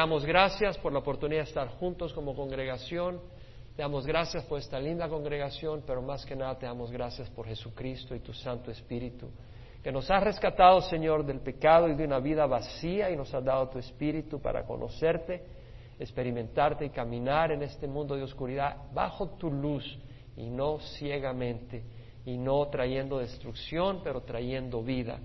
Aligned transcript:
Damos 0.00 0.24
gracias 0.24 0.78
por 0.78 0.94
la 0.94 1.00
oportunidad 1.00 1.42
de 1.42 1.48
estar 1.48 1.68
juntos 1.68 2.14
como 2.14 2.34
congregación. 2.34 3.20
Te 3.76 3.82
damos 3.82 4.06
gracias 4.06 4.42
por 4.46 4.58
esta 4.58 4.80
linda 4.80 5.10
congregación, 5.10 5.84
pero 5.86 6.00
más 6.00 6.24
que 6.24 6.34
nada 6.34 6.58
te 6.58 6.64
damos 6.64 6.90
gracias 6.90 7.28
por 7.28 7.46
Jesucristo 7.46 8.14
y 8.14 8.20
tu 8.20 8.32
Santo 8.32 8.70
Espíritu, 8.70 9.28
que 9.82 9.92
nos 9.92 10.10
has 10.10 10.24
rescatado, 10.24 10.80
Señor, 10.80 11.26
del 11.26 11.40
pecado 11.40 11.86
y 11.86 11.94
de 11.94 12.06
una 12.06 12.18
vida 12.18 12.46
vacía 12.46 13.10
y 13.10 13.16
nos 13.16 13.34
has 13.34 13.44
dado 13.44 13.68
tu 13.68 13.78
Espíritu 13.78 14.40
para 14.40 14.64
conocerte, 14.64 15.44
experimentarte 15.98 16.86
y 16.86 16.88
caminar 16.88 17.52
en 17.52 17.62
este 17.62 17.86
mundo 17.86 18.16
de 18.16 18.22
oscuridad 18.22 18.78
bajo 18.94 19.36
tu 19.36 19.50
luz 19.50 19.84
y 20.34 20.48
no 20.48 20.78
ciegamente 20.96 21.84
y 22.24 22.38
no 22.38 22.66
trayendo 22.68 23.18
destrucción, 23.18 24.00
pero 24.02 24.22
trayendo 24.22 24.82
vida. 24.82 25.18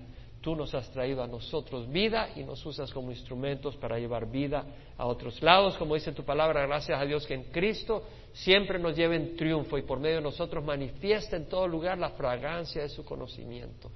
Tú 0.46 0.54
nos 0.54 0.72
has 0.76 0.88
traído 0.92 1.24
a 1.24 1.26
nosotros 1.26 1.90
vida 1.90 2.28
y 2.36 2.44
nos 2.44 2.64
usas 2.64 2.92
como 2.92 3.10
instrumentos 3.10 3.74
para 3.78 3.98
llevar 3.98 4.30
vida 4.30 4.64
a 4.96 5.04
otros 5.04 5.42
lados, 5.42 5.76
como 5.76 5.96
dice 5.96 6.12
tu 6.12 6.22
palabra, 6.22 6.64
gracias 6.64 7.02
a 7.02 7.04
Dios 7.04 7.26
que 7.26 7.34
en 7.34 7.50
Cristo 7.50 8.04
siempre 8.32 8.78
nos 8.78 8.94
lleva 8.94 9.16
en 9.16 9.34
triunfo 9.34 9.76
y 9.76 9.82
por 9.82 9.98
medio 9.98 10.18
de 10.18 10.22
nosotros 10.22 10.64
manifiesta 10.64 11.34
en 11.34 11.48
todo 11.48 11.66
lugar 11.66 11.98
la 11.98 12.10
fragancia 12.10 12.82
de 12.82 12.88
su 12.88 13.04
conocimiento. 13.04 13.90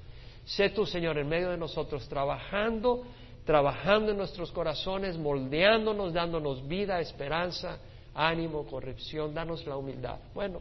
Sé 0.44 0.70
tú, 0.70 0.84
Señor, 0.84 1.18
en 1.18 1.28
medio 1.28 1.50
de 1.50 1.56
nosotros 1.56 2.08
trabajando, 2.08 3.04
trabajando 3.44 4.10
en 4.10 4.16
nuestros 4.16 4.50
corazones, 4.50 5.16
moldeándonos, 5.16 6.12
dándonos 6.12 6.66
vida, 6.66 6.98
esperanza, 6.98 7.78
ánimo, 8.12 8.66
corrección, 8.66 9.32
danos 9.32 9.64
la 9.68 9.76
humildad. 9.76 10.18
Bueno, 10.34 10.58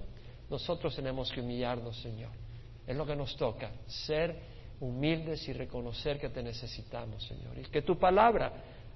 nosotros 0.51 0.95
tenemos 0.95 1.31
que 1.31 1.41
humillarnos, 1.41 1.99
Señor. 1.99 2.29
Es 2.85 2.95
lo 2.95 3.07
que 3.07 3.15
nos 3.15 3.35
toca, 3.35 3.71
ser 3.87 4.58
humildes 4.79 5.47
y 5.47 5.53
reconocer 5.53 6.19
que 6.19 6.29
te 6.29 6.41
necesitamos, 6.41 7.23
Señor. 7.23 7.57
Y 7.57 7.63
que 7.63 7.81
tu 7.81 7.97
palabra 7.97 8.53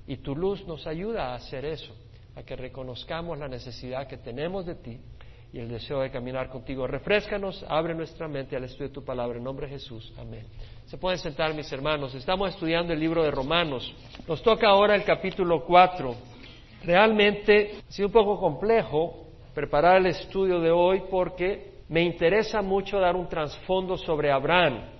y 0.07 0.17
tu 0.17 0.35
luz 0.35 0.65
nos 0.67 0.85
ayuda 0.87 1.31
a 1.31 1.35
hacer 1.35 1.65
eso, 1.65 1.93
a 2.35 2.43
que 2.43 2.55
reconozcamos 2.55 3.37
la 3.37 3.47
necesidad 3.47 4.07
que 4.07 4.17
tenemos 4.17 4.65
de 4.65 4.75
ti 4.75 4.99
y 5.51 5.59
el 5.59 5.69
deseo 5.69 6.01
de 6.01 6.09
caminar 6.09 6.49
contigo. 6.49 6.87
Refrescanos, 6.87 7.63
abre 7.69 7.93
nuestra 7.93 8.27
mente 8.27 8.55
al 8.55 8.63
estudio 8.63 8.87
de 8.87 8.93
tu 8.93 9.05
palabra. 9.05 9.37
En 9.37 9.43
nombre 9.43 9.67
de 9.67 9.73
Jesús. 9.73 10.11
Amén. 10.17 10.47
Se 10.87 10.97
pueden 10.97 11.19
sentar, 11.19 11.53
mis 11.53 11.71
hermanos. 11.71 12.15
Estamos 12.15 12.49
estudiando 12.49 12.91
el 12.91 12.99
libro 12.99 13.23
de 13.23 13.29
Romanos. 13.29 13.93
Nos 14.27 14.41
toca 14.41 14.67
ahora 14.67 14.95
el 14.95 15.03
capítulo 15.03 15.63
4. 15.63 16.15
Realmente 16.83 17.77
ha 17.87 17.91
sido 17.91 18.07
un 18.07 18.13
poco 18.13 18.39
complejo 18.39 19.27
preparar 19.53 19.97
el 19.97 20.07
estudio 20.07 20.59
de 20.59 20.71
hoy 20.71 21.03
porque 21.09 21.73
me 21.87 22.01
interesa 22.01 22.63
mucho 22.63 22.99
dar 22.99 23.15
un 23.15 23.29
trasfondo 23.29 23.97
sobre 23.97 24.31
Abraham. 24.31 24.92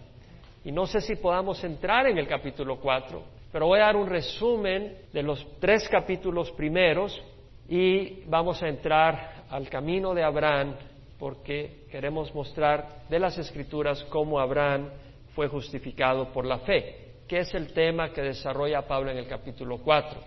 Y 0.66 0.72
no 0.72 0.86
sé 0.86 1.02
si 1.02 1.16
podamos 1.16 1.64
entrar 1.64 2.08
en 2.08 2.18
el 2.18 2.28
capítulo 2.28 2.80
4, 2.80 3.22
pero 3.52 3.68
voy 3.68 3.80
a 3.80 3.86
dar 3.86 3.96
un 3.98 4.08
resumen 4.08 4.98
de 5.12 5.22
los 5.22 5.46
tres 5.60 5.88
capítulos 5.90 6.52
primeros 6.52 7.22
y 7.68 8.24
vamos 8.26 8.64
a 8.64 8.70
entrar 8.70 9.44
al 9.50 9.70
camino 9.70 10.14
de 10.14 10.24
Abraham 10.24 10.76
porque 11.20 11.86
queremos 11.92 12.34
mostrar 12.34 13.04
de 13.10 13.20
las 13.20 13.38
escrituras 13.38 14.04
cómo 14.06 14.40
Abraham 14.40 14.90
fue 15.36 15.48
justificado 15.48 16.32
por 16.32 16.46
la 16.46 16.60
fe, 16.60 17.14
que 17.28 17.40
es 17.40 17.54
el 17.54 17.74
tema 17.74 18.12
que 18.12 18.22
desarrolla 18.22 18.88
Pablo 18.88 19.12
en 19.12 19.18
el 19.18 19.28
capítulo 19.28 19.80
4, 19.80 20.20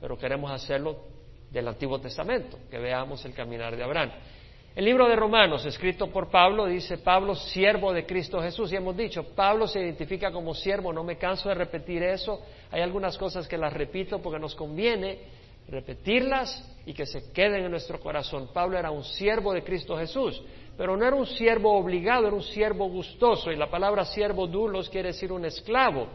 pero 0.00 0.18
queremos 0.18 0.50
hacerlo 0.50 0.96
del 1.50 1.68
Antiguo 1.68 2.00
Testamento, 2.00 2.58
que 2.68 2.78
veamos 2.78 3.24
el 3.24 3.32
caminar 3.32 3.76
de 3.76 3.84
Abraham. 3.84 4.10
El 4.76 4.86
libro 4.86 5.08
de 5.08 5.14
Romanos, 5.14 5.64
escrito 5.66 6.08
por 6.08 6.28
Pablo, 6.28 6.66
dice 6.66 6.98
Pablo, 6.98 7.36
siervo 7.36 7.92
de 7.92 8.04
Cristo 8.04 8.42
Jesús. 8.42 8.72
Y 8.72 8.76
hemos 8.76 8.96
dicho, 8.96 9.22
Pablo 9.22 9.68
se 9.68 9.80
identifica 9.80 10.32
como 10.32 10.52
siervo, 10.52 10.92
no 10.92 11.04
me 11.04 11.16
canso 11.16 11.48
de 11.48 11.54
repetir 11.54 12.02
eso. 12.02 12.40
Hay 12.72 12.80
algunas 12.80 13.16
cosas 13.16 13.46
que 13.46 13.56
las 13.56 13.72
repito 13.72 14.20
porque 14.20 14.40
nos 14.40 14.56
conviene 14.56 15.18
repetirlas 15.68 16.76
y 16.84 16.92
que 16.92 17.06
se 17.06 17.30
queden 17.30 17.64
en 17.64 17.70
nuestro 17.70 18.00
corazón. 18.00 18.50
Pablo 18.52 18.76
era 18.76 18.90
un 18.90 19.04
siervo 19.04 19.52
de 19.52 19.62
Cristo 19.62 19.96
Jesús, 19.96 20.42
pero 20.76 20.96
no 20.96 21.06
era 21.06 21.14
un 21.14 21.26
siervo 21.26 21.78
obligado, 21.78 22.26
era 22.26 22.34
un 22.34 22.42
siervo 22.42 22.88
gustoso. 22.88 23.52
Y 23.52 23.56
la 23.56 23.70
palabra 23.70 24.04
siervo 24.04 24.48
dulos 24.48 24.90
quiere 24.90 25.10
decir 25.10 25.30
un 25.30 25.44
esclavo. 25.44 26.08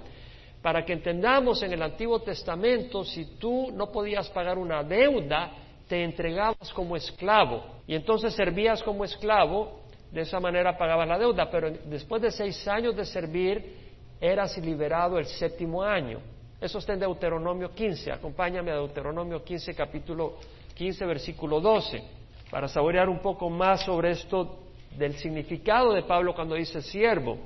Para 0.62 0.84
que 0.84 0.92
entendamos 0.92 1.64
en 1.64 1.72
el 1.72 1.82
Antiguo 1.82 2.20
Testamento, 2.20 3.06
si 3.06 3.38
tú 3.38 3.72
no 3.72 3.90
podías 3.90 4.28
pagar 4.32 4.58
una 4.58 4.84
deuda, 4.84 5.69
te 5.90 6.04
entregabas 6.04 6.72
como 6.72 6.96
esclavo 6.96 7.64
y 7.88 7.96
entonces 7.96 8.36
servías 8.36 8.82
como 8.84 9.04
esclavo, 9.04 9.80
de 10.12 10.22
esa 10.22 10.40
manera 10.40 10.78
pagabas 10.78 11.08
la 11.08 11.18
deuda, 11.18 11.50
pero 11.50 11.72
después 11.72 12.22
de 12.22 12.32
seis 12.32 12.68
años 12.68 12.96
de 12.96 13.06
servir 13.06 13.76
eras 14.22 14.58
liberado 14.60 15.18
el 15.18 15.26
séptimo 15.26 15.84
año. 15.84 16.20
Eso 16.62 16.78
está 16.78 16.94
en 16.94 17.00
Deuteronomio 17.00 17.74
15, 17.74 18.12
acompáñame 18.12 18.72
a 18.72 18.76
Deuteronomio 18.76 19.44
15, 19.44 19.74
capítulo 19.74 20.36
15, 20.76 21.06
versículo 21.06 21.60
12, 21.60 22.04
para 22.52 22.68
saborear 22.68 23.10
un 23.10 23.20
poco 23.20 23.50
más 23.50 23.84
sobre 23.84 24.12
esto 24.12 24.60
del 24.96 25.16
significado 25.16 25.94
de 25.94 26.04
Pablo 26.04 26.36
cuando 26.36 26.54
dice 26.56 26.82
siervo. 26.82 27.38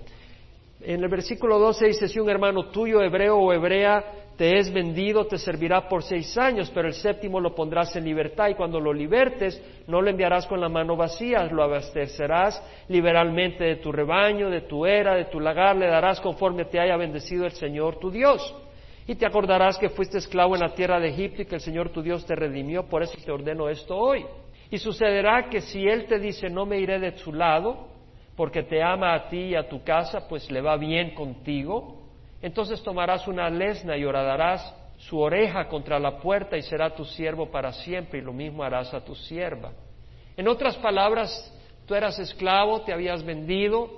En 0.81 1.01
el 1.01 1.09
versículo 1.09 1.59
12 1.59 1.85
dice, 1.87 2.07
si 2.09 2.19
un 2.19 2.29
hermano 2.29 2.65
tuyo, 2.71 3.01
hebreo 3.01 3.37
o 3.37 3.53
hebrea, 3.53 4.03
te 4.37 4.57
es 4.57 4.73
vendido, 4.73 5.27
te 5.27 5.37
servirá 5.37 5.87
por 5.87 6.03
seis 6.03 6.37
años, 6.37 6.71
pero 6.73 6.87
el 6.87 6.93
séptimo 6.95 7.39
lo 7.39 7.53
pondrás 7.53 7.95
en 7.95 8.05
libertad 8.05 8.49
y 8.49 8.55
cuando 8.55 8.79
lo 8.79 8.91
libertes 8.91 9.61
no 9.87 10.01
lo 10.01 10.09
enviarás 10.09 10.47
con 10.47 10.59
la 10.59 10.69
mano 10.69 10.95
vacía, 10.95 11.43
lo 11.45 11.63
abastecerás 11.63 12.61
liberalmente 12.87 13.63
de 13.63 13.75
tu 13.75 13.91
rebaño, 13.91 14.49
de 14.49 14.61
tu 14.61 14.85
era, 14.85 15.15
de 15.15 15.25
tu 15.25 15.39
lagar, 15.39 15.75
le 15.75 15.87
darás 15.87 16.19
conforme 16.19 16.65
te 16.65 16.79
haya 16.79 16.97
bendecido 16.97 17.45
el 17.45 17.51
Señor 17.51 17.99
tu 17.99 18.09
Dios. 18.09 18.55
Y 19.05 19.15
te 19.15 19.25
acordarás 19.25 19.77
que 19.77 19.89
fuiste 19.89 20.17
esclavo 20.17 20.55
en 20.55 20.61
la 20.61 20.73
tierra 20.73 20.99
de 20.99 21.09
Egipto 21.09 21.41
y 21.41 21.45
que 21.45 21.55
el 21.55 21.61
Señor 21.61 21.89
tu 21.89 22.01
Dios 22.01 22.25
te 22.25 22.35
redimió, 22.35 22.87
por 22.87 23.03
eso 23.03 23.17
te 23.23 23.31
ordeno 23.31 23.69
esto 23.69 23.97
hoy. 23.97 24.25
Y 24.71 24.77
sucederá 24.79 25.49
que 25.49 25.61
si 25.61 25.87
Él 25.87 26.05
te 26.07 26.17
dice 26.19 26.49
no 26.49 26.65
me 26.65 26.79
iré 26.79 26.99
de 26.99 27.17
su 27.17 27.33
lado, 27.33 27.89
porque 28.35 28.63
te 28.63 28.81
ama 28.81 29.13
a 29.13 29.29
ti 29.29 29.49
y 29.49 29.55
a 29.55 29.69
tu 29.69 29.83
casa, 29.83 30.27
pues 30.27 30.49
le 30.49 30.61
va 30.61 30.77
bien 30.77 31.13
contigo, 31.13 32.02
entonces 32.43 32.83
tomarás 32.83 33.25
una 33.25 33.49
lesna 33.49 33.95
y 33.95 34.03
horadarás 34.03 34.75
su 34.97 35.17
oreja 35.17 35.69
contra 35.69 35.97
la 35.97 36.19
puerta 36.19 36.57
y 36.57 36.61
será 36.61 36.93
tu 36.93 37.05
siervo 37.05 37.49
para 37.49 37.71
siempre 37.71 38.19
y 38.19 38.21
lo 38.21 38.33
mismo 38.33 38.63
harás 38.63 38.93
a 38.93 39.03
tu 39.03 39.15
sierva. 39.15 39.71
En 40.35 40.49
otras 40.49 40.75
palabras, 40.75 41.31
tú 41.85 41.95
eras 41.95 42.19
esclavo, 42.19 42.81
te 42.81 42.91
habías 42.91 43.23
vendido, 43.23 43.89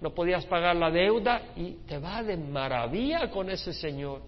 no 0.00 0.14
podías 0.14 0.46
pagar 0.46 0.74
la 0.74 0.90
deuda 0.90 1.42
y 1.54 1.72
te 1.86 1.98
va 1.98 2.22
de 2.22 2.38
maravilla 2.38 3.30
con 3.30 3.50
ese 3.50 3.74
Señor. 3.74 4.22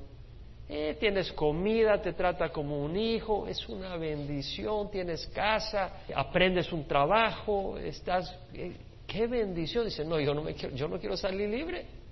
Eh, 0.69 0.98
tienes 1.00 1.32
comida, 1.32 2.03
te 2.03 2.12
trata 2.12 2.50
como 2.50 2.78
un 2.78 2.98
hijo, 2.98 3.47
es 3.48 3.66
una 3.66 3.97
bendición, 3.97 4.91
tienes 4.91 5.26
casa, 5.28 6.04
aprendes 6.14 6.70
un 6.70 6.86
trabajo, 6.86 7.78
estás... 7.78 8.38
Eh, 8.53 8.76
¡Qué 9.06 9.26
bendición! 9.26 9.86
Dice, 9.86 10.04
no, 10.04 10.20
yo 10.20 10.34
no, 10.34 10.42
me 10.42 10.54
quiero, 10.54 10.74
yo 10.74 10.88
no 10.88 10.98
quiero 10.98 11.16
salir 11.16 11.48
libre. 11.48 12.03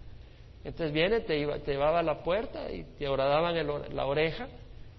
Entonces 0.64 0.92
viene, 0.92 1.20
te, 1.20 1.38
iba, 1.38 1.58
te 1.58 1.72
llevaba 1.72 2.00
a 2.00 2.02
la 2.02 2.22
puerta 2.22 2.70
y 2.70 2.84
te 2.98 3.08
horadaban 3.08 3.54
la 3.94 4.06
oreja 4.06 4.48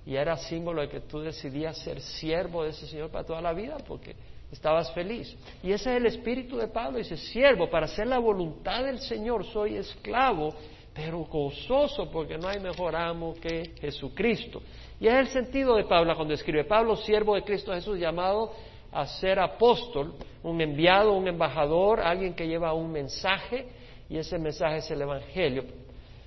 y 0.06 0.16
era 0.16 0.35
símbolo 0.35 0.81
de 0.81 0.90
que 0.90 1.00
tú 1.01 1.19
decidías 1.19 1.78
ser 1.78 2.01
siervo 2.01 2.63
de 2.63 2.72
ese 2.72 2.88
Señor 2.88 3.09
para 3.09 3.24
toda 3.24 3.41
la 3.41 3.53
vida 3.53 3.78
porque 3.88 4.16
estabas 4.51 4.91
feliz. 4.94 5.35
Y 5.63 5.72
ese 5.72 5.91
es 5.91 5.97
el 5.97 6.06
espíritu 6.06 6.57
de 6.57 6.68
Pablo, 6.68 6.97
dice, 6.97 7.18
siervo, 7.18 7.69
para 7.69 7.85
hacer 7.85 8.07
la 8.07 8.19
voluntad 8.19 8.84
del 8.84 9.00
Señor 9.00 9.46
soy 9.46 9.78
esclavo, 9.78 10.53
pero 10.94 11.19
gozoso 11.19 12.09
porque 12.12 12.38
no 12.38 12.47
hay 12.47 12.59
mejor 12.59 12.95
amo 12.95 13.34
que 13.35 13.74
Jesucristo. 13.80 14.62
Y 15.00 15.07
es 15.07 15.13
el 15.13 15.28
sentido 15.28 15.75
de 15.75 15.85
Pablo 15.85 16.16
cuando 16.16 16.34
escribe, 16.34 16.66
Pablo, 16.66 16.95
siervo 16.97 17.35
de 17.35 17.44
Cristo 17.44 17.74
Jesús, 17.74 17.97
llamado 17.97 18.51
a 18.91 19.07
ser 19.07 19.40
apóstol, 19.40 20.13
un 20.44 20.62
enviado, 20.62 21.13
un 21.13 21.28
embajador, 21.28 22.01
alguien 22.01 22.35
que 22.35 22.47
lleva 22.47 22.74
un 22.74 22.91
mensaje 22.91 23.68
y 24.13 24.19
ese 24.19 24.38
mensaje 24.38 24.78
es 24.78 24.91
el 24.91 25.01
Evangelio, 25.01 25.63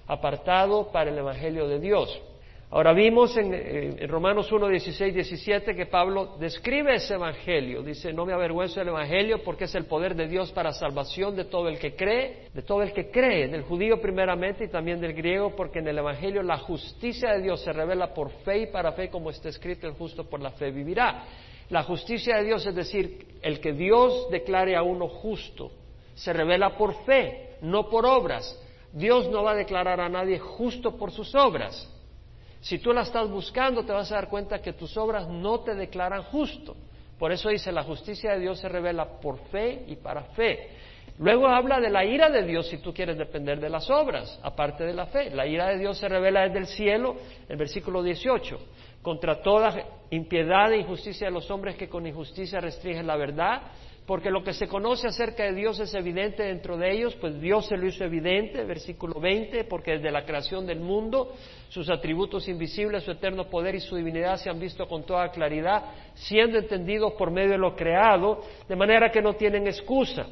apartado 0.08 0.91
para 0.91 1.08
el 1.08 1.19
Evangelio 1.19 1.69
de 1.69 1.78
Dios. 1.78 2.20
Ahora 2.69 2.92
vimos 2.92 3.36
en, 3.36 3.54
en, 3.54 4.08
Romanos 4.08 4.50
1, 4.50 4.66
16, 4.66 5.14
17 5.14 5.77
que 5.77 5.86
Pablo 5.86 6.36
describe 6.41 6.97
ese 6.97 7.15
Evangelio. 7.15 7.84
Dice, 7.84 8.12
no 8.12 8.27
me 8.27 8.33
avergüenzo 8.33 8.80
del 8.80 8.88
Evangelio 8.88 9.41
porque 9.44 9.66
es 9.66 9.74
el 9.77 9.84
poder 9.84 10.16
de 10.16 10.27
Dios 10.27 10.50
para 10.50 10.72
salvación 10.72 11.36
de 11.36 11.44
todo 11.44 11.68
el 11.68 11.78
que 11.78 11.94
cree, 11.94 12.48
de 12.53 12.62
todo 12.62 12.83
el 12.83 12.92
que 12.92 13.09
cree, 13.09 13.47
del 13.47 13.62
judío 13.62 14.00
primeramente 14.00 14.65
y 14.65 14.68
también 14.68 15.00
del 15.00 15.15
griego, 15.15 15.54
porque 15.54 15.78
en 15.78 15.86
el 15.86 15.98
Evangelio 15.98 16.42
la 16.42 16.59
justicia 16.59 17.34
de 17.34 17.42
Dios 17.42 17.60
se 17.62 17.72
revela 17.72 18.12
por 18.12 18.30
fe 18.42 18.62
y 18.62 18.66
para 18.66 18.91
fe, 18.94 19.10
como 19.10 19.30
está 19.30 19.48
escrito, 19.48 19.86
el 19.86 19.92
justo 19.92 20.28
por 20.28 20.41
la 20.41 20.50
fe 20.50 20.72
vivirá. 20.72 21.22
La 21.68 21.84
justicia 21.84 22.39
de 22.39 22.47
Dios 22.47 22.66
es 22.66 22.74
decir, 22.74 23.39
el 23.42 23.60
que 23.60 23.72
Dios 23.74 24.28
declare 24.28 24.74
a 24.74 24.82
uno 24.82 25.06
justo, 25.06 25.71
se 26.16 26.33
revela 26.33 26.77
por 26.77 27.04
fe, 27.04 27.57
no 27.63 27.89
por 27.89 28.04
obras. 28.04 28.60
Dios 28.92 29.28
no 29.28 29.45
va 29.45 29.53
a 29.53 29.54
declarar 29.54 30.01
a 30.01 30.09
nadie 30.09 30.41
justo 30.41 30.97
por 30.97 31.13
sus 31.13 31.33
obras. 31.36 31.89
Si 32.60 32.78
tú 32.78 32.92
la 32.92 33.03
estás 33.03 33.30
buscando, 33.30 33.84
te 33.84 33.92
vas 33.92 34.10
a 34.10 34.16
dar 34.16 34.28
cuenta 34.28 34.60
que 34.60 34.72
tus 34.72 34.97
obras 34.97 35.28
no 35.28 35.60
te 35.60 35.77
declaran 35.77 36.24
justo. 36.24 36.74
Por 37.18 37.30
eso 37.30 37.48
dice, 37.51 37.71
la 37.71 37.84
justicia 37.84 38.33
de 38.33 38.41
Dios 38.41 38.59
se 38.59 38.68
revela 38.68 39.21
por 39.21 39.39
fe 39.51 39.84
y 39.86 39.97
para 39.97 40.22
fe. 40.22 40.71
Luego 41.18 41.47
habla 41.47 41.80
de 41.80 41.89
la 41.89 42.04
ira 42.04 42.28
de 42.28 42.42
Dios 42.42 42.66
si 42.66 42.78
tú 42.78 42.92
quieres 42.92 43.16
depender 43.16 43.60
de 43.60 43.71
las 43.71 43.89
obras, 43.89 44.39
aparte 44.42 44.84
de 44.84 44.92
la 44.92 45.07
fe. 45.07 45.30
La 45.30 45.47
ira 45.47 45.68
de 45.68 45.78
Dios 45.78 45.97
se 45.97 46.09
revela 46.09 46.42
desde 46.42 46.59
el 46.59 46.66
cielo, 46.66 47.16
el 47.48 47.57
versículo 47.57 48.03
18 48.03 48.59
contra 49.07 49.41
toda 49.41 49.72
impiedad 50.10 50.72
e 50.72 50.78
injusticia 50.78 51.28
de 51.28 51.33
los 51.33 51.48
hombres 51.48 51.77
que 51.77 51.89
con 51.89 52.04
injusticia 52.09 52.59
restringen 52.59 53.07
la 53.07 53.15
verdad, 53.15 53.63
porque 54.06 54.30
lo 54.30 54.44
que 54.44 54.53
se 54.53 54.68
conoce 54.68 55.08
acerca 55.08 55.42
de 55.42 55.53
Dios 55.53 55.80
es 55.80 55.92
evidente 55.94 56.44
dentro 56.44 56.76
de 56.76 56.92
ellos, 56.92 57.16
pues 57.16 57.41
Dios 57.41 57.66
se 57.66 57.76
lo 57.76 57.86
hizo 57.86 58.04
evidente, 58.04 58.64
versículo 58.64 59.20
20, 59.20 59.64
porque 59.64 59.92
desde 59.92 60.12
la 60.12 60.24
creación 60.24 60.64
del 60.64 60.80
mundo 60.80 61.32
sus 61.68 61.91
atributos 61.91 62.47
invisibles, 62.48 63.03
su 63.03 63.10
eterno 63.10 63.50
poder 63.50 63.74
y 63.74 63.80
su 63.80 63.97
divinidad 63.97 64.36
se 64.36 64.48
han 64.48 64.60
visto 64.60 64.86
con 64.86 65.04
toda 65.04 65.30
claridad, 65.30 65.82
siendo 66.14 66.58
entendidos 66.58 67.14
por 67.14 67.32
medio 67.32 67.50
de 67.50 67.58
lo 67.58 67.74
creado, 67.74 68.42
de 68.68 68.76
manera 68.76 69.10
que 69.10 69.20
no 69.20 69.34
tienen 69.34 69.66
excusa 69.66 70.26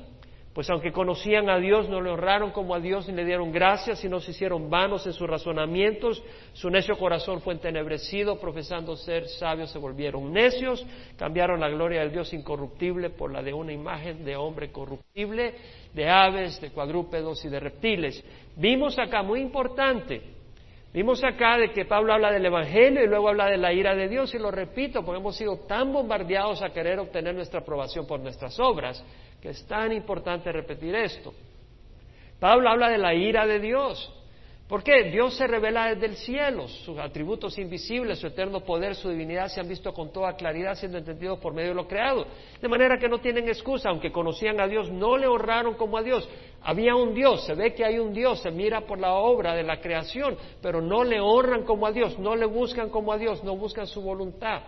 pues 0.55 0.71
aunque 0.71 0.93
conocían 0.93 1.51
a 1.51 1.59
Dios, 1.59 1.89
no 1.89 2.01
le 2.01 2.11
honraron 2.11 2.53
como 2.53 2.77
a 2.77 2.81
Dios 2.81 3.09
ni 3.09 3.15
le 3.15 3.25
dieron 3.25 3.51
gracias, 3.51 3.99
sino 3.99 4.21
se 4.21 4.31
hicieron 4.31 4.71
vanos 4.71 5.05
en 5.05 5.13
sus 5.13 5.29
razonamientos, 5.29 6.23
su 6.53 6.71
necio 6.71 6.97
corazón 6.97 7.41
fue 7.41 7.55
entenebrecido, 7.55 8.39
profesando 8.39 8.95
ser 8.97 9.27
sabios 9.27 9.73
se 9.73 9.81
volvieron 9.81 10.33
necios, 10.33 10.87
cambiaron 11.19 11.59
la 11.59 11.69
gloria 11.69 12.01
del 12.01 12.13
Dios 12.13 12.33
incorruptible 12.33 13.11
por 13.11 13.33
la 13.33 13.43
de 13.43 13.53
una 13.53 13.73
imagen 13.73 14.25
de 14.25 14.37
hombre 14.37 14.71
corruptible, 14.71 15.55
de 15.93 16.09
aves, 16.09 16.61
de 16.61 16.71
cuadrúpedos 16.71 17.45
y 17.45 17.49
de 17.49 17.59
reptiles. 17.59 18.25
Vimos 18.57 18.97
acá, 18.97 19.25
muy 19.25 19.41
importante, 19.41 20.23
Vimos 20.95 21.25
acá 21.25 21.59
de 21.59 21.73
que 21.73 21.87
Pablo 21.87 22.13
habla 22.13 22.31
del 22.31 22.47
Evangelio 22.47 23.03
y 23.03 23.09
luego 23.09 23.29
habla 23.29 23.47
de 23.47 23.57
la 23.57 23.73
ira 23.73 23.97
de 23.97 24.09
Dios 24.09 24.33
y 24.33 24.39
lo 24.39 24.53
repito 24.53 25.05
porque 25.05 25.19
hemos 25.19 25.37
sido 25.37 25.57
tan 25.67 25.93
bombardeados 25.93 26.63
a 26.63 26.71
querer 26.71 27.01
obtener 27.01 27.35
nuestra 27.35 27.59
aprobación 27.59 28.07
por 28.07 28.21
nuestras 28.21 28.61
obras 28.61 29.05
que 29.45 29.51
es 29.51 29.67
tan 29.67 29.93
importante 29.93 30.51
repetir 30.51 30.95
esto. 30.95 31.35
Pablo 32.41 32.71
habla 32.71 32.89
de 32.89 32.97
la 32.97 33.13
ira 33.13 33.47
de 33.47 33.61
Dios. 33.61 34.11
¿Por 34.67 34.83
qué? 34.83 35.11
Dios 35.11 35.37
se 35.37 35.47
revela 35.47 35.95
desde 35.95 36.07
el 36.07 36.17
cielo, 36.17 36.67
sus 36.67 36.99
atributos 36.99 37.59
invisibles, 37.59 38.21
su 38.21 38.29
eterno 38.29 38.61
poder, 38.61 38.95
su 38.95 39.11
divinidad 39.11 39.49
se 39.49 39.61
han 39.61 39.69
visto 39.69 39.93
con 39.93 40.11
toda 40.11 40.35
claridad 40.35 40.77
siendo 40.77 40.97
entendidos 40.97 41.41
por 41.41 41.53
medio 41.53 41.69
de 41.69 41.75
lo 41.75 41.87
creado. 41.87 42.27
De 42.59 42.69
manera 42.69 42.97
que 42.99 43.07
no 43.07 43.19
tienen 43.19 43.47
excusa, 43.47 43.91
aunque 43.91 44.11
conocían 44.11 44.59
a 44.63 44.67
Dios, 44.67 44.91
no 44.91 45.19
le 45.19 45.27
honraron 45.27 45.75
como 45.75 45.99
a 45.99 46.03
Dios. 46.03 46.27
Había 46.63 46.97
un 46.97 47.13
Dios, 47.13 47.45
se 47.45 47.53
ve 47.53 47.75
que 47.75 47.85
hay 47.85 47.99
un 47.99 48.15
Dios, 48.15 48.41
se 48.41 48.51
mira 48.51 48.87
por 48.87 48.99
la 48.99 49.13
obra 49.13 49.55
de 49.55 49.63
la 49.63 49.79
creación, 49.79 50.39
pero 50.63 50.81
no 50.81 51.05
le 51.05 51.21
honran 51.21 51.65
como 51.65 51.87
a 51.87 51.93
Dios, 51.93 52.19
no 52.19 52.35
le 52.35 52.47
buscan 52.47 52.89
como 52.89 53.13
a 53.13 53.19
Dios, 53.19 53.45
no 53.45 53.59
buscan 53.59 53.87
su 53.87 54.01
voluntad. 54.01 54.63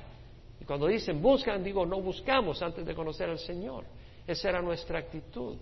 Y 0.61 0.67
cuando 0.67 0.87
dicen 0.87 1.23
buscan, 1.23 1.64
digo, 1.64 1.87
no 1.87 2.02
buscamos 2.02 2.61
antes 2.61 2.84
de 2.84 2.94
conocer 2.94 3.31
al 3.31 3.38
Señor. 3.38 3.84
Esa 4.26 4.49
era 4.49 4.62
nuestra 4.62 4.99
actitud. 4.99 5.56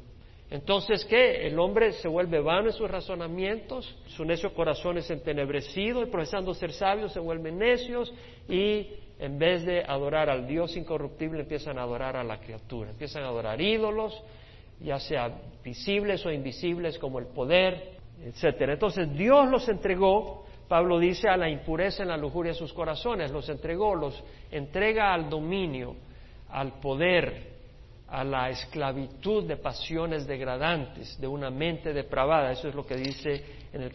Entonces, 0.50 1.04
¿qué? 1.06 1.46
El 1.46 1.58
hombre 1.58 1.92
se 1.92 2.08
vuelve 2.08 2.40
vano 2.40 2.68
en 2.68 2.72
sus 2.72 2.90
razonamientos, 2.90 3.96
su 4.08 4.24
necio 4.24 4.52
corazón 4.54 4.98
es 4.98 5.10
entenebrecido 5.10 6.02
y 6.02 6.06
profesando 6.06 6.54
ser 6.54 6.72
sabios 6.72 7.12
se 7.12 7.20
vuelven 7.20 7.58
necios 7.58 8.12
y 8.48 8.86
en 9.18 9.38
vez 9.38 9.64
de 9.64 9.82
adorar 9.82 10.28
al 10.28 10.46
Dios 10.46 10.76
incorruptible 10.76 11.40
empiezan 11.40 11.78
a 11.78 11.82
adorar 11.82 12.16
a 12.16 12.24
la 12.24 12.38
criatura, 12.40 12.90
empiezan 12.90 13.22
a 13.22 13.28
adorar 13.28 13.60
ídolos, 13.60 14.22
ya 14.80 14.98
sea 15.00 15.34
visibles 15.64 16.24
o 16.26 16.30
invisibles 16.30 16.98
como 16.98 17.18
el 17.18 17.26
poder, 17.26 17.94
etcétera. 18.22 18.74
Entonces, 18.74 19.12
Dios 19.16 19.48
los 19.50 19.68
entregó, 19.68 20.44
Pablo 20.68 20.98
dice, 20.98 21.28
a 21.28 21.36
la 21.36 21.48
impureza 21.48 22.02
en 22.02 22.10
la 22.10 22.16
lujuria 22.16 22.52
de 22.52 22.58
sus 22.58 22.72
corazones, 22.72 23.30
los 23.30 23.48
entregó, 23.48 23.94
los 23.94 24.22
entrega 24.50 25.12
al 25.12 25.30
dominio, 25.30 25.96
al 26.50 26.80
poder, 26.80 27.53
a 28.14 28.22
la 28.22 28.48
esclavitud 28.48 29.42
de 29.42 29.56
pasiones 29.56 30.24
degradantes, 30.24 31.20
de 31.20 31.26
una 31.26 31.50
mente 31.50 31.92
depravada. 31.92 32.52
Eso 32.52 32.68
es 32.68 32.74
lo 32.74 32.86
que 32.86 32.94
dice 32.94 33.44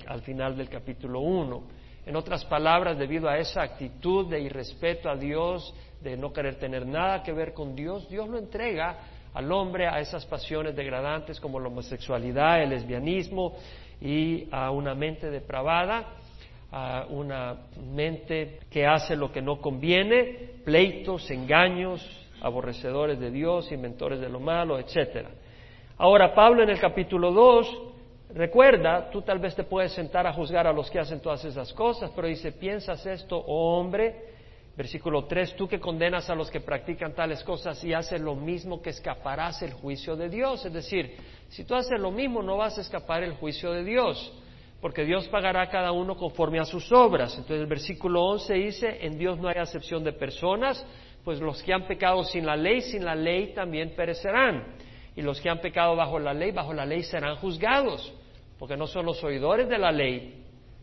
al 0.08 0.22
final 0.24 0.58
del 0.58 0.68
capítulo 0.68 1.22
1. 1.22 1.64
En 2.06 2.16
otras 2.18 2.44
palabras, 2.44 2.98
debido 2.98 3.30
a 3.30 3.38
esa 3.38 3.62
actitud 3.62 4.30
de 4.30 4.42
irrespeto 4.42 5.10
a 5.10 5.16
Dios, 5.16 5.74
de 6.02 6.18
no 6.18 6.34
querer 6.34 6.56
tener 6.56 6.86
nada 6.86 7.24
que 7.24 7.32
ver 7.32 7.54
con 7.54 7.74
Dios, 7.76 8.10
Dios 8.10 8.28
lo 8.28 8.38
entrega 8.38 8.98
al 9.34 9.50
hombre 9.54 9.88
a 9.88 10.02
esas 10.02 10.26
pasiones 10.26 10.76
degradantes 10.76 11.40
como 11.40 11.58
la 11.58 11.70
homosexualidad, 11.70 12.62
el 12.62 12.72
lesbianismo 12.72 13.56
y 14.02 14.50
a 14.52 14.70
una 14.72 14.96
mente 14.96 15.30
depravada, 15.30 16.16
a 16.74 17.06
una 17.10 17.56
mente 17.90 18.60
que 18.70 18.86
hace 18.86 19.16
lo 19.16 19.32
que 19.32 19.42
no 19.42 19.62
conviene, 19.62 20.50
pleitos, 20.66 21.32
engaños, 21.32 22.19
aborrecedores 22.42 23.20
de 23.20 23.32
Dios, 23.32 23.72
inventores 23.72 24.20
de 24.20 24.30
lo 24.30 24.40
malo, 24.40 24.80
etcétera. 24.80 25.30
Ahora, 25.98 26.34
Pablo 26.34 26.64
en 26.64 26.70
el 26.70 26.80
capítulo 26.80 27.32
2 27.32 27.82
recuerda, 28.34 29.10
tú 29.10 29.22
tal 29.22 29.40
vez 29.40 29.56
te 29.56 29.64
puedes 29.64 29.92
sentar 29.92 30.26
a 30.28 30.34
juzgar 30.34 30.68
a 30.68 30.74
los 30.74 30.90
que 30.90 31.00
hacen 31.00 31.20
todas 31.20 31.44
esas 31.46 31.74
cosas, 31.74 32.12
pero 32.16 32.28
dice, 32.28 32.52
¿piensas 32.52 33.06
esto, 33.06 33.38
oh 33.38 33.80
hombre? 33.80 34.30
Versículo 34.78 35.26
3, 35.26 35.56
tú 35.58 35.68
que 35.68 35.80
condenas 35.80 36.30
a 36.30 36.36
los 36.36 36.50
que 36.50 36.62
practican 36.62 37.14
tales 37.14 37.44
cosas 37.44 37.84
y 37.84 37.94
haces 37.94 38.22
lo 38.22 38.34
mismo 38.34 38.82
que 38.82 38.92
escaparás 38.92 39.62
el 39.62 39.74
juicio 39.74 40.16
de 40.16 40.30
Dios. 40.30 40.66
Es 40.66 40.72
decir, 40.72 41.18
si 41.50 41.66
tú 41.66 41.76
haces 41.76 42.00
lo 42.00 42.12
mismo 42.12 42.42
no 42.42 42.56
vas 42.56 42.78
a 42.78 42.82
escapar 42.82 43.22
el 43.24 43.34
juicio 43.34 43.74
de 43.74 43.84
Dios, 43.84 44.32
porque 44.80 45.04
Dios 45.04 45.28
pagará 45.28 45.64
a 45.64 45.70
cada 45.70 45.92
uno 45.92 46.16
conforme 46.16 46.60
a 46.60 46.66
sus 46.66 46.90
obras. 46.94 47.34
Entonces 47.34 47.60
el 47.60 47.68
versículo 47.68 48.24
11 48.24 48.54
dice, 48.54 49.06
en 49.06 49.18
Dios 49.18 49.38
no 49.38 49.50
hay 49.50 49.58
acepción 49.58 50.04
de 50.04 50.14
personas, 50.14 50.86
pues 51.24 51.40
los 51.40 51.62
que 51.64 51.74
han 51.74 51.88
pecado 51.88 52.24
sin 52.24 52.46
la 52.46 52.56
ley, 52.56 52.82
sin 52.82 53.06
la 53.06 53.16
ley 53.16 53.54
también 53.54 53.96
perecerán. 53.96 54.76
Y 55.16 55.22
los 55.22 55.42
que 55.42 55.50
han 55.50 55.60
pecado 55.60 55.96
bajo 55.96 56.20
la 56.20 56.34
ley, 56.34 56.52
bajo 56.52 56.74
la 56.74 56.86
ley 56.86 57.04
serán 57.04 57.36
juzgados, 57.38 58.14
porque 58.58 58.78
no 58.78 58.88
son 58.88 59.06
los 59.06 59.24
oidores 59.24 59.68
de 59.68 59.78
la 59.78 59.92
ley 59.92 60.40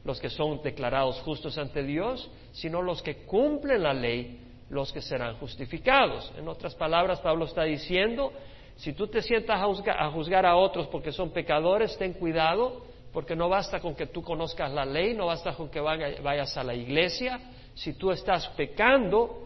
los 0.06 0.20
que 0.20 0.30
son 0.30 0.62
declarados 0.62 1.20
justos 1.22 1.58
ante 1.58 1.82
Dios, 1.82 2.30
sino 2.52 2.80
los 2.80 3.02
que 3.02 3.24
cumplen 3.24 3.82
la 3.82 3.92
ley, 3.92 4.40
los 4.70 4.92
que 4.92 5.02
serán 5.02 5.34
justificados. 5.36 6.32
En 6.38 6.46
otras 6.48 6.76
palabras, 6.76 7.20
Pablo 7.20 7.44
está 7.44 7.64
diciendo, 7.64 8.32
si 8.76 8.92
tú 8.92 9.08
te 9.08 9.20
sientas 9.20 9.60
a 9.60 10.10
juzgar 10.10 10.46
a, 10.46 10.56
otros 10.56 10.86
porque 10.86 11.10
son 11.10 11.30
pecadores, 11.30 11.98
ten 11.98 12.12
cuidado, 12.14 12.86
porque 13.12 13.34
no 13.34 13.48
basta 13.48 13.80
con 13.80 13.96
que 13.96 14.06
tú 14.06 14.22
conozcas 14.22 14.70
la 14.70 14.84
ley, 14.84 15.12
no 15.12 15.26
basta 15.26 15.54
con 15.54 15.68
que 15.68 15.80
vayas 15.80 16.56
a 16.56 16.62
la 16.62 16.74
iglesia. 16.74 17.40
Si 17.74 17.94
tú 17.94 18.12
estás 18.12 18.46
pecando, 18.50 19.45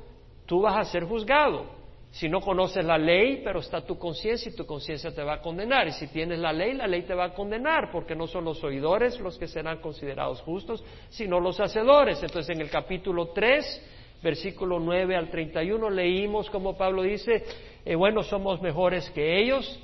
tú 0.50 0.62
vas 0.62 0.76
a 0.79 0.91
ser 0.91 1.05
juzgado. 1.05 1.64
Si 2.11 2.29
no 2.29 2.41
conoces 2.41 2.85
la 2.85 2.99
ley, 2.99 3.41
pero 3.44 3.61
está 3.61 3.82
tu 3.82 3.97
conciencia 3.97 4.50
y 4.50 4.56
tu 4.56 4.67
conciencia 4.67 5.14
te 5.14 5.23
va 5.23 5.35
a 5.35 5.41
condenar. 5.41 5.87
Y 5.87 5.93
si 5.93 6.08
tienes 6.08 6.41
la 6.41 6.52
ley, 6.52 6.75
la 6.75 6.88
ley 6.88 7.02
te 7.02 7.14
va 7.14 7.26
a 7.26 7.35
condenar, 7.35 7.93
porque 7.93 8.17
no 8.17 8.26
son 8.26 8.47
los 8.47 8.64
oidores 8.64 9.20
los 9.20 9.38
que 9.38 9.47
serán 9.47 9.79
considerados 9.79 10.41
justos, 10.41 10.82
sino 11.08 11.38
los 11.38 11.61
hacedores. 11.61 12.20
Entonces 12.20 12.52
en 12.56 12.62
el 12.62 12.69
capítulo 12.69 13.29
3, 13.29 14.19
versículo 14.25 14.81
9 14.81 15.14
al 15.14 15.31
31, 15.31 15.88
leímos 15.88 16.50
como 16.50 16.76
Pablo 16.76 17.05
dice, 17.05 17.44
eh, 17.84 17.94
bueno, 17.94 18.25
somos 18.25 18.60
mejores 18.60 19.08
que 19.10 19.39
ellos. 19.41 19.79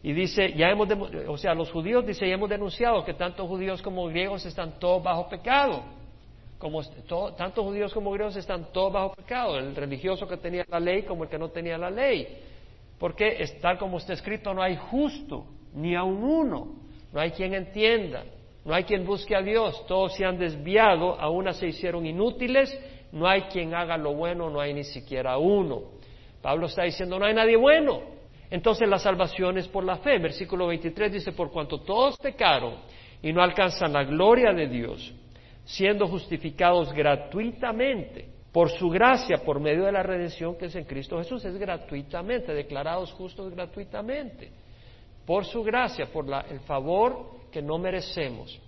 Y 0.00 0.12
dice, 0.12 0.52
ya 0.52 0.70
hemos, 0.70 0.88
o 1.26 1.36
sea, 1.36 1.54
los 1.54 1.72
judíos, 1.72 2.06
dice, 2.06 2.28
ya 2.28 2.34
hemos 2.34 2.50
denunciado 2.50 3.04
que 3.04 3.14
tanto 3.14 3.48
judíos 3.48 3.82
como 3.82 4.06
griegos 4.06 4.46
están 4.46 4.78
todos 4.78 5.02
bajo 5.02 5.28
pecado 5.28 5.82
como 6.58 6.82
tanto 7.36 7.62
judíos 7.62 7.92
como 7.92 8.10
griegos 8.12 8.36
están 8.36 8.72
todos 8.72 8.92
bajo 8.92 9.14
pecado, 9.14 9.58
el 9.58 9.74
religioso 9.74 10.26
que 10.26 10.36
tenía 10.36 10.64
la 10.68 10.80
ley 10.80 11.02
como 11.02 11.24
el 11.24 11.30
que 11.30 11.38
no 11.38 11.50
tenía 11.50 11.76
la 11.76 11.90
ley. 11.90 12.38
Porque 12.98 13.44
tal 13.60 13.78
como 13.78 13.98
está 13.98 14.12
escrito, 14.12 14.54
no 14.54 14.62
hay 14.62 14.76
justo, 14.76 15.46
ni 15.74 15.94
aun 15.94 16.22
uno, 16.22 16.74
no 17.12 17.20
hay 17.20 17.32
quien 17.32 17.54
entienda, 17.54 18.24
no 18.64 18.74
hay 18.74 18.84
quien 18.84 19.04
busque 19.04 19.36
a 19.36 19.42
Dios, 19.42 19.84
todos 19.86 20.14
se 20.14 20.24
han 20.24 20.38
desviado, 20.38 21.20
a 21.20 21.28
una 21.28 21.52
se 21.52 21.66
hicieron 21.66 22.06
inútiles, 22.06 22.78
no 23.12 23.28
hay 23.28 23.42
quien 23.42 23.74
haga 23.74 23.96
lo 23.96 24.14
bueno, 24.14 24.48
no 24.48 24.60
hay 24.60 24.72
ni 24.72 24.84
siquiera 24.84 25.36
uno. 25.38 25.82
Pablo 26.40 26.66
está 26.66 26.82
diciendo, 26.82 27.18
no 27.18 27.26
hay 27.26 27.34
nadie 27.34 27.56
bueno. 27.56 28.14
Entonces 28.50 28.88
la 28.88 28.98
salvación 28.98 29.58
es 29.58 29.66
por 29.68 29.84
la 29.84 29.96
fe. 29.96 30.18
Versículo 30.18 30.66
23 30.66 31.12
dice, 31.12 31.32
por 31.32 31.50
cuanto 31.50 31.80
todos 31.80 32.16
pecaron 32.18 32.74
y 33.22 33.32
no 33.32 33.42
alcanzan 33.42 33.92
la 33.92 34.04
gloria 34.04 34.52
de 34.52 34.68
Dios, 34.68 35.12
siendo 35.64 36.06
justificados 36.06 36.92
gratuitamente 36.92 38.28
por 38.52 38.70
su 38.70 38.88
gracia, 38.88 39.38
por 39.38 39.58
medio 39.58 39.84
de 39.84 39.92
la 39.92 40.02
redención 40.02 40.56
que 40.56 40.66
es 40.66 40.76
en 40.76 40.84
Cristo 40.84 41.18
Jesús, 41.18 41.44
es 41.44 41.56
gratuitamente, 41.56 42.54
declarados 42.54 43.12
justos 43.12 43.52
gratuitamente, 43.52 44.50
por 45.26 45.44
su 45.44 45.62
gracia, 45.64 46.06
por 46.06 46.26
el 46.48 46.60
favor 46.60 47.30
que 47.50 47.60
no 47.60 47.78
merecemos, 47.78 48.60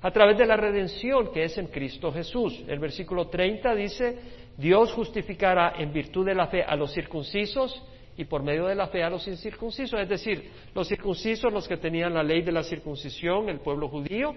a 0.00 0.10
través 0.10 0.38
de 0.38 0.46
la 0.46 0.56
redención 0.56 1.30
que 1.30 1.44
es 1.44 1.58
en 1.58 1.66
Cristo 1.66 2.10
Jesús. 2.10 2.62
El 2.66 2.78
versículo 2.78 3.28
30 3.28 3.74
dice, 3.74 4.18
Dios 4.56 4.92
justificará 4.92 5.74
en 5.76 5.92
virtud 5.92 6.24
de 6.24 6.34
la 6.34 6.46
fe 6.46 6.62
a 6.62 6.74
los 6.76 6.92
circuncisos 6.92 7.82
y 8.16 8.24
por 8.24 8.42
medio 8.42 8.66
de 8.66 8.74
la 8.74 8.86
fe 8.88 9.02
a 9.02 9.10
los 9.10 9.26
incircuncisos, 9.26 10.00
es 10.00 10.08
decir, 10.08 10.50
los 10.74 10.88
circuncisos, 10.88 11.52
los 11.52 11.66
que 11.66 11.76
tenían 11.76 12.14
la 12.14 12.22
ley 12.22 12.42
de 12.42 12.52
la 12.52 12.62
circuncisión, 12.62 13.48
el 13.48 13.60
pueblo 13.60 13.88
judío, 13.88 14.34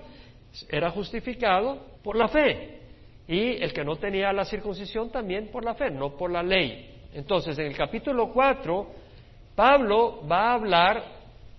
era 0.70 0.92
justificado 0.92 1.80
por 2.04 2.16
la 2.16 2.28
fe. 2.28 2.80
Y 3.28 3.62
el 3.62 3.74
que 3.74 3.84
no 3.84 3.98
tenía 3.98 4.32
la 4.32 4.46
circuncisión 4.46 5.12
también 5.12 5.50
por 5.50 5.66
la 5.66 5.76
fe, 5.76 5.90
no 5.92 6.16
por 6.16 6.32
la 6.32 6.42
ley. 6.42 7.08
Entonces, 7.14 7.58
en 7.60 7.68
el 7.68 7.76
capítulo 7.76 8.32
4, 8.32 8.88
Pablo 9.56 10.26
va 10.28 10.52
a 10.52 10.54
hablar 10.54 11.04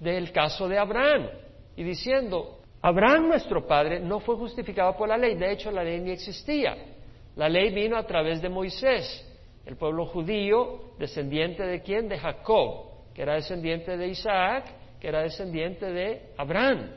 del 0.01 0.33
caso 0.33 0.69
de 0.69 0.79
Abraham 0.79 1.29
y 1.77 1.83
diciendo, 1.83 2.59
Abraham 2.81 3.29
nuestro 3.29 3.67
padre 3.67 4.01
no 4.01 4.21
fue 4.21 4.37
justificado 4.37 4.97
por 4.97 5.09
la 5.09 5.17
ley, 5.17 5.35
de 5.35 5.53
hecho 5.53 5.71
la 5.71 5.83
ley 5.83 6.01
ni 6.01 6.13
existía. 6.13 6.77
La 7.37 7.49
ley 7.49 7.71
vino 7.73 7.97
a 7.97 8.07
través 8.07 8.41
de 8.41 8.49
Moisés, 8.49 9.25
el 9.67 9.77
pueblo 9.77 10.07
judío, 10.07 10.93
descendiente 10.99 11.65
de 11.65 11.83
quién? 11.83 12.09
De 12.09 12.19
Jacob, 12.19 12.87
que 13.15 13.23
era 13.23 13.35
descendiente 13.35 13.97
de 13.97 14.09
Isaac, 14.09 14.65
que 15.01 15.09
era 15.09 15.23
descendiente 15.23 15.87
de 15.87 16.23
Abraham. 16.37 16.91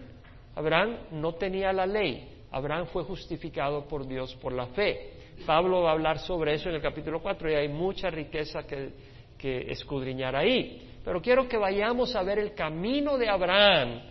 Abraham 0.55 0.97
no 1.11 1.33
tenía 1.33 1.71
la 1.71 1.85
ley, 1.85 2.27
Abraham 2.51 2.87
fue 2.87 3.03
justificado 3.03 3.85
por 3.85 4.07
Dios 4.07 4.35
por 4.35 4.53
la 4.53 4.67
fe. 4.67 5.13
Pablo 5.45 5.83
va 5.83 5.91
a 5.91 5.93
hablar 5.93 6.19
sobre 6.19 6.53
eso 6.53 6.69
en 6.69 6.75
el 6.75 6.81
capítulo 6.81 7.21
4 7.21 7.51
y 7.51 7.55
hay 7.55 7.67
mucha 7.69 8.09
riqueza 8.09 8.63
que, 8.63 8.89
que 9.37 9.71
escudriñar 9.71 10.35
ahí. 10.35 10.99
Pero 11.03 11.21
quiero 11.21 11.47
que 11.47 11.57
vayamos 11.57 12.15
a 12.15 12.23
ver 12.23 12.37
el 12.39 12.53
camino 12.53 13.17
de 13.17 13.29
Abraham 13.29 14.01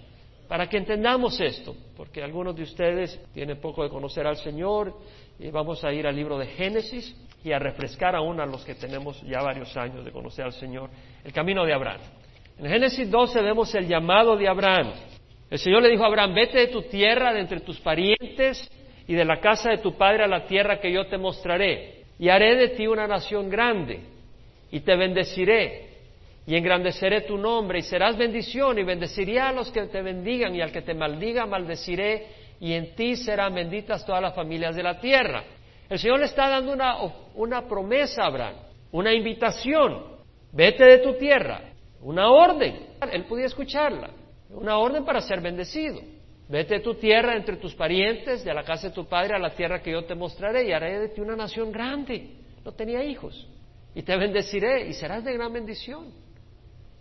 para 0.48 0.68
que 0.68 0.78
entendamos 0.78 1.40
esto, 1.40 1.76
porque 1.96 2.22
algunos 2.22 2.56
de 2.56 2.64
ustedes 2.64 3.20
tienen 3.32 3.60
poco 3.60 3.84
de 3.84 3.90
conocer 3.90 4.26
al 4.26 4.36
Señor 4.36 4.92
y 5.38 5.48
vamos 5.50 5.84
a 5.84 5.92
ir 5.92 6.06
al 6.06 6.16
libro 6.16 6.36
de 6.38 6.46
Génesis 6.46 7.14
y 7.44 7.52
a 7.52 7.58
refrescar 7.58 8.16
aún 8.16 8.40
a 8.40 8.46
los 8.46 8.64
que 8.64 8.74
tenemos 8.74 9.22
ya 9.22 9.40
varios 9.42 9.76
años 9.76 10.04
de 10.04 10.10
conocer 10.10 10.46
al 10.46 10.52
Señor, 10.52 10.90
el 11.22 11.32
camino 11.32 11.64
de 11.64 11.72
Abraham. 11.72 12.00
En 12.58 12.66
Génesis 12.66 13.08
12 13.08 13.40
vemos 13.40 13.72
el 13.74 13.86
llamado 13.86 14.36
de 14.36 14.48
Abraham. 14.48 14.92
El 15.50 15.58
Señor 15.58 15.82
le 15.82 15.90
dijo 15.90 16.04
a 16.04 16.06
Abraham, 16.06 16.32
vete 16.32 16.58
de 16.58 16.66
tu 16.68 16.82
tierra, 16.82 17.32
de 17.32 17.40
entre 17.40 17.60
tus 17.60 17.80
parientes 17.80 18.70
y 19.06 19.14
de 19.14 19.24
la 19.24 19.40
casa 19.40 19.70
de 19.70 19.78
tu 19.78 19.96
padre 19.96 20.24
a 20.24 20.28
la 20.28 20.46
tierra 20.46 20.80
que 20.80 20.92
yo 20.92 21.06
te 21.06 21.18
mostraré, 21.18 22.04
y 22.18 22.28
haré 22.28 22.54
de 22.54 22.68
ti 22.68 22.86
una 22.86 23.08
nación 23.08 23.50
grande, 23.50 24.00
y 24.70 24.80
te 24.80 24.94
bendeciré, 24.94 25.90
y 26.46 26.56
engrandeceré 26.56 27.22
tu 27.22 27.36
nombre 27.36 27.78
y 27.78 27.82
serás 27.82 28.16
bendición 28.16 28.78
y 28.78 28.82
bendeciré 28.82 29.38
a 29.38 29.52
los 29.52 29.70
que 29.70 29.82
te 29.82 30.02
bendigan 30.02 30.54
y 30.54 30.60
al 30.60 30.72
que 30.72 30.82
te 30.82 30.94
maldiga 30.94 31.46
maldeciré 31.46 32.26
y 32.58 32.72
en 32.72 32.94
ti 32.96 33.14
serán 33.14 33.54
benditas 33.54 34.04
todas 34.04 34.20
las 34.20 34.34
familias 34.34 34.74
de 34.74 34.82
la 34.82 34.98
tierra. 34.98 35.44
El 35.88 35.98
Señor 35.98 36.18
le 36.18 36.26
está 36.26 36.48
dando 36.48 36.72
una, 36.72 36.96
una 37.34 37.68
promesa 37.68 38.22
a 38.22 38.26
Abraham, 38.26 38.54
una 38.92 39.12
invitación. 39.12 40.04
Vete 40.52 40.84
de 40.84 40.98
tu 40.98 41.14
tierra, 41.14 41.60
una 42.02 42.30
orden. 42.30 42.86
Él 43.12 43.24
podía 43.24 43.46
escucharla, 43.46 44.10
una 44.52 44.78
orden 44.78 45.04
para 45.04 45.20
ser 45.20 45.40
bendecido. 45.40 46.00
Vete 46.48 46.74
de 46.74 46.80
tu 46.80 46.94
tierra 46.94 47.36
entre 47.36 47.56
tus 47.56 47.74
parientes, 47.74 48.44
de 48.44 48.52
la 48.52 48.64
casa 48.64 48.88
de 48.88 48.94
tu 48.94 49.06
padre 49.06 49.36
a 49.36 49.38
la 49.38 49.54
tierra 49.54 49.80
que 49.80 49.92
yo 49.92 50.04
te 50.04 50.14
mostraré 50.14 50.68
y 50.68 50.72
haré 50.72 50.98
de 50.98 51.08
ti 51.08 51.20
una 51.20 51.36
nación 51.36 51.70
grande. 51.70 52.36
No 52.64 52.72
tenía 52.72 53.04
hijos. 53.04 53.48
Y 53.94 54.02
te 54.02 54.16
bendeciré 54.16 54.88
y 54.88 54.92
serás 54.94 55.24
de 55.24 55.32
gran 55.32 55.52
bendición 55.52 56.12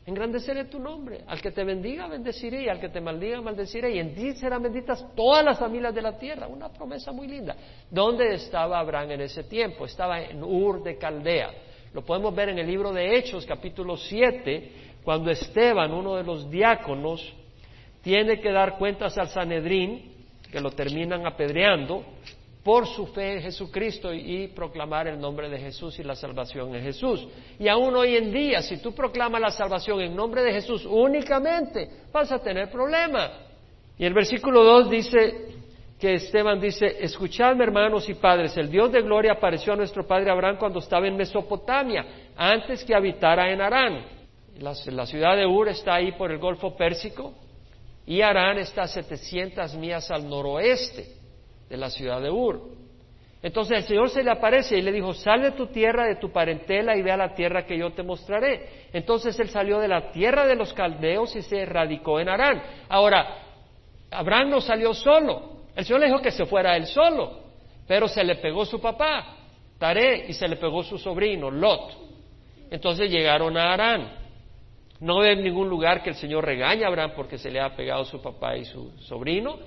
engrandeceré 0.09 0.65
tu 0.65 0.79
nombre. 0.79 1.21
Al 1.27 1.41
que 1.41 1.51
te 1.51 1.63
bendiga, 1.63 2.07
bendeciré, 2.07 2.63
y 2.63 2.69
al 2.69 2.79
que 2.79 2.89
te 2.89 2.99
maldiga, 2.99 3.41
maldeciré, 3.41 3.95
y 3.95 3.99
en 3.99 4.13
ti 4.13 4.33
serán 4.33 4.63
benditas 4.63 5.05
todas 5.15 5.45
las 5.45 5.57
familias 5.57 5.93
de 5.95 6.01
la 6.01 6.17
tierra. 6.17 6.47
Una 6.47 6.69
promesa 6.69 7.11
muy 7.11 7.27
linda. 7.27 7.55
¿Dónde 7.89 8.33
estaba 8.33 8.79
Abraham 8.79 9.11
en 9.11 9.21
ese 9.21 9.43
tiempo? 9.43 9.85
Estaba 9.85 10.21
en 10.21 10.43
Ur 10.43 10.83
de 10.83 10.97
Caldea. 10.97 11.51
Lo 11.93 12.03
podemos 12.03 12.35
ver 12.35 12.49
en 12.49 12.59
el 12.59 12.67
libro 12.67 12.91
de 12.91 13.17
Hechos, 13.17 13.45
capítulo 13.45 13.97
7, 13.97 14.71
cuando 15.09 15.31
Esteban, 15.31 15.91
uno 15.91 16.17
de 16.17 16.23
los 16.23 16.51
diáconos, 16.51 17.33
tiene 18.03 18.39
que 18.39 18.51
dar 18.51 18.77
cuentas 18.77 19.17
al 19.17 19.27
Sanedrín, 19.29 20.03
que 20.51 20.61
lo 20.61 20.69
terminan 20.69 21.25
apedreando, 21.25 22.03
por 22.63 22.85
su 22.85 23.07
fe 23.07 23.37
en 23.37 23.41
Jesucristo 23.41 24.13
y, 24.13 24.49
proclamar 24.49 25.07
el 25.07 25.19
nombre 25.19 25.49
de 25.49 25.57
Jesús 25.57 25.97
y 25.97 26.03
la 26.03 26.13
salvación 26.13 26.75
en 26.75 26.83
Jesús. 26.83 27.27
Y 27.57 27.67
aún 27.67 27.95
hoy 27.95 28.17
en 28.17 28.31
día, 28.31 28.61
si 28.61 28.83
tú 28.83 28.93
proclamas 28.93 29.41
la 29.41 29.49
salvación 29.49 29.99
en 29.99 30.15
nombre 30.15 30.43
de 30.43 30.53
Jesús 30.53 30.85
únicamente, 30.85 31.89
vas 32.13 32.31
a 32.31 32.37
tener 32.37 32.69
problema. 32.69 33.31
Y 33.97 34.05
el 34.05 34.13
versículo 34.13 34.63
2 34.63 34.89
dice 34.91 35.47
que 35.99 36.13
Esteban 36.13 36.61
dice, 36.61 36.97
escuchadme 36.99 37.63
hermanos 37.63 38.07
y 38.09 38.13
padres, 38.13 38.55
el 38.57 38.69
Dios 38.69 38.91
de 38.91 39.01
gloria 39.01 39.31
apareció 39.31 39.73
a 39.73 39.75
nuestro 39.75 40.05
padre 40.05 40.29
Abraham 40.29 40.57
cuando 40.59 40.77
estaba 40.77 41.07
en 41.07 41.17
Mesopotamia, 41.17 42.05
antes 42.37 42.83
que 42.83 42.93
habitara 42.93 43.51
en 43.51 43.59
Arán. 43.59 44.18
La, 44.59 45.05
ciudad 45.05 45.37
de 45.37 45.45
Ur 45.45 45.69
está 45.69 45.95
ahí 45.95 46.11
por 46.13 46.31
el 46.31 46.37
Golfo 46.37 46.75
Pérsico 46.75 47.33
y 48.05 48.21
Arán 48.21 48.57
está 48.57 48.83
a 48.83 48.87
700 48.87 49.75
millas 49.75 50.11
al 50.11 50.27
noroeste 50.27 51.07
de 51.69 51.77
la 51.77 51.89
ciudad 51.89 52.21
de 52.21 52.29
Ur. 52.29 52.61
Entonces 53.41 53.77
el 53.77 53.83
Señor 53.83 54.09
se 54.09 54.21
le 54.21 54.31
aparece 54.31 54.77
y 54.77 54.81
le 54.81 54.91
dijo, 54.91 55.13
sal 55.13 55.41
de 55.41 55.51
tu 55.51 55.67
tierra, 55.67 56.05
de 56.05 56.17
tu 56.17 56.29
parentela 56.31 56.97
y 56.97 57.01
ve 57.01 57.11
a 57.11 57.17
la 57.17 57.33
tierra 57.33 57.65
que 57.65 57.77
yo 57.77 57.91
te 57.91 58.03
mostraré. 58.03 58.87
Entonces 58.91 59.39
él 59.39 59.49
salió 59.49 59.79
de 59.79 59.87
la 59.87 60.11
tierra 60.11 60.45
de 60.45 60.55
los 60.55 60.73
caldeos 60.73 61.33
y 61.37 61.41
se 61.41 61.65
radicó 61.65 62.19
en 62.19 62.27
Arán. 62.27 62.61
Ahora, 62.89 63.43
Abraham 64.11 64.49
no 64.49 64.59
salió 64.61 64.93
solo. 64.93 65.59
El 65.73 65.85
Señor 65.85 66.01
le 66.01 66.07
dijo 66.07 66.21
que 66.21 66.31
se 66.31 66.45
fuera 66.45 66.75
él 66.75 66.85
solo, 66.85 67.43
pero 67.87 68.09
se 68.09 68.25
le 68.25 68.35
pegó 68.35 68.65
su 68.65 68.81
papá, 68.81 69.37
Taré, 69.77 70.25
y 70.27 70.33
se 70.33 70.49
le 70.49 70.57
pegó 70.57 70.83
su 70.83 70.97
sobrino, 70.97 71.49
Lot. 71.49 71.93
Entonces 72.69 73.09
llegaron 73.09 73.55
a 73.55 73.73
Arán. 73.73 74.18
No 74.99 75.19
ve 75.19 75.31
en 75.33 75.43
ningún 75.43 75.69
lugar 75.69 76.03
que 76.03 76.09
el 76.09 76.15
Señor 76.15 76.45
regañe 76.45 76.83
a 76.83 76.87
Abraham 76.87 77.13
porque 77.15 77.37
se 77.37 77.49
le 77.49 77.61
ha 77.61 77.75
pegado 77.75 78.03
su 78.05 78.21
papá 78.21 78.57
y 78.57 78.65
su 78.65 78.91
sobrino, 78.99 79.57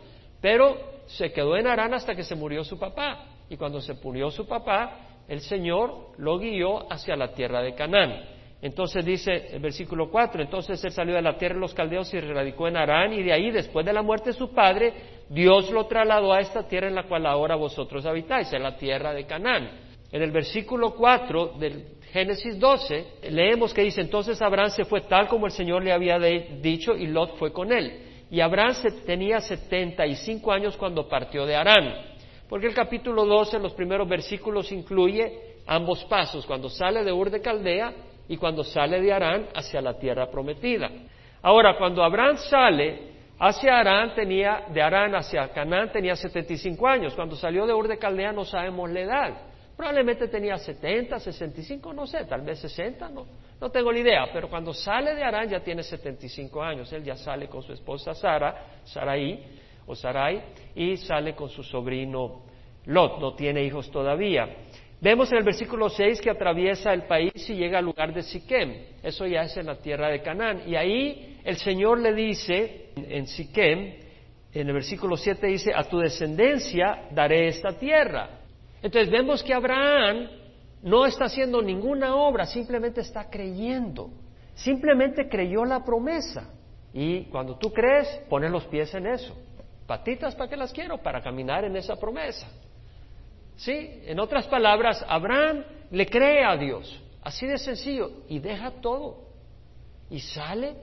pero 0.41 0.77
se 1.07 1.33
quedó 1.33 1.57
en 1.57 1.67
Arán 1.67 1.95
hasta 1.95 2.15
que 2.15 2.23
se 2.23 2.35
murió 2.35 2.65
su 2.65 2.79
papá. 2.79 3.27
Y 3.49 3.57
cuando 3.57 3.81
se 3.81 3.95
murió 3.95 4.31
su 4.31 4.47
papá, 4.47 4.99
el 5.29 5.41
Señor 5.41 6.13
lo 6.19 6.39
guió 6.39 6.91
hacia 6.93 7.17
la 7.17 7.33
tierra 7.33 7.63
de 7.63 7.75
Canaán. 7.75 8.25
Entonces 8.61 9.05
dice 9.05 9.49
el 9.53 9.61
versículo 9.61 10.09
4, 10.09 10.43
entonces 10.43 10.83
él 10.85 10.93
salió 10.93 11.15
de 11.15 11.23
la 11.23 11.37
tierra 11.37 11.57
de 11.57 11.61
los 11.61 11.75
caldeos 11.75 12.13
y 12.15 12.21
radicó 12.21 12.69
en 12.69 12.77
Arán 12.77 13.13
y 13.13 13.23
de 13.23 13.33
ahí, 13.33 13.51
después 13.51 13.85
de 13.85 13.93
la 13.93 14.03
muerte 14.03 14.31
de 14.31 14.37
su 14.37 14.53
padre, 14.53 14.93
Dios 15.29 15.71
lo 15.73 15.87
trasladó 15.87 16.33
a 16.33 16.39
esta 16.39 16.69
tierra 16.69 16.87
en 16.87 16.95
la 16.95 17.09
cual 17.09 17.27
ahora 17.27 17.57
vosotros 17.57 18.07
habitáis, 18.07 18.53
en 18.53 18.63
la 18.63 18.77
tierra 18.77 19.13
de 19.13 19.27
Canaán. 19.27 19.69
En 20.13 20.23
el 20.23 20.31
versículo 20.31 20.95
4 20.95 21.55
del 21.59 21.99
Génesis 22.13 22.59
12 22.59 23.07
leemos 23.31 23.73
que 23.73 23.83
dice, 23.83 24.03
entonces 24.03 24.43
Abraham 24.43 24.69
se 24.69 24.85
fue 24.85 25.01
tal 25.01 25.29
como 25.29 25.47
el 25.47 25.53
Señor 25.53 25.83
le 25.83 25.93
había 25.93 26.19
dicho 26.19 26.95
y 26.95 27.07
Lot 27.07 27.39
fue 27.39 27.53
con 27.53 27.73
él. 27.73 28.27
Y 28.31 28.41
Abraham 28.41 28.75
tenía 29.07 29.41
75 29.41 30.53
años 30.53 30.77
cuando 30.77 31.09
partió 31.09 31.47
de 31.47 31.57
Arán. 31.57 32.13
Porque 32.51 32.67
el 32.67 32.75
capítulo 32.75 33.25
12, 33.25 33.59
los 33.59 33.73
primeros 33.73 34.07
versículos, 34.07 34.71
incluye 34.73 35.55
ambos 35.67 36.05
pasos, 36.05 36.45
cuando 36.45 36.69
sale 36.69 37.03
de 37.03 37.13
Ur 37.13 37.31
de 37.31 37.41
Caldea 37.41 37.95
y 38.29 38.37
cuando 38.37 38.63
sale 38.63 39.01
de 39.01 39.11
Arán 39.11 39.47
hacia 39.55 39.81
la 39.81 39.99
tierra 39.99 40.31
prometida. 40.31 40.91
Ahora, 41.41 41.79
cuando 41.79 42.05
Abraham 42.05 42.37
sale 42.37 43.13
hacia 43.39 43.79
Arán, 43.79 44.15
tenía, 44.15 44.67
de 44.69 44.83
Arán 44.83 45.15
hacia 45.15 45.49
Canaán 45.49 45.91
tenía 45.91 46.15
75 46.15 46.87
años. 46.87 47.15
Cuando 47.15 47.37
salió 47.37 47.67
de 47.67 47.73
Ur 47.73 47.89
de 47.89 47.99
Caldea 47.99 48.33
no 48.33 48.45
sabemos 48.45 48.91
la 48.91 49.01
edad. 49.01 49.52
Probablemente 49.83 50.29
tenía 50.29 50.59
70, 50.59 51.19
65, 51.19 51.93
no 51.93 52.07
sé, 52.07 52.25
tal 52.27 52.43
vez 52.43 52.61
60, 52.61 53.09
no, 53.09 53.27
no 53.61 53.69
tengo 53.69 53.93
ni 53.93 53.99
idea, 53.99 54.29
pero 54.33 54.49
cuando 54.49 54.73
sale 54.73 55.13
de 55.13 55.25
Arán 55.25 55.49
ya 55.49 55.59
tiene 55.59 55.83
75 55.83 56.63
años, 56.63 56.93
él 56.93 57.03
ya 57.03 57.17
sale 57.17 57.49
con 57.49 57.65
su 57.65 57.73
esposa 57.73 58.15
Sara, 58.15 58.79
Sarai 58.85 59.45
o 59.85 59.97
Sarai, 59.97 60.41
y 60.77 60.97
sale 60.99 61.35
con 61.35 61.49
su 61.49 61.65
sobrino 61.65 62.43
Lot, 62.85 63.19
no 63.19 63.35
tiene 63.35 63.65
hijos 63.65 63.91
todavía. 63.91 64.55
Vemos 65.01 65.33
en 65.33 65.39
el 65.39 65.45
versículo 65.45 65.89
6 65.89 66.21
que 66.21 66.31
atraviesa 66.31 66.93
el 66.93 67.03
país 67.09 67.33
y 67.51 67.55
llega 67.55 67.81
al 67.81 67.85
lugar 67.85 68.15
de 68.15 68.23
Siquem, 68.23 68.85
eso 69.03 69.27
ya 69.27 69.43
es 69.43 69.57
en 69.57 69.67
la 69.67 69.79
tierra 69.79 70.11
de 70.11 70.23
Canaán, 70.23 70.63
y 70.65 70.77
ahí 70.77 71.41
el 71.43 71.57
Señor 71.57 71.99
le 71.99 72.15
dice 72.15 72.91
en 72.95 73.27
Siquem, 73.27 73.95
en 74.55 74.69
el 74.69 74.75
versículo 74.75 75.17
7 75.17 75.45
dice, 75.45 75.73
a 75.75 75.83
tu 75.83 75.99
descendencia 75.99 77.09
daré 77.11 77.49
esta 77.49 77.77
tierra. 77.77 78.42
Entonces 78.83 79.11
vemos 79.11 79.43
que 79.43 79.55
Abraham 79.55 80.29
no 80.83 81.07
está 81.07 81.27
haciendo 81.27 81.63
ninguna 81.63 82.17
obra, 82.17 82.45
simplemente 82.45 83.01
está 83.01 83.31
creyendo. 83.31 84.11
Simplemente 84.55 85.29
creyó 85.29 85.65
la 85.65 85.85
promesa. 85.85 86.51
Y 86.93 87.25
cuando 87.25 87.57
tú 87.57 87.73
crees, 87.73 88.09
pones 88.29 88.51
los 88.51 88.65
pies 88.67 88.93
en 88.95 89.07
eso. 89.07 89.35
Patitas, 89.87 90.35
¿para 90.35 90.51
qué 90.51 90.57
las 90.57 90.73
quiero? 90.73 90.99
Para 90.99 91.23
caminar 91.23 91.65
en 91.65 91.77
esa 91.77 91.97
promesa. 91.97 92.47
¿Sí? 93.57 94.03
En 94.05 94.19
otras 94.19 94.47
palabras, 94.47 95.05
Abraham 95.09 95.65
le 95.91 96.07
cree 96.07 96.45
a 96.45 96.57
Dios. 96.57 97.01
Así 97.23 97.47
de 97.47 97.59
sencillo. 97.59 98.11
Y 98.29 98.41
deja 98.41 98.73
todo. 98.83 99.29
Y 100.11 100.21
sale 100.21 100.75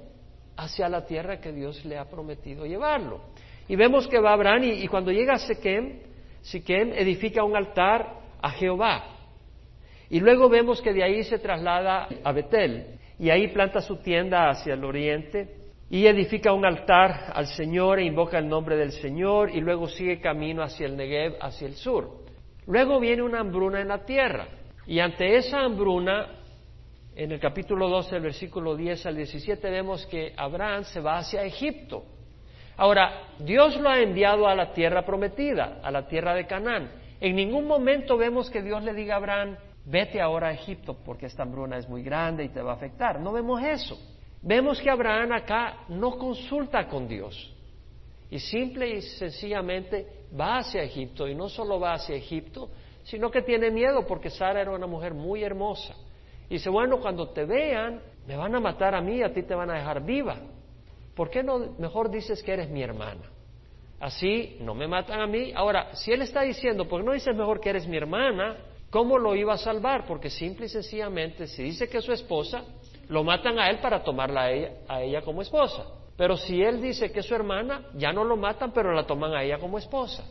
hacia 0.55 0.89
la 0.89 1.05
tierra 1.05 1.39
que 1.39 1.51
Dios 1.51 1.83
le 1.85 1.97
ha 1.97 2.05
prometido 2.05 2.65
llevarlo. 2.65 3.21
Y 3.67 3.75
vemos 3.75 4.07
que 4.07 4.19
va 4.19 4.33
Abraham 4.33 4.63
y, 4.63 4.71
y 4.83 4.87
cuando 4.87 5.11
llega 5.11 5.33
a 5.33 5.39
Sequem, 5.39 5.99
Siquem 6.41 6.93
edifica 6.93 7.43
un 7.43 7.55
altar 7.55 8.19
a 8.41 8.51
Jehová. 8.51 9.03
Y 10.09 10.19
luego 10.19 10.49
vemos 10.49 10.81
que 10.81 10.93
de 10.93 11.03
ahí 11.03 11.23
se 11.23 11.39
traslada 11.39 12.07
a 12.23 12.31
Betel 12.31 12.99
y 13.19 13.29
ahí 13.29 13.49
planta 13.49 13.81
su 13.81 13.97
tienda 13.97 14.49
hacia 14.49 14.73
el 14.73 14.83
oriente 14.83 15.55
y 15.89 16.05
edifica 16.05 16.53
un 16.53 16.65
altar 16.65 17.31
al 17.33 17.47
Señor 17.47 17.99
e 17.99 18.05
invoca 18.05 18.37
el 18.37 18.47
nombre 18.47 18.75
del 18.75 18.91
Señor 18.91 19.49
y 19.49 19.59
luego 19.59 19.87
sigue 19.87 20.19
camino 20.19 20.63
hacia 20.63 20.87
el 20.87 20.95
Negev, 20.95 21.37
hacia 21.41 21.67
el 21.67 21.75
sur. 21.75 22.23
Luego 22.67 22.99
viene 22.99 23.23
una 23.23 23.39
hambruna 23.39 23.81
en 23.81 23.87
la 23.87 24.05
tierra 24.05 24.47
y 24.85 24.99
ante 24.99 25.35
esa 25.35 25.59
hambruna, 25.59 26.27
en 27.15 27.31
el 27.31 27.39
capítulo 27.39 27.89
12, 27.89 28.15
el 28.15 28.21
versículo 28.21 28.75
10 28.75 29.05
al 29.05 29.15
17, 29.15 29.69
vemos 29.69 30.05
que 30.07 30.33
Abraham 30.37 30.83
se 30.83 31.01
va 31.01 31.17
hacia 31.17 31.43
Egipto. 31.43 32.03
Ahora, 32.79 33.23
Dios 33.39 33.75
lo 33.75 33.89
ha 33.89 33.99
enviado 33.99 34.47
a 34.47 34.55
la 34.55 34.71
tierra 34.71 35.03
prometida, 35.05 35.81
a 35.83 35.91
la 35.91 36.07
tierra 36.07 36.33
de 36.33 36.47
Canaán. 36.47 36.89
En 37.19 37.35
ningún 37.35 37.67
momento 37.67 38.15
vemos 38.15 38.49
que 38.49 38.61
Dios 38.61 38.81
le 38.85 38.93
diga 38.93 39.15
a 39.15 39.17
Abraham, 39.17 39.57
vete 39.83 40.21
ahora 40.21 40.47
a 40.47 40.53
Egipto 40.53 40.95
porque 41.03 41.25
esta 41.25 41.43
hambruna 41.43 41.77
es 41.77 41.89
muy 41.89 42.03
grande 42.03 42.45
y 42.45 42.47
te 42.47 42.61
va 42.61 42.71
a 42.71 42.75
afectar. 42.75 43.19
No 43.19 43.33
vemos 43.33 43.61
eso. 43.61 43.99
Vemos 44.41 44.79
que 44.79 44.89
Abraham 44.89 45.33
acá 45.33 45.79
no 45.89 46.17
consulta 46.17 46.87
con 46.87 47.05
Dios 47.05 47.53
y 48.29 48.39
simple 48.39 48.95
y 48.95 49.01
sencillamente 49.01 50.27
va 50.39 50.59
hacia 50.59 50.81
Egipto 50.81 51.27
y 51.27 51.35
no 51.35 51.49
solo 51.49 51.81
va 51.81 51.95
hacia 51.95 52.15
Egipto, 52.15 52.69
sino 53.03 53.29
que 53.29 53.41
tiene 53.41 53.71
miedo 53.71 54.07
porque 54.07 54.29
Sara 54.29 54.61
era 54.61 54.71
una 54.71 54.87
mujer 54.87 55.13
muy 55.13 55.43
hermosa. 55.43 55.95
Y 56.49 56.53
dice, 56.53 56.69
bueno, 56.69 57.01
cuando 57.01 57.27
te 57.31 57.43
vean, 57.43 57.99
me 58.25 58.37
van 58.37 58.55
a 58.55 58.61
matar 58.61 58.95
a 58.95 59.01
mí 59.01 59.17
y 59.17 59.23
a 59.23 59.33
ti 59.33 59.43
te 59.43 59.53
van 59.53 59.69
a 59.69 59.73
dejar 59.73 60.01
viva. 60.01 60.37
¿Por 61.19 61.29
qué 61.29 61.43
no 61.43 61.75
mejor 61.77 62.09
dices 62.09 62.41
que 62.41 62.53
eres 62.53 62.69
mi 62.69 62.81
hermana? 62.81 63.23
Así 63.99 64.55
no 64.61 64.73
me 64.73 64.87
matan 64.87 65.19
a 65.19 65.27
mí. 65.27 65.51
Ahora, 65.53 65.93
si 65.93 66.13
él 66.13 66.21
está 66.21 66.43
diciendo, 66.43 66.87
¿por 66.87 67.01
qué 67.01 67.07
no 67.07 67.11
dices 67.11 67.35
mejor 67.35 67.59
que 67.59 67.71
eres 67.71 67.85
mi 67.85 67.97
hermana? 67.97 68.55
¿Cómo 68.89 69.17
lo 69.17 69.35
iba 69.35 69.53
a 69.53 69.57
salvar? 69.57 70.05
Porque 70.07 70.29
simple 70.29 70.67
y 70.67 70.69
sencillamente, 70.69 71.45
si 71.47 71.61
dice 71.61 71.89
que 71.89 71.97
es 71.97 72.05
su 72.05 72.13
esposa, 72.13 72.63
lo 73.09 73.25
matan 73.25 73.59
a 73.59 73.69
él 73.69 73.79
para 73.79 74.01
tomarla 74.01 74.43
a 74.43 74.51
ella, 74.51 74.71
a 74.87 75.01
ella 75.01 75.21
como 75.21 75.41
esposa. 75.41 75.87
Pero 76.15 76.37
si 76.37 76.61
él 76.63 76.81
dice 76.81 77.11
que 77.11 77.19
es 77.19 77.25
su 77.25 77.35
hermana, 77.35 77.87
ya 77.95 78.13
no 78.13 78.23
lo 78.23 78.37
matan, 78.37 78.71
pero 78.71 78.93
la 78.93 79.05
toman 79.05 79.33
a 79.33 79.43
ella 79.43 79.59
como 79.59 79.77
esposa. 79.77 80.23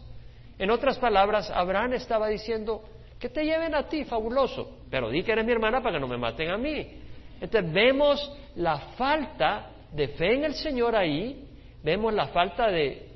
En 0.59 0.71
otras 0.71 0.97
palabras, 0.99 1.51
Abraham 1.51 1.93
estaba 1.93 2.29
diciendo, 2.29 2.83
que 3.21 3.29
te 3.29 3.45
lleven 3.45 3.75
a 3.75 3.87
ti, 3.89 4.07
fabuloso, 4.07 4.79
pero 4.91 5.11
di 5.11 5.23
que 5.23 5.33
eres 5.33 5.45
mi 5.45 5.53
hermana 5.53 5.83
para 5.83 5.97
que 5.97 6.01
no 6.01 6.09
me 6.09 6.17
maten 6.17 6.49
a 6.49 6.57
mí. 6.57 7.03
Entonces 7.43 7.71
vemos 7.75 8.33
la 8.57 8.79
falta 8.97 9.73
de 9.93 10.09
fe 10.09 10.35
en 10.35 10.45
el 10.45 10.55
Señor 10.55 10.95
ahí, 10.95 11.49
vemos 11.83 12.13
la 12.13 12.29
falta 12.29 12.69
de, 12.69 13.09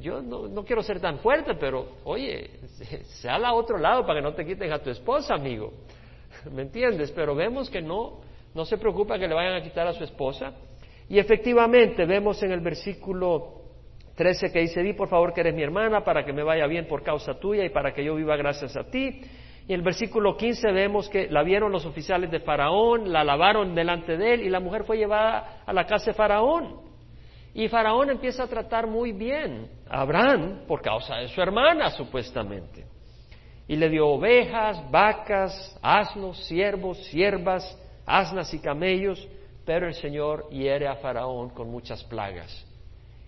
yo 0.00 0.22
no, 0.22 0.64
quiero 0.64 0.82
ser 0.82 1.00
tan 1.00 1.18
fuerte, 1.18 1.54
pero 1.54 1.86
oye, 2.04 2.50
sea 3.20 3.36
al 3.36 3.44
otro 3.54 3.78
lado 3.78 4.06
para 4.06 4.20
que 4.20 4.22
no 4.22 4.34
te 4.34 4.44
quiten 4.44 4.72
a 4.72 4.78
tu 4.78 4.90
esposa, 4.90 5.34
amigo. 5.34 5.72
¿Me 6.52 6.62
entiendes? 6.62 7.10
Pero 7.12 7.34
vemos 7.34 7.68
que 7.68 7.82
no, 7.82 8.20
no 8.54 8.64
se 8.64 8.78
preocupa 8.78 9.18
que 9.18 9.26
le 9.26 9.34
vayan 9.34 9.54
a 9.54 9.62
quitar 9.62 9.86
a 9.86 9.92
su 9.92 10.04
esposa. 10.04 10.52
Y 11.08 11.18
efectivamente 11.18 12.06
vemos 12.06 12.42
en 12.42 12.52
el 12.52 12.60
versículo 12.60 13.62
13 14.14 14.52
que 14.52 14.60
dice, 14.60 14.82
di 14.82 14.92
por 14.92 15.08
favor 15.08 15.32
que 15.32 15.40
eres 15.40 15.54
mi 15.54 15.62
hermana 15.62 16.04
para 16.04 16.24
que 16.24 16.32
me 16.32 16.42
vaya 16.42 16.66
bien 16.66 16.86
por 16.86 17.02
causa 17.02 17.38
tuya 17.38 17.64
y 17.64 17.70
para 17.70 17.92
que 17.92 18.04
yo 18.04 18.14
viva 18.14 18.36
gracias 18.36 18.76
a 18.76 18.84
ti. 18.84 19.20
Y 19.68 19.72
en 19.72 19.80
el 19.80 19.84
versículo 19.84 20.36
15 20.36 20.72
vemos 20.72 21.08
que 21.08 21.28
la 21.30 21.42
vieron 21.42 21.70
los 21.70 21.86
oficiales 21.86 22.30
de 22.30 22.40
Faraón, 22.40 23.12
la 23.12 23.22
lavaron 23.22 23.74
delante 23.74 24.16
de 24.16 24.34
él 24.34 24.42
y 24.42 24.48
la 24.48 24.60
mujer 24.60 24.84
fue 24.84 24.96
llevada 24.96 25.62
a 25.64 25.72
la 25.72 25.86
casa 25.86 26.06
de 26.06 26.14
Faraón. 26.14 26.80
Y 27.54 27.68
Faraón 27.68 28.10
empieza 28.10 28.44
a 28.44 28.48
tratar 28.48 28.86
muy 28.86 29.12
bien 29.12 29.68
a 29.88 30.00
Abraham 30.00 30.62
por 30.66 30.80
causa 30.80 31.16
de 31.16 31.28
su 31.28 31.40
hermana, 31.40 31.90
supuestamente. 31.90 32.86
Y 33.68 33.76
le 33.76 33.88
dio 33.88 34.08
ovejas, 34.08 34.90
vacas, 34.90 35.78
asnos, 35.82 36.44
siervos, 36.46 36.98
siervas, 37.06 37.78
asnas 38.06 38.52
y 38.54 38.58
camellos, 38.58 39.28
pero 39.64 39.86
el 39.86 39.94
Señor 39.94 40.48
hiere 40.50 40.88
a 40.88 40.96
Faraón 40.96 41.50
con 41.50 41.70
muchas 41.70 42.02
plagas. 42.04 42.66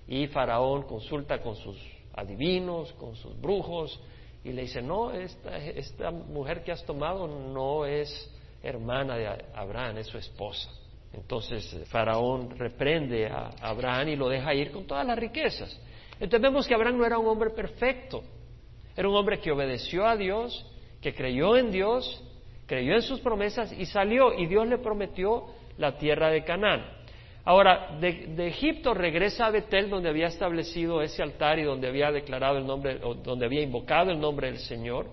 Y 0.08 0.26
Faraón 0.26 0.82
consulta 0.82 1.40
con 1.40 1.54
sus 1.54 1.78
adivinos, 2.14 2.92
con 2.94 3.14
sus 3.14 3.40
brujos, 3.40 4.00
y 4.44 4.52
le 4.52 4.62
dice, 4.62 4.82
no, 4.82 5.10
esta, 5.10 5.56
esta 5.56 6.10
mujer 6.10 6.62
que 6.62 6.70
has 6.70 6.84
tomado 6.84 7.26
no 7.26 7.86
es 7.86 8.30
hermana 8.62 9.16
de 9.16 9.26
Abraham, 9.54 9.98
es 9.98 10.06
su 10.06 10.18
esposa. 10.18 10.70
Entonces 11.14 11.76
Faraón 11.88 12.50
reprende 12.58 13.26
a 13.26 13.50
Abraham 13.60 14.08
y 14.08 14.16
lo 14.16 14.28
deja 14.28 14.52
ir 14.54 14.70
con 14.70 14.86
todas 14.86 15.06
las 15.06 15.18
riquezas. 15.18 15.80
Entonces 16.20 16.42
vemos 16.42 16.66
que 16.66 16.74
Abraham 16.74 16.98
no 16.98 17.06
era 17.06 17.18
un 17.18 17.26
hombre 17.26 17.50
perfecto, 17.50 18.22
era 18.96 19.08
un 19.08 19.16
hombre 19.16 19.40
que 19.40 19.50
obedeció 19.50 20.06
a 20.06 20.16
Dios, 20.16 20.66
que 21.00 21.14
creyó 21.14 21.56
en 21.56 21.70
Dios, 21.70 22.22
creyó 22.66 22.94
en 22.94 23.02
sus 23.02 23.20
promesas 23.20 23.72
y 23.72 23.86
salió 23.86 24.32
y 24.34 24.46
Dios 24.46 24.66
le 24.68 24.78
prometió 24.78 25.46
la 25.78 25.96
tierra 25.96 26.30
de 26.30 26.44
Canaán. 26.44 27.03
Ahora, 27.46 27.98
de, 28.00 28.46
Egipto 28.46 28.94
regresa 28.94 29.46
a 29.46 29.50
Betel, 29.50 29.90
donde 29.90 30.08
había 30.08 30.28
establecido 30.28 31.02
ese 31.02 31.22
altar 31.22 31.58
y 31.58 31.64
donde 31.64 31.88
había 31.88 32.10
declarado 32.10 32.56
el 32.56 32.66
nombre, 32.66 33.00
o 33.02 33.14
donde 33.14 33.44
había 33.44 33.62
invocado 33.62 34.10
el 34.10 34.18
nombre 34.18 34.46
del 34.46 34.58
Señor, 34.60 35.06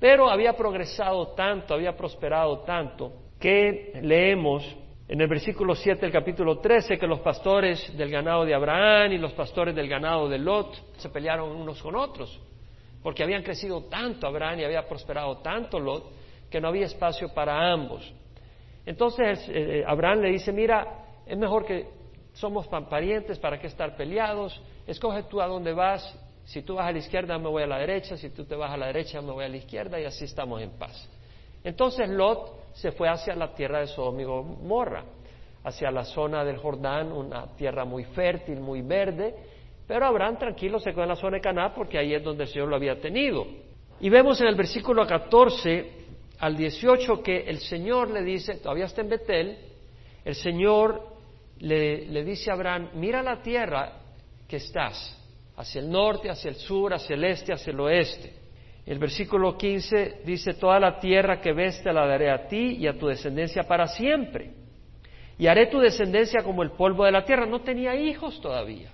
pero 0.00 0.28
había 0.28 0.54
progresado 0.54 1.28
tanto, 1.28 1.74
había 1.74 1.96
prosperado 1.96 2.60
tanto, 2.60 3.12
que 3.38 3.92
leemos 4.02 4.64
en 5.06 5.20
el 5.20 5.28
versículo 5.28 5.76
7 5.76 6.00
del 6.00 6.10
capítulo 6.10 6.58
13 6.58 6.98
que 6.98 7.06
los 7.06 7.20
pastores 7.20 7.96
del 7.96 8.10
ganado 8.10 8.44
de 8.44 8.54
Abraham 8.54 9.12
y 9.12 9.18
los 9.18 9.32
pastores 9.32 9.74
del 9.74 9.88
ganado 9.88 10.28
de 10.28 10.38
Lot 10.38 10.96
se 10.96 11.10
pelearon 11.10 11.50
unos 11.50 11.80
con 11.80 11.94
otros, 11.94 12.40
porque 13.04 13.22
habían 13.22 13.44
crecido 13.44 13.84
tanto 13.84 14.26
Abraham 14.26 14.60
y 14.60 14.64
había 14.64 14.88
prosperado 14.88 15.38
tanto 15.38 15.78
Lot, 15.78 16.10
que 16.50 16.60
no 16.60 16.68
había 16.68 16.86
espacio 16.86 17.32
para 17.32 17.72
ambos. 17.72 18.12
Entonces 18.84 19.48
eh, 19.48 19.80
eh, 19.80 19.84
Abraham 19.86 20.22
le 20.22 20.30
dice, 20.30 20.52
mira, 20.52 21.01
es 21.26 21.36
mejor 21.36 21.64
que 21.64 21.88
somos 22.32 22.66
parientes, 22.66 23.38
¿para 23.38 23.60
qué 23.60 23.66
estar 23.66 23.96
peleados? 23.96 24.60
Escoge 24.86 25.24
tú 25.24 25.40
a 25.40 25.46
dónde 25.46 25.72
vas. 25.72 26.18
Si 26.44 26.62
tú 26.62 26.74
vas 26.74 26.88
a 26.88 26.92
la 26.92 26.98
izquierda, 26.98 27.38
me 27.38 27.48
voy 27.48 27.62
a 27.62 27.66
la 27.66 27.78
derecha. 27.78 28.16
Si 28.16 28.30
tú 28.30 28.44
te 28.44 28.56
vas 28.56 28.72
a 28.72 28.76
la 28.76 28.86
derecha, 28.86 29.20
me 29.20 29.32
voy 29.32 29.44
a 29.44 29.48
la 29.48 29.56
izquierda 29.56 30.00
y 30.00 30.04
así 30.04 30.24
estamos 30.24 30.60
en 30.60 30.70
paz. 30.70 31.08
Entonces 31.62 32.08
Lot 32.08 32.72
se 32.74 32.90
fue 32.92 33.08
hacia 33.08 33.34
la 33.36 33.54
tierra 33.54 33.80
de 33.80 33.86
su 33.86 34.02
amigo 34.02 34.42
Morra, 34.42 35.04
hacia 35.62 35.90
la 35.90 36.04
zona 36.04 36.44
del 36.44 36.56
Jordán, 36.56 37.12
una 37.12 37.54
tierra 37.54 37.84
muy 37.84 38.04
fértil, 38.04 38.60
muy 38.60 38.82
verde. 38.82 39.34
Pero 39.86 40.06
Abraham 40.06 40.38
tranquilo 40.38 40.80
se 40.80 40.90
quedó 40.90 41.02
en 41.02 41.10
la 41.10 41.16
zona 41.16 41.36
de 41.36 41.42
Caná 41.42 41.72
porque 41.74 41.98
ahí 41.98 42.14
es 42.14 42.24
donde 42.24 42.44
el 42.44 42.48
Señor 42.48 42.68
lo 42.68 42.76
había 42.76 43.00
tenido. 43.00 43.46
Y 44.00 44.08
vemos 44.08 44.40
en 44.40 44.48
el 44.48 44.56
versículo 44.56 45.06
14 45.06 46.02
al 46.40 46.56
18 46.56 47.22
que 47.22 47.42
el 47.42 47.58
Señor 47.58 48.10
le 48.10 48.22
dice, 48.22 48.56
todavía 48.56 48.86
está 48.86 49.00
en 49.02 49.08
Betel, 49.10 49.58
el 50.24 50.34
Señor 50.34 51.11
le, 51.62 52.24
dice 52.24 52.50
a 52.50 52.54
Abraham, 52.54 52.90
mira 52.94 53.22
la 53.22 53.40
tierra 53.40 53.92
que 54.48 54.56
estás, 54.56 55.16
hacia 55.56 55.80
el 55.80 55.90
norte, 55.90 56.28
hacia 56.28 56.48
el 56.48 56.56
sur, 56.56 56.92
hacia 56.92 57.14
el 57.14 57.24
este, 57.24 57.52
hacia 57.52 57.72
el 57.72 57.80
oeste. 57.80 58.34
El 58.84 58.98
versículo 58.98 59.56
15 59.56 60.22
dice, 60.24 60.54
toda 60.54 60.80
la 60.80 60.98
tierra 60.98 61.40
que 61.40 61.52
ves 61.52 61.80
te 61.82 61.92
la 61.92 62.04
daré 62.04 62.30
a 62.30 62.48
ti 62.48 62.78
y 62.80 62.88
a 62.88 62.98
tu 62.98 63.06
descendencia 63.06 63.62
para 63.62 63.86
siempre. 63.86 64.54
Y 65.38 65.46
haré 65.46 65.66
tu 65.66 65.78
descendencia 65.78 66.42
como 66.42 66.64
el 66.64 66.72
polvo 66.72 67.04
de 67.04 67.12
la 67.12 67.24
tierra. 67.24 67.46
No 67.46 67.60
tenía 67.60 67.94
hijos 67.94 68.40
todavía. 68.40 68.90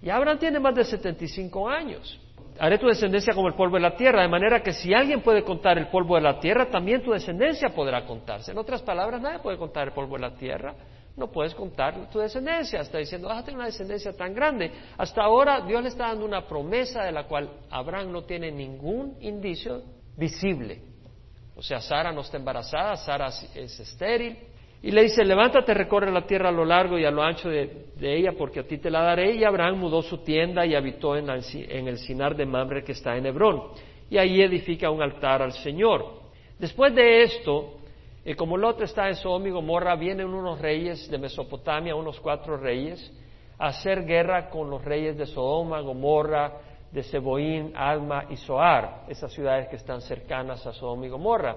Y 0.00 0.08
Abraham 0.08 0.38
tiene 0.38 0.60
más 0.60 0.76
de 0.76 0.84
75 0.84 1.68
años. 1.68 2.20
Haré 2.58 2.78
tu 2.78 2.86
descendencia 2.86 3.34
como 3.34 3.48
el 3.48 3.54
polvo 3.54 3.76
de 3.76 3.82
la 3.82 3.96
tierra, 3.96 4.22
de 4.22 4.28
manera 4.28 4.62
que 4.62 4.72
si 4.72 4.94
alguien 4.94 5.22
puede 5.22 5.42
contar 5.42 5.76
el 5.76 5.88
polvo 5.88 6.14
de 6.14 6.22
la 6.22 6.38
tierra, 6.38 6.70
también 6.70 7.02
tu 7.02 7.10
descendencia 7.10 7.70
podrá 7.70 8.04
contarse. 8.04 8.52
En 8.52 8.58
otras 8.58 8.80
palabras, 8.82 9.20
nadie 9.20 9.40
puede 9.40 9.58
contar 9.58 9.88
el 9.88 9.92
polvo 9.94 10.14
de 10.14 10.22
la 10.22 10.36
tierra 10.36 10.74
no 11.16 11.30
puedes 11.30 11.54
contar 11.54 12.10
tu 12.10 12.18
descendencia. 12.18 12.80
Está 12.80 12.98
diciendo, 12.98 13.28
vas 13.28 13.38
a 13.38 13.44
tener 13.44 13.56
una 13.56 13.66
descendencia 13.66 14.12
tan 14.12 14.34
grande. 14.34 14.70
Hasta 14.96 15.22
ahora 15.22 15.60
Dios 15.60 15.82
le 15.82 15.88
está 15.88 16.08
dando 16.08 16.24
una 16.24 16.46
promesa 16.46 17.04
de 17.04 17.12
la 17.12 17.24
cual 17.24 17.50
Abraham 17.70 18.12
no 18.12 18.24
tiene 18.24 18.50
ningún 18.50 19.16
indicio 19.20 19.82
visible. 20.16 20.80
O 21.54 21.62
sea, 21.62 21.80
Sara 21.80 22.12
no 22.12 22.22
está 22.22 22.38
embarazada, 22.38 22.96
Sara 22.96 23.28
es 23.28 23.80
estéril. 23.80 24.36
Y 24.82 24.90
le 24.90 25.02
dice, 25.02 25.24
levántate, 25.24 25.74
recorre 25.74 26.10
la 26.10 26.26
tierra 26.26 26.48
a 26.48 26.52
lo 26.52 26.64
largo 26.64 26.98
y 26.98 27.04
a 27.04 27.10
lo 27.10 27.22
ancho 27.22 27.48
de, 27.48 27.86
ella, 28.00 28.32
porque 28.36 28.60
a 28.60 28.66
ti 28.66 28.78
te 28.78 28.90
la 28.90 29.02
daré. 29.02 29.32
Y 29.36 29.44
Abraham 29.44 29.78
mudó 29.78 30.02
su 30.02 30.18
tienda 30.18 30.66
y 30.66 30.74
habitó 30.74 31.16
en, 31.16 31.28
en 31.30 31.88
el 31.88 31.98
Sinar 31.98 32.34
de 32.34 32.46
Mamre 32.46 32.82
que 32.82 32.92
está 32.92 33.16
en 33.16 33.26
Hebrón. 33.26 33.62
Y 34.10 34.18
ahí 34.18 34.42
edifica 34.42 34.90
un 34.90 35.00
altar 35.00 35.40
al 35.40 35.52
Señor. 35.52 36.22
Después 36.58 36.92
de 36.96 37.22
esto, 37.22 37.78
y 38.24 38.34
como 38.34 38.56
Lot 38.56 38.80
está 38.82 39.08
en 39.08 39.16
Sodoma 39.16 39.48
y 39.48 39.50
Gomorra, 39.50 39.96
vienen 39.96 40.28
unos 40.28 40.60
reyes 40.60 41.10
de 41.10 41.18
Mesopotamia, 41.18 41.96
unos 41.96 42.20
cuatro 42.20 42.56
reyes, 42.56 43.12
a 43.58 43.66
hacer 43.68 44.04
guerra 44.04 44.48
con 44.48 44.70
los 44.70 44.84
reyes 44.84 45.16
de 45.18 45.26
Sodoma, 45.26 45.80
Gomorra, 45.80 46.52
de 46.92 47.02
Seboín, 47.02 47.72
Alma 47.74 48.26
y 48.30 48.36
Soar, 48.36 49.06
esas 49.08 49.32
ciudades 49.32 49.68
que 49.68 49.76
están 49.76 50.00
cercanas 50.02 50.64
a 50.66 50.72
Sodoma 50.72 51.06
y 51.06 51.08
Gomorra. 51.08 51.56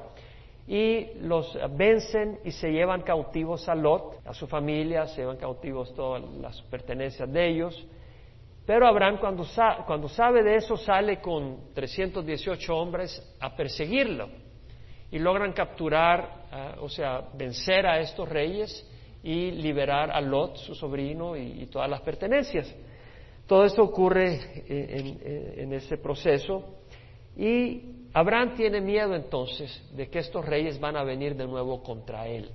Y 0.67 1.19
los 1.19 1.55
vencen 1.77 2.39
y 2.43 2.49
se 2.49 2.71
llevan 2.71 3.03
cautivos 3.03 3.69
a 3.69 3.75
Lot, 3.75 4.25
a 4.25 4.33
su 4.33 4.47
familia, 4.47 5.05
se 5.05 5.21
llevan 5.21 5.37
cautivos 5.37 5.93
todas 5.93 6.23
las 6.41 6.59
pertenencias 6.63 7.31
de 7.31 7.47
ellos. 7.47 7.87
Pero 8.65 8.87
Abraham 8.87 9.19
cuando, 9.19 9.45
cuando 9.85 10.09
sabe 10.09 10.41
de 10.41 10.55
eso 10.55 10.75
sale 10.75 11.21
con 11.21 11.75
318 11.75 12.75
hombres 12.75 13.35
a 13.39 13.55
perseguirlo 13.55 14.44
y 15.15 15.19
logran 15.19 15.53
capturar, 15.53 16.47
ah, 16.51 16.75
o 16.81 16.89
sea, 16.89 17.23
vencer 17.35 17.87
a 17.87 18.01
estos 18.01 18.27
reyes 18.27 18.85
y 19.23 19.49
liberar 19.51 20.11
a 20.11 20.19
Lot, 20.19 20.57
su 20.57 20.75
sobrino, 20.75 21.37
y, 21.37 21.67
todas 21.67 21.89
las 21.89 22.01
pertenencias. 22.01 22.69
Todo 23.47 23.63
esto 23.63 23.81
ocurre 23.81 24.65
en, 24.67 25.61
en, 25.61 25.73
ese 25.73 25.95
proceso 25.99 26.65
y 27.37 28.09
Abraham 28.11 28.55
tiene 28.57 28.81
miedo 28.81 29.15
entonces 29.15 29.81
de 29.95 30.09
que 30.09 30.19
estos 30.19 30.43
reyes 30.43 30.81
van 30.81 30.97
a 30.97 31.03
venir 31.05 31.33
de 31.37 31.47
nuevo 31.47 31.81
contra 31.81 32.27
él. 32.27 32.49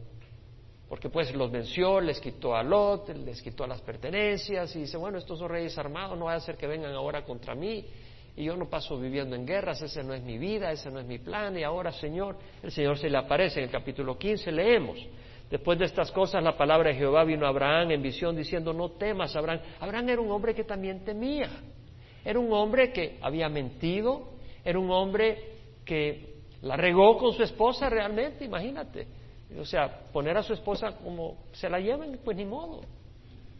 Porque 0.86 1.08
pues 1.08 1.34
los 1.34 1.50
venció, 1.50 1.98
les 1.98 2.20
quitó 2.20 2.54
a 2.54 2.62
Lot, 2.62 3.08
les 3.08 3.40
quitó 3.40 3.66
las 3.66 3.80
pertenencias 3.80 4.76
y 4.76 4.80
dice, 4.80 4.98
bueno, 4.98 5.16
estos 5.16 5.38
son 5.38 5.48
reyes 5.48 5.78
armados, 5.78 6.18
no 6.18 6.26
va 6.26 6.34
a 6.34 6.40
ser 6.40 6.58
que 6.58 6.66
vengan 6.66 6.92
ahora 6.92 7.24
contra 7.24 7.54
mí 7.54 7.86
y 8.36 8.44
yo 8.44 8.56
no 8.56 8.68
paso 8.68 8.98
viviendo 8.98 9.36
en 9.36 9.46
guerras, 9.46 9.82
esa 9.82 10.02
no 10.02 10.14
es 10.14 10.22
mi 10.22 10.38
vida, 10.38 10.70
ese 10.70 10.90
no 10.90 11.00
es 11.00 11.06
mi 11.06 11.18
plan, 11.18 11.56
y 11.58 11.62
ahora, 11.62 11.92
Señor, 11.92 12.36
el 12.62 12.70
Señor 12.70 12.98
se 12.98 13.10
le 13.10 13.18
aparece 13.18 13.60
en 13.60 13.66
el 13.66 13.70
capítulo 13.70 14.16
15, 14.18 14.52
leemos. 14.52 14.98
Después 15.50 15.78
de 15.78 15.86
estas 15.86 16.12
cosas, 16.12 16.42
la 16.44 16.56
palabra 16.56 16.90
de 16.90 16.96
Jehová 16.96 17.24
vino 17.24 17.44
a 17.44 17.48
Abraham 17.48 17.90
en 17.90 18.02
visión 18.02 18.36
diciendo, 18.36 18.72
no 18.72 18.90
temas, 18.90 19.34
Abraham. 19.34 19.60
Abraham 19.80 20.08
era 20.10 20.20
un 20.20 20.30
hombre 20.30 20.54
que 20.54 20.62
también 20.62 21.04
temía. 21.04 21.50
Era 22.24 22.38
un 22.38 22.52
hombre 22.52 22.92
que 22.92 23.18
había 23.20 23.48
mentido, 23.48 24.28
era 24.64 24.78
un 24.78 24.90
hombre 24.92 25.38
que 25.84 26.34
la 26.62 26.76
regó 26.76 27.18
con 27.18 27.32
su 27.32 27.42
esposa 27.42 27.88
realmente, 27.88 28.44
imagínate. 28.44 29.08
O 29.58 29.64
sea, 29.64 30.04
poner 30.12 30.36
a 30.36 30.42
su 30.44 30.52
esposa 30.52 30.96
como 31.02 31.38
se 31.52 31.68
la 31.68 31.80
lleven, 31.80 32.20
pues 32.24 32.36
ni 32.36 32.44
modo. 32.44 32.82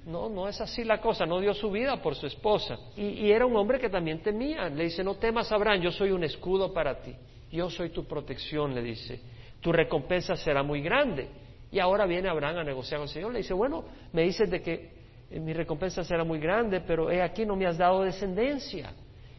No, 0.06 0.28
no 0.28 0.48
es 0.48 0.60
así 0.60 0.82
la 0.82 1.00
cosa, 1.00 1.26
no 1.26 1.40
dio 1.40 1.52
su 1.52 1.70
vida 1.70 2.00
por 2.00 2.14
su 2.14 2.26
esposa. 2.26 2.78
Y, 2.96 3.30
era 3.30 3.44
un 3.44 3.56
hombre 3.56 3.78
que 3.78 3.90
también 3.90 4.22
temía. 4.22 4.68
Le 4.68 4.84
dice, 4.84 5.04
no 5.04 5.16
temas, 5.16 5.52
Abraham, 5.52 5.82
yo 5.82 5.90
soy 5.90 6.10
un 6.10 6.24
escudo 6.24 6.72
para 6.72 7.00
ti. 7.00 7.14
Yo 7.52 7.68
soy 7.68 7.90
tu 7.90 8.06
protección, 8.06 8.74
le 8.74 8.82
dice. 8.82 9.20
Tu 9.60 9.72
recompensa 9.72 10.36
será 10.36 10.62
muy 10.62 10.80
grande. 10.80 11.28
Y 11.70 11.78
ahora 11.78 12.06
viene 12.06 12.28
Abraham 12.28 12.58
a 12.58 12.64
negociar 12.64 12.98
con 12.98 13.08
el 13.08 13.12
Señor. 13.12 13.32
Le 13.32 13.38
dice, 13.38 13.52
bueno, 13.52 13.84
me 14.12 14.22
dices 14.22 14.50
de 14.50 14.62
que 14.62 14.92
eh, 15.30 15.38
mi 15.38 15.52
recompensa 15.52 16.02
será 16.02 16.24
muy 16.24 16.38
grande, 16.38 16.80
pero 16.80 17.10
he 17.10 17.20
aquí 17.22 17.44
no 17.44 17.54
me 17.54 17.66
has 17.66 17.76
dado 17.76 18.02
descendencia. 18.02 18.92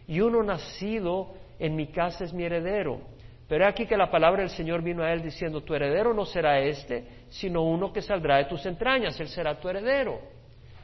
Y 0.07 0.21
uno 0.21 0.43
nacido 0.43 1.33
en 1.57 1.75
mi 1.75 1.87
casa 1.87 2.23
es 2.23 2.33
mi 2.33 2.43
heredero. 2.43 3.01
Pero 3.47 3.65
he 3.65 3.67
aquí 3.67 3.85
que 3.85 3.97
la 3.97 4.09
palabra 4.09 4.41
del 4.41 4.51
Señor 4.51 4.81
vino 4.83 5.03
a 5.03 5.11
él 5.11 5.21
diciendo, 5.23 5.61
tu 5.61 5.73
heredero 5.73 6.13
no 6.13 6.25
será 6.25 6.59
este, 6.59 7.05
sino 7.29 7.63
uno 7.63 7.91
que 7.91 8.01
saldrá 8.01 8.37
de 8.37 8.45
tus 8.45 8.65
entrañas, 8.65 9.19
él 9.19 9.27
será 9.27 9.59
tu 9.59 9.67
heredero. 9.67 10.19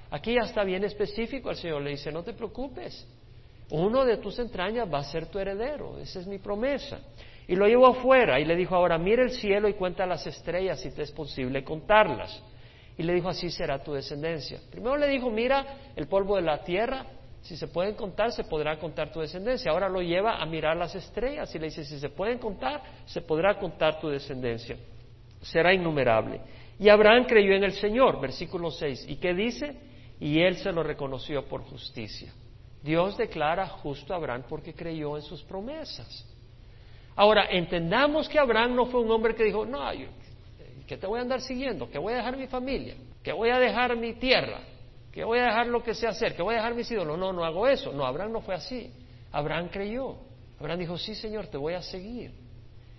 Aquí 0.09 0.33
ya 0.33 0.41
está 0.41 0.63
bien 0.63 0.83
específico, 0.83 1.49
el 1.49 1.57
Señor 1.57 1.81
le 1.81 1.91
dice, 1.91 2.11
no 2.11 2.23
te 2.23 2.33
preocupes, 2.33 3.05
uno 3.69 4.05
de 4.05 4.17
tus 4.17 4.39
entrañas 4.39 4.91
va 4.91 4.99
a 4.99 5.03
ser 5.03 5.27
tu 5.27 5.39
heredero, 5.39 5.97
esa 5.99 6.19
es 6.19 6.27
mi 6.27 6.37
promesa. 6.37 6.99
Y 7.47 7.55
lo 7.55 7.65
llevó 7.65 7.87
afuera 7.87 8.39
y 8.39 8.45
le 8.45 8.55
dijo, 8.55 8.75
ahora 8.75 8.97
mira 8.97 9.23
el 9.23 9.31
cielo 9.31 9.67
y 9.69 9.73
cuenta 9.73 10.05
las 10.05 10.25
estrellas 10.27 10.81
si 10.81 10.91
te 10.91 11.03
es 11.03 11.11
posible 11.11 11.63
contarlas. 11.63 12.43
Y 12.97 13.03
le 13.03 13.13
dijo, 13.13 13.29
así 13.29 13.49
será 13.49 13.81
tu 13.83 13.93
descendencia. 13.93 14.59
Primero 14.71 14.97
le 14.97 15.07
dijo, 15.07 15.29
mira 15.29 15.91
el 15.95 16.07
polvo 16.07 16.35
de 16.35 16.41
la 16.41 16.63
tierra, 16.63 17.05
si 17.41 17.55
se 17.55 17.67
pueden 17.67 17.95
contar, 17.95 18.31
se 18.31 18.43
podrá 18.43 18.77
contar 18.77 19.11
tu 19.11 19.21
descendencia. 19.21 19.71
Ahora 19.71 19.87
lo 19.87 20.01
lleva 20.01 20.41
a 20.41 20.45
mirar 20.45 20.75
las 20.75 20.95
estrellas 20.95 21.53
y 21.55 21.59
le 21.59 21.67
dice, 21.67 21.85
si 21.85 21.99
se 21.99 22.09
pueden 22.09 22.39
contar, 22.39 22.81
se 23.05 23.21
podrá 23.21 23.57
contar 23.57 23.99
tu 23.99 24.09
descendencia. 24.09 24.75
Será 25.41 25.73
innumerable. 25.73 26.41
Y 26.79 26.89
Abraham 26.89 27.25
creyó 27.25 27.53
en 27.53 27.63
el 27.63 27.73
Señor, 27.73 28.19
versículo 28.19 28.71
6. 28.71 29.05
¿Y 29.07 29.15
qué 29.17 29.33
dice? 29.33 29.86
Y 30.19 30.39
él 30.39 30.57
se 30.57 30.71
lo 30.71 30.83
reconoció 30.83 31.45
por 31.45 31.61
justicia. 31.63 32.33
Dios 32.81 33.17
declara 33.17 33.67
justo 33.67 34.13
a 34.13 34.17
Abraham 34.17 34.43
porque 34.47 34.73
creyó 34.73 35.17
en 35.17 35.23
sus 35.23 35.43
promesas. 35.43 36.25
Ahora, 37.15 37.47
entendamos 37.49 38.29
que 38.29 38.39
Abraham 38.39 38.75
no 38.75 38.85
fue 38.85 39.01
un 39.01 39.11
hombre 39.11 39.35
que 39.35 39.43
dijo, 39.43 39.65
no, 39.65 39.79
que 40.87 40.97
te 40.97 41.07
voy 41.07 41.19
a 41.19 41.23
andar 41.23 41.41
siguiendo, 41.41 41.89
que 41.89 41.97
voy 41.97 42.13
a 42.13 42.17
dejar 42.17 42.37
mi 42.37 42.47
familia, 42.47 42.95
que 43.23 43.33
voy 43.33 43.49
a 43.49 43.59
dejar 43.59 43.95
mi 43.97 44.13
tierra, 44.13 44.61
que 45.11 45.23
voy 45.23 45.39
a 45.39 45.45
dejar 45.45 45.67
lo 45.67 45.83
que 45.83 45.93
sé 45.93 46.07
hacer, 46.07 46.35
que 46.35 46.41
voy 46.41 46.53
a 46.53 46.57
dejar 46.57 46.75
mis 46.75 46.89
ídolos. 46.89 47.17
No, 47.17 47.33
no 47.33 47.43
hago 47.43 47.67
eso. 47.67 47.91
No, 47.91 48.05
Abraham 48.05 48.33
no 48.33 48.41
fue 48.41 48.55
así. 48.55 48.91
Abraham 49.31 49.69
creyó. 49.69 50.15
Abraham 50.59 50.79
dijo, 50.79 50.97
sí, 50.97 51.15
Señor, 51.15 51.47
te 51.47 51.57
voy 51.57 51.73
a 51.73 51.81
seguir. 51.81 52.31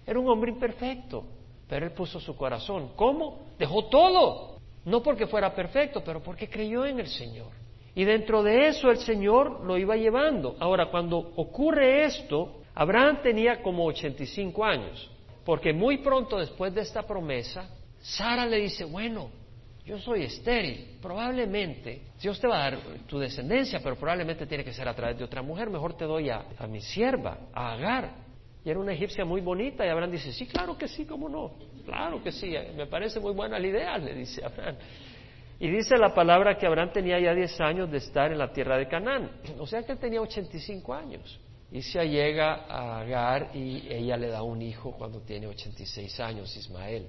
Era 0.07 0.19
un 0.19 0.29
hombre 0.29 0.51
imperfecto, 0.51 1.25
pero 1.69 1.87
él 1.87 1.93
puso 1.93 2.19
su 2.21 2.37
corazón. 2.37 2.91
¿Cómo? 2.97 3.47
Dejó 3.59 3.87
todo. 3.87 4.58
No 4.89 5.03
porque 5.03 5.27
fuera 5.27 5.55
perfecto, 5.55 6.03
pero 6.03 6.23
porque 6.23 6.49
creyó 6.49 6.87
en 6.87 6.99
el 6.99 7.09
Señor. 7.09 7.49
Y 7.95 8.05
dentro 8.05 8.43
de 8.43 8.69
eso 8.69 8.91
el 8.91 8.99
Señor 8.99 9.61
lo 9.65 9.77
iba 9.77 9.97
llevando. 9.97 10.57
Ahora, 10.59 10.87
cuando 10.87 11.19
ocurre 11.19 12.05
esto, 12.05 12.63
Abraham 12.75 13.21
tenía 13.23 13.61
como 13.61 13.85
85 13.85 14.65
años, 14.65 15.11
porque 15.45 15.75
muy 15.75 15.99
pronto 15.99 16.39
después 16.39 16.73
de 16.75 16.81
esta 16.81 17.03
promesa, 17.03 17.69
Sara 18.01 18.47
le 18.47 18.61
dice, 18.61 18.85
bueno, 18.87 19.29
yo 19.85 19.99
soy 19.99 20.23
estéril, 20.23 20.97
probablemente 21.03 22.03
Dios 22.21 22.41
te 22.41 22.47
va 22.47 22.57
a 22.57 22.71
dar 22.71 22.79
tu 23.07 23.19
descendencia, 23.19 23.81
pero 23.83 23.97
probablemente 23.97 24.47
tiene 24.47 24.65
que 24.65 24.73
ser 24.73 24.89
a 24.89 24.95
través 24.95 25.19
de 25.19 25.25
otra 25.25 25.43
mujer, 25.43 25.69
mejor 25.69 25.95
te 25.97 26.07
doy 26.07 26.31
a, 26.31 26.47
mi 26.67 26.81
sierva, 26.81 27.49
a 27.53 27.73
Agar. 27.73 28.11
Y 28.65 28.71
era 28.71 28.79
una 28.81 28.93
egipcia 28.93 29.25
muy 29.25 29.43
bonita 29.43 29.85
y 29.85 29.89
Abraham 29.91 30.13
dice, 30.13 30.33
sí, 30.33 30.47
claro 30.47 30.79
que 30.79 30.89
sí, 30.89 31.05
cómo 31.05 31.29
no, 31.29 31.53
claro 31.89 32.23
que 32.23 32.31
sí, 32.31 32.55
me 32.77 32.87
parece 32.87 33.19
muy 33.19 33.33
buena 33.33 33.59
la 33.59 33.67
idea, 33.67 33.99
le 33.99 34.15
dice 34.15 34.45
Abraham. 34.45 34.77
Y 35.59 35.69
dice 35.71 35.97
la 35.97 36.15
palabra 36.15 36.57
que 36.57 36.67
Abraham 36.67 36.91
tenía 36.93 37.19
ya 37.19 37.35
10 37.35 37.61
años 37.61 37.91
de 37.91 37.99
estar 37.99 38.31
en 38.31 38.39
la 38.39 38.53
tierra 38.53 38.77
de 38.77 38.87
Canaán, 38.87 39.31
o 39.59 39.67
sea 39.67 39.83
que 39.83 39.93
él 39.93 39.99
tenía 39.99 40.21
85 40.21 40.95
años. 40.95 41.41
Y 41.71 41.83
se 41.83 42.03
llega 42.09 42.65
a 42.67 43.01
Agar 43.01 43.51
y 43.55 43.87
ella 43.91 44.17
le 44.17 44.29
da 44.29 44.43
un 44.43 44.63
hijo 44.63 44.93
cuando 44.93 45.21
tiene 45.21 45.47
86 45.47 46.21
años, 46.21 46.57
Ismael. 46.57 47.07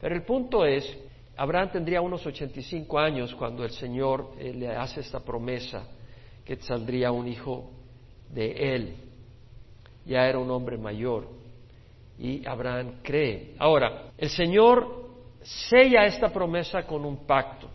Pero 0.00 0.14
el 0.14 0.22
punto 0.22 0.64
es, 0.64 0.96
Abraham 1.36 1.70
tendría 1.72 2.00
unos 2.00 2.24
85 2.24 2.98
años 2.98 3.34
cuando 3.34 3.64
el 3.64 3.70
Señor 3.72 4.30
eh, 4.38 4.54
le 4.54 4.68
hace 4.68 5.00
esta 5.00 5.20
promesa 5.20 5.86
que 6.44 6.56
saldría 6.56 7.12
un 7.12 7.28
hijo 7.28 7.70
de 8.30 8.74
él. 8.74 8.96
Ya 10.06 10.26
era 10.26 10.38
un 10.38 10.50
hombre 10.50 10.78
mayor 10.78 11.41
y 12.22 12.46
Abraham 12.46 13.00
cree. 13.02 13.54
Ahora, 13.58 14.12
el 14.16 14.28
Señor 14.28 15.08
sella 15.42 16.06
esta 16.06 16.32
promesa 16.32 16.86
con 16.86 17.04
un 17.04 17.26
pacto. 17.26 17.68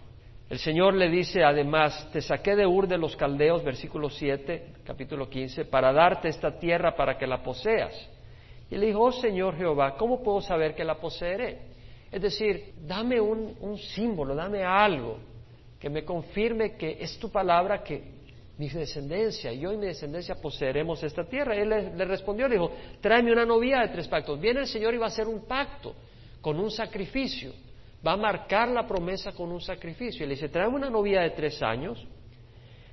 El 0.50 0.58
Señor 0.58 0.94
le 0.94 1.10
dice 1.10 1.44
además, 1.44 2.10
te 2.14 2.22
saqué 2.22 2.56
de 2.56 2.66
Ur 2.66 2.88
de 2.88 2.98
los 2.98 3.18
Caldeos, 3.18 3.62
versículo 3.62 4.10
7, 4.10 4.76
capítulo 4.86 5.30
15, 5.30 5.66
para 5.66 5.92
darte 5.92 6.30
esta 6.30 6.58
tierra 6.58 6.96
para 6.96 7.18
que 7.18 7.28
la 7.28 7.44
poseas. 7.44 7.94
Y 8.72 8.78
le 8.78 8.86
dijo, 8.86 9.02
oh 9.02 9.12
Señor 9.12 9.58
Jehová, 9.58 9.98
¿cómo 9.98 10.24
puedo 10.24 10.40
saber 10.40 10.74
que 10.76 10.86
la 10.86 10.96
poseeré? 10.96 11.60
Es 12.10 12.22
decir, 12.22 12.74
dame 12.88 13.20
un, 13.20 13.78
símbolo, 13.78 14.34
dame 14.34 14.64
algo 14.64 15.18
que 15.78 15.90
me 15.90 16.06
confirme 16.06 16.78
que 16.78 17.00
es 17.02 17.20
tu 17.20 17.30
palabra 17.30 17.84
que 17.84 18.17
mi 18.58 18.70
descendencia, 18.70 19.54
yo 19.54 19.72
y 19.72 19.78
mi 19.78 19.88
descendencia 19.88 20.36
poseeremos 20.36 21.04
esta 21.04 21.24
tierra. 21.24 21.56
Él 21.56 21.70
le, 21.70 22.06
respondió, 22.06 22.48
le 22.48 22.56
dijo, 22.56 22.72
tráeme 23.02 23.32
una 23.32 23.46
novia 23.46 23.82
de 23.82 23.90
tres 23.90 24.08
pactos. 24.08 24.40
Viene 24.40 24.62
el 24.62 24.68
Señor 24.68 24.94
y 24.94 24.98
va 24.98 25.06
a 25.06 25.10
hacer 25.10 25.28
un 25.28 25.46
pacto 25.46 25.96
con 26.42 26.60
un 26.60 26.72
sacrificio 26.72 27.54
va 28.06 28.14
a 28.14 28.18
marcar 28.18 28.70
la 28.70 28.88
promesa 28.88 29.32
con 29.32 29.52
un 29.52 29.62
sacrificio. 29.62 30.26
Y 30.26 30.30
le 30.30 30.36
dice, 30.36 30.50
tráeme 30.50 30.76
una 30.76 30.90
novia 30.90 31.22
de 31.22 31.32
tres 31.32 31.62
años, 31.62 32.06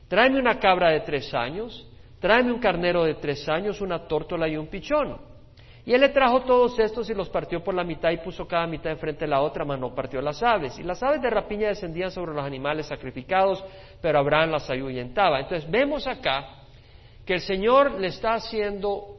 tráeme 0.08 0.38
una 0.38 0.58
cabra 0.58 0.90
de 0.90 1.00
tres 1.00 1.32
años, 1.34 1.86
tráeme 2.20 2.52
un 2.52 2.60
carnero 2.60 3.04
de 3.04 3.14
tres 3.14 3.48
años, 3.48 3.80
una 3.80 4.06
tórtola 4.06 4.48
y 4.48 4.56
un 4.56 4.66
pichón. 4.66 5.33
Y 5.86 5.92
él 5.92 6.00
le 6.00 6.08
trajo 6.08 6.40
todos 6.40 6.78
estos 6.78 7.10
y 7.10 7.14
los 7.14 7.28
partió 7.28 7.62
por 7.62 7.74
la 7.74 7.84
mitad 7.84 8.10
y 8.10 8.16
puso 8.16 8.46
cada 8.46 8.66
mitad 8.66 8.90
enfrente 8.90 9.26
de 9.26 9.30
la 9.30 9.42
otra, 9.42 9.66
mas 9.66 9.78
no 9.78 9.94
partió 9.94 10.22
las 10.22 10.42
aves. 10.42 10.78
Y 10.78 10.82
las 10.82 11.02
aves 11.02 11.20
de 11.20 11.28
rapiña 11.28 11.68
descendían 11.68 12.10
sobre 12.10 12.32
los 12.32 12.44
animales 12.44 12.86
sacrificados, 12.86 13.62
pero 14.00 14.18
Abraham 14.18 14.52
las 14.52 14.68
ahuyentaba. 14.70 15.40
Entonces 15.40 15.70
vemos 15.70 16.06
acá 16.06 16.62
que 17.26 17.34
el 17.34 17.40
Señor 17.40 18.00
le 18.00 18.08
está 18.08 18.34
haciendo, 18.34 19.18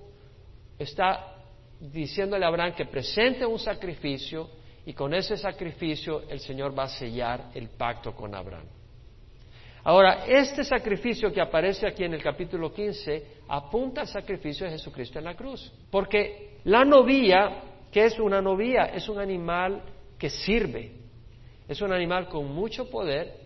está 0.80 1.36
diciéndole 1.80 2.46
a 2.46 2.48
Abraham 2.48 2.74
que 2.74 2.86
presente 2.86 3.46
un 3.46 3.60
sacrificio 3.60 4.50
y 4.88 4.94
con 4.94 5.14
ese 5.14 5.38
sacrificio 5.38 6.24
el 6.30 6.40
Señor 6.40 6.78
va 6.78 6.84
a 6.84 6.90
sellar 6.90 7.50
el 7.54 7.70
pacto 7.70 8.16
con 8.16 8.34
Abraham. 8.34 8.66
Ahora, 9.84 10.26
este 10.26 10.64
sacrificio 10.64 11.32
que 11.32 11.40
aparece 11.40 11.88
aquí 11.88 12.04
en 12.04 12.16
el 12.16 12.24
capítulo 12.24 12.74
15 12.74 13.44
apunta 13.48 14.02
al 14.02 14.08
sacrificio 14.08 14.66
de 14.66 14.72
Jesucristo 14.72 15.20
en 15.20 15.26
la 15.26 15.36
cruz. 15.36 15.72
Porque 15.92 16.45
la 16.66 16.84
novía, 16.84 17.62
¿qué 17.92 18.06
es 18.06 18.20
una 18.20 18.42
novía? 18.42 18.86
Es 18.86 19.08
un 19.08 19.20
animal 19.20 19.84
que 20.18 20.30
sirve. 20.30 20.92
Es 21.68 21.82
un 21.82 21.92
animal 21.92 22.28
con 22.28 22.54
mucho 22.54 22.90
poder, 22.90 23.40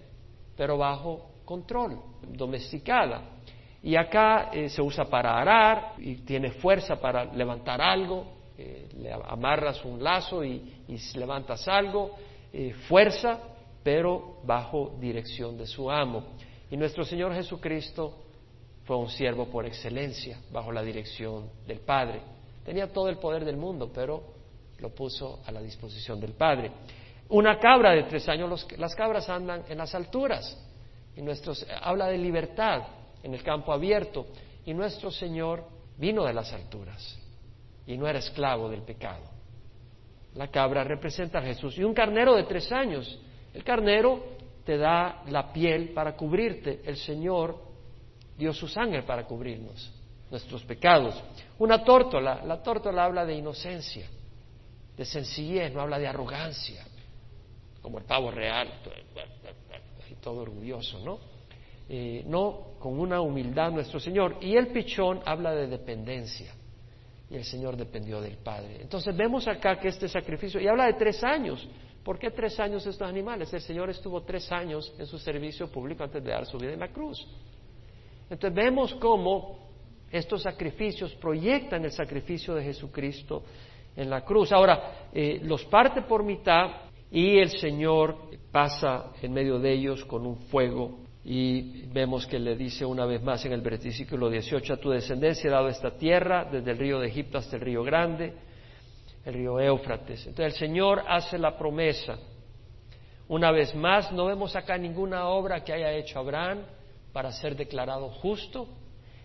pero 0.55 0.77
bajo 0.77 1.29
control, 1.45 1.99
domesticada. 2.21 3.39
Y 3.83 3.95
acá 3.95 4.49
eh, 4.53 4.69
se 4.69 4.81
usa 4.81 5.05
para 5.05 5.37
arar 5.37 5.93
y 5.97 6.15
tiene 6.17 6.51
fuerza 6.51 6.99
para 6.99 7.25
levantar 7.25 7.81
algo, 7.81 8.25
eh, 8.57 8.87
le 8.97 9.11
amarras 9.11 9.83
un 9.83 10.03
lazo 10.03 10.43
y, 10.43 10.75
levantas 11.15 11.67
algo, 11.67 12.15
eh, 12.53 12.73
fuerza, 12.87 13.39
pero 13.83 14.39
bajo 14.45 14.95
dirección 14.99 15.57
de 15.57 15.65
su 15.65 15.91
amo. 15.91 16.23
Y 16.71 16.77
nuestro 16.77 17.03
Señor 17.03 17.33
Jesucristo 17.33 18.17
fue 18.85 18.97
un 18.97 19.09
siervo 19.09 19.45
por 19.45 19.65
excelencia, 19.65 20.39
bajo 20.51 20.71
la 20.71 20.83
dirección 20.83 21.49
del 21.65 21.79
Padre. 21.79 22.38
Tenía 22.69 22.93
todo 22.93 23.09
el 23.09 23.17
poder 23.17 23.43
del 23.43 23.57
mundo, 23.57 23.89
pero 23.91 24.21
lo 24.77 24.93
puso 24.93 25.39
a 25.43 25.51
la 25.51 25.59
disposición 25.59 26.19
del 26.19 26.33
Padre. 26.33 26.69
Una 27.29 27.57
cabra 27.57 27.93
de 27.93 28.03
tres 28.03 28.29
años, 28.29 28.67
las 28.77 28.93
cabras 28.93 29.27
andan 29.27 29.63
en 29.67 29.79
las 29.79 29.95
alturas, 29.95 30.55
y 31.15 31.23
nuestros, 31.23 31.65
habla 31.81 32.05
de 32.09 32.19
libertad 32.19 32.83
en 33.23 33.33
el 33.33 33.41
campo 33.41 33.73
abierto, 33.73 34.27
y 34.67 34.75
nuestro 34.75 35.09
Señor 35.09 35.63
vino 35.97 36.23
de 36.25 36.31
las 36.31 36.53
alturas 36.53 37.17
y 37.87 37.97
no 37.97 38.07
era 38.07 38.19
esclavo 38.19 38.69
del 38.69 38.83
pecado. 38.83 39.23
La 40.35 40.49
cabra 40.49 40.83
representa 40.83 41.39
a 41.39 41.41
Jesús. 41.41 41.75
Y 41.75 41.83
un 41.83 41.95
carnero 41.95 42.35
de 42.35 42.43
tres 42.43 42.71
años. 42.71 43.19
El 43.51 43.63
carnero 43.63 44.23
te 44.63 44.77
da 44.77 45.23
la 45.25 45.51
piel 45.51 45.89
para 45.89 46.15
cubrirte. 46.15 46.81
El 46.85 46.97
Señor 46.97 47.57
dio 48.37 48.53
su 48.53 48.67
sangre 48.67 49.01
para 49.01 49.25
cubrirnos. 49.25 49.98
Nuestros 50.29 50.63
pecados. 50.63 51.21
Una 51.57 51.83
tórtola, 51.83 52.43
la 52.45 52.61
tórtola 52.61 53.05
habla 53.05 53.25
de 53.25 53.35
inocencia, 53.35 54.07
de 54.95 55.05
sencillez, 55.05 55.73
no 55.73 55.81
habla 55.81 55.99
de 55.99 56.07
arrogancia, 56.07 56.85
como 57.81 57.99
el 57.99 58.05
pavo 58.05 58.31
real, 58.31 58.69
y 60.09 60.15
todo 60.15 60.41
orgulloso, 60.41 60.99
¿no? 60.99 61.19
Eh, 61.91 62.23
no, 62.27 62.75
con 62.79 62.99
una 62.99 63.19
humildad 63.19 63.71
nuestro 63.71 63.99
Señor. 63.99 64.37
Y 64.41 64.55
el 64.55 64.67
pichón 64.67 65.21
habla 65.25 65.55
de 65.55 65.67
dependencia. 65.67 66.53
Y 67.31 67.35
el 67.35 67.43
Señor 67.43 67.77
dependió 67.77 68.21
del 68.21 68.37
Padre. 68.37 68.77
Entonces 68.81 69.15
vemos 69.15 69.47
acá 69.47 69.79
que 69.79 69.87
este 69.87 70.07
sacrificio, 70.07 70.59
y 70.59 70.67
habla 70.67 70.85
de 70.85 70.93
tres 70.93 71.23
años. 71.23 71.67
¿Por 72.03 72.17
qué 72.17 72.31
tres 72.31 72.59
años 72.59 72.85
estos 72.85 73.07
animales? 73.07 73.53
El 73.53 73.61
Señor 73.61 73.89
estuvo 73.89 74.21
tres 74.21 74.51
años 74.51 74.93
en 74.97 75.05
su 75.05 75.17
servicio 75.19 75.67
público 75.71 76.03
antes 76.03 76.23
de 76.23 76.31
dar 76.31 76.45
su 76.45 76.57
vida 76.57 76.73
en 76.73 76.79
la 76.79 76.89
cruz. 76.89 77.27
Entonces 78.29 78.53
vemos 78.53 78.93
cómo 78.95 79.68
estos 80.11 80.43
sacrificios 80.43 81.13
proyectan 81.15 81.85
el 81.85 81.91
sacrificio 81.91 82.55
de 82.55 82.63
Jesucristo 82.63 83.43
en 83.95 84.09
la 84.09 84.21
cruz. 84.21 84.51
Ahora, 84.51 85.09
eh, 85.13 85.39
los 85.43 85.65
parte 85.65 86.01
por 86.03 86.23
mitad 86.23 86.89
y 87.11 87.37
el 87.37 87.49
Señor 87.49 88.15
pasa 88.51 89.11
en 89.21 89.33
medio 89.33 89.59
de 89.59 89.73
ellos 89.73 90.05
con 90.05 90.25
un 90.25 90.37
fuego 90.47 90.99
y 91.23 91.85
vemos 91.87 92.25
que 92.25 92.39
le 92.39 92.55
dice 92.55 92.85
una 92.85 93.05
vez 93.05 93.21
más 93.21 93.45
en 93.45 93.51
el 93.51 93.61
versículo 93.61 94.29
18, 94.29 94.73
a 94.73 94.77
tu 94.77 94.89
descendencia 94.89 95.47
he 95.47 95.51
dado 95.51 95.67
esta 95.67 95.91
tierra, 95.97 96.45
desde 96.45 96.71
el 96.71 96.77
río 96.77 96.99
de 96.99 97.07
Egipto 97.07 97.37
hasta 97.37 97.57
el 97.57 97.61
río 97.61 97.83
Grande, 97.83 98.33
el 99.25 99.33
río 99.33 99.59
Éufrates. 99.59 100.25
Entonces 100.25 100.53
el 100.53 100.59
Señor 100.59 101.03
hace 101.07 101.37
la 101.37 101.57
promesa. 101.57 102.17
Una 103.27 103.51
vez 103.51 103.75
más, 103.75 104.11
no 104.11 104.25
vemos 104.25 104.55
acá 104.55 104.77
ninguna 104.77 105.27
obra 105.27 105.63
que 105.63 105.73
haya 105.73 105.91
hecho 105.91 106.19
Abraham 106.19 106.63
para 107.13 107.31
ser 107.31 107.55
declarado 107.55 108.09
justo, 108.09 108.67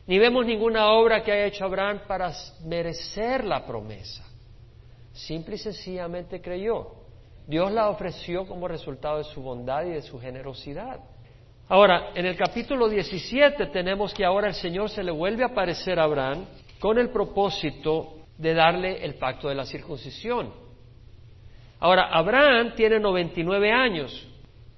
ni 0.07 0.19
vemos 0.19 0.45
ninguna 0.45 0.93
obra 0.93 1.23
que 1.23 1.33
haya 1.33 1.47
hecho 1.47 1.65
Abraham 1.65 2.01
para 2.07 2.33
merecer 2.65 3.45
la 3.45 3.65
promesa. 3.65 4.25
Simple 5.13 5.55
y 5.55 5.59
sencillamente 5.59 6.41
creyó. 6.41 7.05
Dios 7.47 7.73
la 7.73 7.89
ofreció 7.89 8.47
como 8.47 8.69
resultado 8.69 9.19
de 9.19 9.25
su 9.25 9.41
bondad 9.41 9.85
y 9.85 9.91
de 9.91 10.03
su 10.03 10.19
generosidad. 10.19 11.01
Ahora, 11.69 12.11
en 12.15 12.27
el 12.27 12.37
capítulo 12.37 12.89
17 12.89 13.67
tenemos 13.67 14.13
que 14.13 14.25
ahora 14.25 14.49
el 14.49 14.55
Señor 14.55 14.91
se 14.91 15.03
le 15.03 15.11
vuelve 15.11 15.45
a 15.45 15.49
aparecer 15.49 15.99
a 15.99 16.05
Abraham 16.05 16.45
con 16.79 16.99
el 16.99 17.09
propósito 17.09 18.17
de 18.37 18.53
darle 18.53 19.05
el 19.05 19.15
pacto 19.15 19.49
de 19.49 19.55
la 19.55 19.65
circuncisión. 19.65 20.53
Ahora, 21.81 22.09
Abraham 22.11 22.75
tiene 22.77 22.99
99 22.99 23.73
años. 23.73 24.29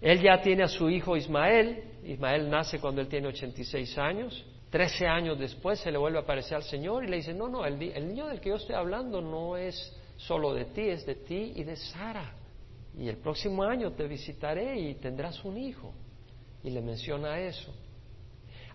Él 0.01 0.21
ya 0.21 0.41
tiene 0.41 0.65
a 0.65 0.69
su 0.69 0.89
hijo 0.89 1.17
Ismael. 1.17 1.83
Ismael 2.05 2.49
nace 2.49 2.79
cuando 2.79 3.01
él 3.01 3.09
tiene 3.09 3.29
86 3.29 3.99
años. 3.99 4.45
Trece 4.71 5.07
años 5.07 5.39
después 5.39 5.79
se 5.81 5.91
le 5.91 5.99
vuelve 5.99 6.19
a 6.19 6.23
aparecer 6.23 6.57
al 6.57 6.65
Señor 6.65 7.05
y 7.05 7.09
le 7.09 7.17
dice, 7.17 7.33
no, 7.33 7.49
no, 7.49 7.65
el, 7.65 7.81
el 7.81 8.09
niño 8.09 8.27
del 8.27 8.41
que 8.41 8.51
yo 8.51 8.57
estoy 8.57 8.75
hablando 8.75 9.21
no 9.21 9.57
es 9.57 9.97
solo 10.17 10.55
de 10.55 10.67
ti, 10.67 10.89
es 10.89 11.07
de 11.07 11.15
ti 11.15 11.53
y 11.57 11.65
de 11.65 11.77
Sara. 11.77 12.35
Y 12.99 13.09
el 13.09 13.19
próximo 13.19 13.63
año 13.63 13.93
te 13.93 14.07
visitaré 14.07 14.79
y 14.79 14.95
tendrás 14.95 15.45
un 15.45 15.59
hijo 15.59 15.93
y 16.65 16.71
le 16.71 16.81
menciona 16.81 17.39
eso. 17.39 17.73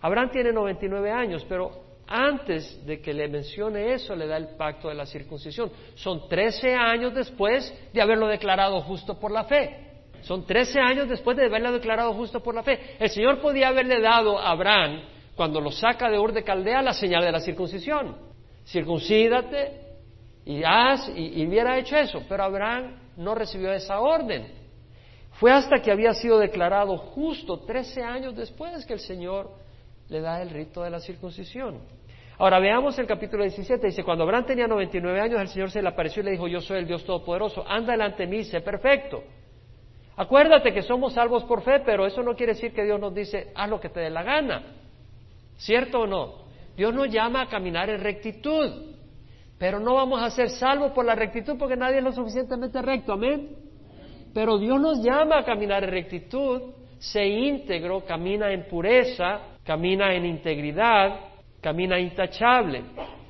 Abraham 0.00 0.30
tiene 0.30 0.52
99 0.52 1.10
años, 1.10 1.44
pero 1.48 1.92
antes 2.06 2.84
de 2.86 3.00
que 3.00 3.12
le 3.12 3.28
mencione 3.28 3.92
eso 3.94 4.14
le 4.14 4.26
da 4.26 4.36
el 4.36 4.48
pacto 4.56 4.88
de 4.88 4.94
la 4.94 5.06
circuncisión. 5.06 5.70
Son 5.94 6.28
13 6.28 6.74
años 6.74 7.14
después 7.14 7.72
de 7.92 8.02
haberlo 8.02 8.28
declarado 8.28 8.80
justo 8.82 9.18
por 9.18 9.30
la 9.30 9.44
fe. 9.44 9.92
Son 10.22 10.46
13 10.46 10.80
años 10.80 11.08
después 11.08 11.36
de 11.36 11.46
haberlo 11.46 11.72
declarado 11.72 12.14
justo 12.14 12.42
por 12.42 12.54
la 12.54 12.62
fe. 12.62 12.96
El 12.98 13.10
Señor 13.10 13.40
podía 13.40 13.68
haberle 13.68 14.00
dado 14.00 14.38
a 14.38 14.50
Abraham, 14.50 15.02
cuando 15.36 15.60
lo 15.60 15.70
saca 15.70 16.10
de 16.10 16.18
Ur 16.18 16.32
de 16.32 16.44
Caldea, 16.44 16.82
la 16.82 16.92
señal 16.92 17.24
de 17.24 17.32
la 17.32 17.40
circuncisión. 17.40 18.16
Circuncídate 18.66 19.80
y 20.44 20.62
haz, 20.64 21.10
y, 21.14 21.46
hubiera 21.46 21.78
hecho 21.78 21.96
eso. 21.96 22.22
Pero 22.28 22.44
Abraham 22.44 22.98
no 23.16 23.34
recibió 23.34 23.72
esa 23.72 24.00
orden. 24.00 24.46
Fue 25.32 25.50
hasta 25.50 25.80
que 25.80 25.90
había 25.90 26.12
sido 26.12 26.38
declarado 26.38 26.96
justo 26.96 27.60
13 27.60 28.02
años 28.02 28.36
después 28.36 28.84
que 28.84 28.92
el 28.92 29.00
Señor 29.00 29.50
le 30.08 30.20
da 30.20 30.42
el 30.42 30.50
rito 30.50 30.82
de 30.82 30.90
la 30.90 31.00
circuncisión. 31.00 31.80
Ahora 32.38 32.58
veamos 32.58 32.98
el 32.98 33.06
capítulo 33.06 33.42
17. 33.42 33.86
Dice, 33.86 34.04
cuando 34.04 34.24
Abraham 34.24 34.44
tenía 34.46 34.66
99 34.66 35.20
años, 35.20 35.40
el 35.40 35.48
Señor 35.48 35.70
se 35.70 35.80
le 35.80 35.88
apareció 35.88 36.22
y 36.22 36.26
le 36.26 36.30
dijo, 36.32 36.48
yo 36.48 36.60
soy 36.60 36.78
el 36.78 36.86
Dios 36.86 37.04
Todopoderoso, 37.04 37.64
anda 37.66 37.92
delante 37.92 38.24
de 38.24 38.28
mí, 38.28 38.44
sé 38.44 38.60
perfecto. 38.60 39.22
Acuérdate 40.16 40.74
que 40.74 40.82
somos 40.82 41.14
salvos 41.14 41.44
por 41.44 41.62
fe, 41.62 41.80
pero 41.80 42.04
eso 42.06 42.22
no 42.22 42.34
quiere 42.34 42.52
decir 42.52 42.74
que 42.74 42.84
Dios 42.84 43.00
nos 43.00 43.14
dice, 43.14 43.50
haz 43.54 43.70
lo 43.70 43.80
que 43.80 43.88
te 43.88 44.00
dé 44.00 44.10
la 44.10 44.22
gana. 44.22 44.81
¿Cierto 45.56 46.00
o 46.00 46.06
no? 46.06 46.42
Dios 46.76 46.94
nos 46.94 47.08
llama 47.08 47.42
a 47.42 47.48
caminar 47.48 47.90
en 47.90 48.00
rectitud, 48.00 48.94
pero 49.58 49.78
no 49.78 49.94
vamos 49.94 50.22
a 50.22 50.30
ser 50.30 50.50
salvos 50.50 50.92
por 50.92 51.04
la 51.04 51.14
rectitud 51.14 51.56
porque 51.58 51.76
nadie 51.76 51.98
es 51.98 52.04
lo 52.04 52.12
suficientemente 52.12 52.80
recto. 52.82 53.12
Amén. 53.12 53.56
Pero 54.34 54.58
Dios 54.58 54.80
nos 54.80 55.04
llama 55.04 55.38
a 55.38 55.44
caminar 55.44 55.84
en 55.84 55.90
rectitud, 55.90 56.72
sé 56.98 57.26
íntegro, 57.26 58.04
camina 58.04 58.50
en 58.50 58.66
pureza, 58.66 59.40
camina 59.62 60.14
en 60.14 60.24
integridad, 60.24 61.20
camina 61.60 61.98
intachable. 61.98 62.82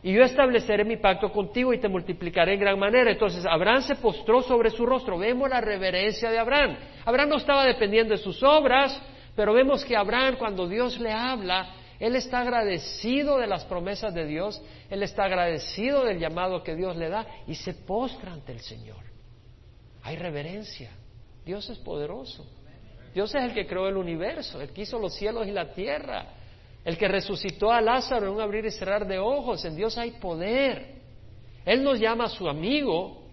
Y 0.04 0.12
yo 0.12 0.22
estableceré 0.22 0.84
mi 0.84 0.96
pacto 0.96 1.30
contigo 1.30 1.72
y 1.72 1.78
te 1.78 1.88
multiplicaré 1.88 2.54
en 2.54 2.60
gran 2.60 2.78
manera. 2.78 3.10
Entonces 3.10 3.44
Abraham 3.46 3.82
se 3.82 3.96
postró 3.96 4.42
sobre 4.42 4.70
su 4.70 4.84
rostro. 4.84 5.18
Vemos 5.18 5.48
la 5.48 5.60
reverencia 5.60 6.30
de 6.30 6.38
Abraham. 6.38 6.76
Abraham 7.04 7.28
no 7.28 7.36
estaba 7.36 7.64
dependiendo 7.66 8.12
de 8.12 8.18
sus 8.18 8.42
obras, 8.42 9.00
pero 9.36 9.52
vemos 9.52 9.84
que 9.84 9.96
Abraham 9.96 10.36
cuando 10.38 10.66
Dios 10.66 10.98
le 10.98 11.12
habla, 11.12 11.68
él 12.02 12.16
está 12.16 12.40
agradecido 12.40 13.38
de 13.38 13.46
las 13.46 13.64
promesas 13.64 14.12
de 14.12 14.26
Dios, 14.26 14.60
él 14.90 15.04
está 15.04 15.26
agradecido 15.26 16.04
del 16.04 16.18
llamado 16.18 16.64
que 16.64 16.74
Dios 16.74 16.96
le 16.96 17.08
da 17.08 17.24
y 17.46 17.54
se 17.54 17.74
postra 17.74 18.32
ante 18.32 18.50
el 18.50 18.58
Señor. 18.58 19.04
Hay 20.02 20.16
reverencia. 20.16 20.90
Dios 21.44 21.70
es 21.70 21.78
poderoso. 21.78 22.44
Dios 23.14 23.32
es 23.32 23.44
el 23.44 23.54
que 23.54 23.68
creó 23.68 23.86
el 23.86 23.96
universo, 23.96 24.60
el 24.60 24.70
que 24.70 24.82
hizo 24.82 24.98
los 24.98 25.14
cielos 25.14 25.46
y 25.46 25.52
la 25.52 25.74
tierra, 25.74 26.26
el 26.84 26.98
que 26.98 27.06
resucitó 27.06 27.70
a 27.70 27.80
Lázaro 27.80 28.26
en 28.26 28.32
un 28.32 28.40
abrir 28.40 28.64
y 28.64 28.72
cerrar 28.72 29.06
de 29.06 29.20
ojos. 29.20 29.64
En 29.64 29.76
Dios 29.76 29.96
hay 29.96 30.10
poder. 30.10 31.02
Él 31.64 31.84
nos 31.84 32.00
llama 32.00 32.24
a 32.24 32.30
su 32.30 32.48
amigo, 32.48 33.28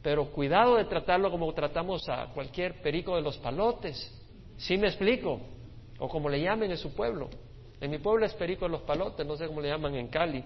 pero 0.00 0.30
cuidado 0.30 0.76
de 0.76 0.84
tratarlo 0.84 1.28
como 1.28 1.52
tratamos 1.54 2.08
a 2.08 2.26
cualquier 2.32 2.82
perico 2.82 3.16
de 3.16 3.22
los 3.22 3.36
palotes. 3.38 4.16
¿Sí 4.58 4.78
me 4.78 4.86
explico? 4.86 5.40
O 5.98 6.08
como 6.08 6.28
le 6.28 6.40
llamen 6.40 6.70
en 6.70 6.78
su 6.78 6.94
pueblo. 6.94 7.28
En 7.82 7.90
mi 7.90 7.98
pueblo 7.98 8.24
es 8.24 8.32
perico 8.34 8.66
los 8.68 8.82
palotes, 8.82 9.26
no 9.26 9.36
sé 9.36 9.46
cómo 9.48 9.60
le 9.60 9.68
llaman 9.68 9.96
en 9.96 10.06
Cali. 10.06 10.42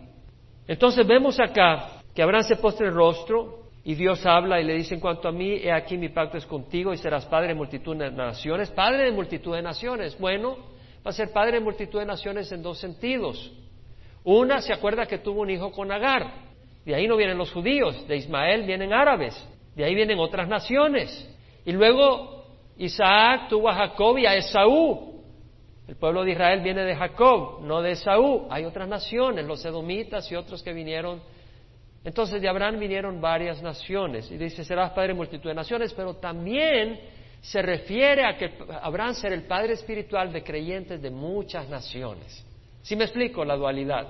Entonces 0.66 1.06
vemos 1.06 1.38
acá 1.38 2.00
que 2.14 2.22
Abraham 2.22 2.44
se 2.44 2.56
postre 2.56 2.88
el 2.88 2.94
rostro, 2.94 3.66
y 3.84 3.94
Dios 3.94 4.26
habla 4.26 4.60
y 4.60 4.64
le 4.64 4.74
dice, 4.74 4.94
en 4.94 5.00
cuanto 5.00 5.28
a 5.28 5.32
mí, 5.32 5.60
he 5.62 5.70
aquí 5.70 5.96
mi 5.96 6.08
pacto 6.08 6.36
es 6.36 6.44
contigo 6.44 6.92
y 6.92 6.96
serás 6.96 7.24
padre 7.26 7.48
de 7.48 7.54
multitud 7.54 7.94
de 7.94 8.10
naciones. 8.10 8.68
Padre 8.70 9.04
de 9.04 9.12
multitud 9.12 9.54
de 9.54 9.62
naciones. 9.62 10.18
Bueno, 10.18 10.56
va 11.06 11.10
a 11.10 11.12
ser 11.12 11.32
padre 11.32 11.58
de 11.58 11.60
multitud 11.60 12.00
de 12.00 12.04
naciones 12.04 12.50
en 12.50 12.64
dos 12.64 12.78
sentidos. 12.78 13.52
Una, 14.24 14.60
se 14.60 14.72
acuerda 14.72 15.06
que 15.06 15.18
tuvo 15.18 15.42
un 15.42 15.50
hijo 15.50 15.70
con 15.70 15.92
Agar. 15.92 16.32
De 16.84 16.96
ahí 16.96 17.06
no 17.06 17.16
vienen 17.16 17.38
los 17.38 17.52
judíos, 17.52 18.08
de 18.08 18.16
Ismael 18.16 18.64
vienen 18.64 18.92
árabes, 18.92 19.40
de 19.76 19.84
ahí 19.84 19.94
vienen 19.94 20.18
otras 20.18 20.48
naciones. 20.48 21.32
Y 21.64 21.70
luego 21.70 22.44
Isaac 22.78 23.48
tuvo 23.50 23.68
a 23.68 23.74
Jacob 23.74 24.18
y 24.18 24.26
a 24.26 24.34
Esaú. 24.34 25.15
El 25.88 25.96
pueblo 25.96 26.24
de 26.24 26.32
Israel 26.32 26.60
viene 26.62 26.82
de 26.82 26.96
Jacob, 26.96 27.60
no 27.62 27.80
de 27.80 27.92
Esaú. 27.92 28.46
Hay 28.50 28.64
otras 28.64 28.88
naciones, 28.88 29.44
los 29.44 29.64
edomitas 29.64 30.30
y 30.32 30.34
otros 30.34 30.62
que 30.62 30.72
vinieron 30.72 31.20
entonces 32.06 32.40
de 32.40 32.48
Abraham 32.48 32.78
vinieron 32.78 33.20
varias 33.20 33.60
naciones 33.60 34.30
y 34.30 34.36
dice, 34.36 34.62
serás 34.62 34.92
padre 34.92 35.08
de 35.08 35.14
multitud 35.14 35.48
de 35.48 35.56
naciones, 35.56 35.92
pero 35.92 36.14
también 36.14 37.00
se 37.40 37.60
refiere 37.60 38.24
a 38.24 38.36
que 38.36 38.52
Abraham 38.80 39.14
será 39.14 39.34
el 39.34 39.42
padre 39.42 39.72
espiritual 39.72 40.32
de 40.32 40.44
creyentes 40.44 41.02
de 41.02 41.10
muchas 41.10 41.68
naciones. 41.68 42.46
¿Sí 42.80 42.94
me 42.94 43.02
explico 43.02 43.44
la 43.44 43.56
dualidad? 43.56 44.06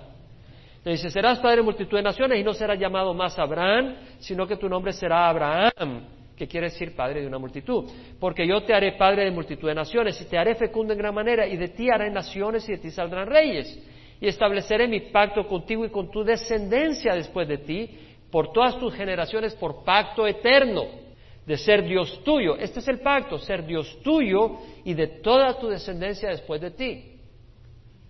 Le 0.84 0.92
dice, 0.92 1.08
serás 1.08 1.38
padre 1.38 1.56
de 1.56 1.62
multitud 1.62 1.96
de 1.96 2.02
naciones 2.02 2.38
y 2.38 2.44
no 2.44 2.52
serás 2.52 2.78
llamado 2.78 3.14
más 3.14 3.38
Abraham, 3.38 3.96
sino 4.18 4.46
que 4.46 4.58
tu 4.58 4.68
nombre 4.68 4.92
será 4.92 5.30
Abraham, 5.30 6.04
que 6.36 6.46
quiere 6.46 6.68
decir 6.68 6.94
padre 6.94 7.22
de 7.22 7.26
una 7.26 7.38
multitud. 7.38 7.84
Porque 8.20 8.46
yo 8.46 8.62
te 8.62 8.74
haré 8.74 8.92
padre 8.92 9.24
de 9.24 9.30
multitud 9.30 9.68
de 9.68 9.74
naciones 9.74 10.20
y 10.20 10.26
te 10.26 10.36
haré 10.36 10.54
fecundo 10.54 10.92
en 10.92 10.98
gran 10.98 11.14
manera 11.14 11.46
y 11.46 11.56
de 11.56 11.68
ti 11.68 11.88
haré 11.90 12.10
naciones 12.10 12.68
y 12.68 12.72
de 12.72 12.78
ti 12.78 12.90
saldrán 12.90 13.28
reyes 13.28 13.78
y 14.20 14.28
estableceré 14.28 14.88
mi 14.88 15.00
pacto 15.00 15.46
contigo 15.46 15.84
y 15.84 15.90
con 15.90 16.10
tu 16.10 16.24
descendencia 16.24 17.14
después 17.14 17.46
de 17.48 17.58
ti, 17.58 17.90
por 18.30 18.52
todas 18.52 18.78
tus 18.78 18.94
generaciones, 18.94 19.54
por 19.54 19.84
pacto 19.84 20.26
eterno, 20.26 20.84
de 21.46 21.56
ser 21.56 21.84
Dios 21.84 22.22
tuyo. 22.24 22.56
Este 22.56 22.80
es 22.80 22.88
el 22.88 23.00
pacto, 23.00 23.38
ser 23.38 23.64
Dios 23.64 23.98
tuyo 24.02 24.58
y 24.84 24.94
de 24.94 25.06
toda 25.06 25.58
tu 25.58 25.68
descendencia 25.68 26.28
después 26.30 26.60
de 26.60 26.70
ti. 26.72 27.12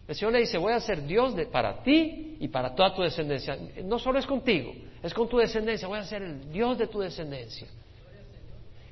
El 0.09 0.15
Señor 0.15 0.33
le 0.33 0.41
dice, 0.41 0.57
voy 0.57 0.73
a 0.73 0.81
ser 0.81 1.05
Dios 1.05 1.35
para 1.51 1.83
ti 1.83 2.37
y 2.39 2.49
para 2.49 2.75
toda 2.75 2.95
tu 2.95 3.03
descendencia. 3.03 3.59
No 3.85 3.99
solo 3.99 4.19
es 4.19 4.27
contigo, 4.27 4.73
es 5.03 5.13
con 5.13 5.29
tu 5.29 5.37
descendencia, 5.39 5.89
voy 5.89 5.99
a 5.99 6.05
ser 6.05 6.23
el 6.23 6.51
Dios 6.51 6.79
de 6.79 6.87
tu 6.87 7.01
descendencia. 7.01 7.67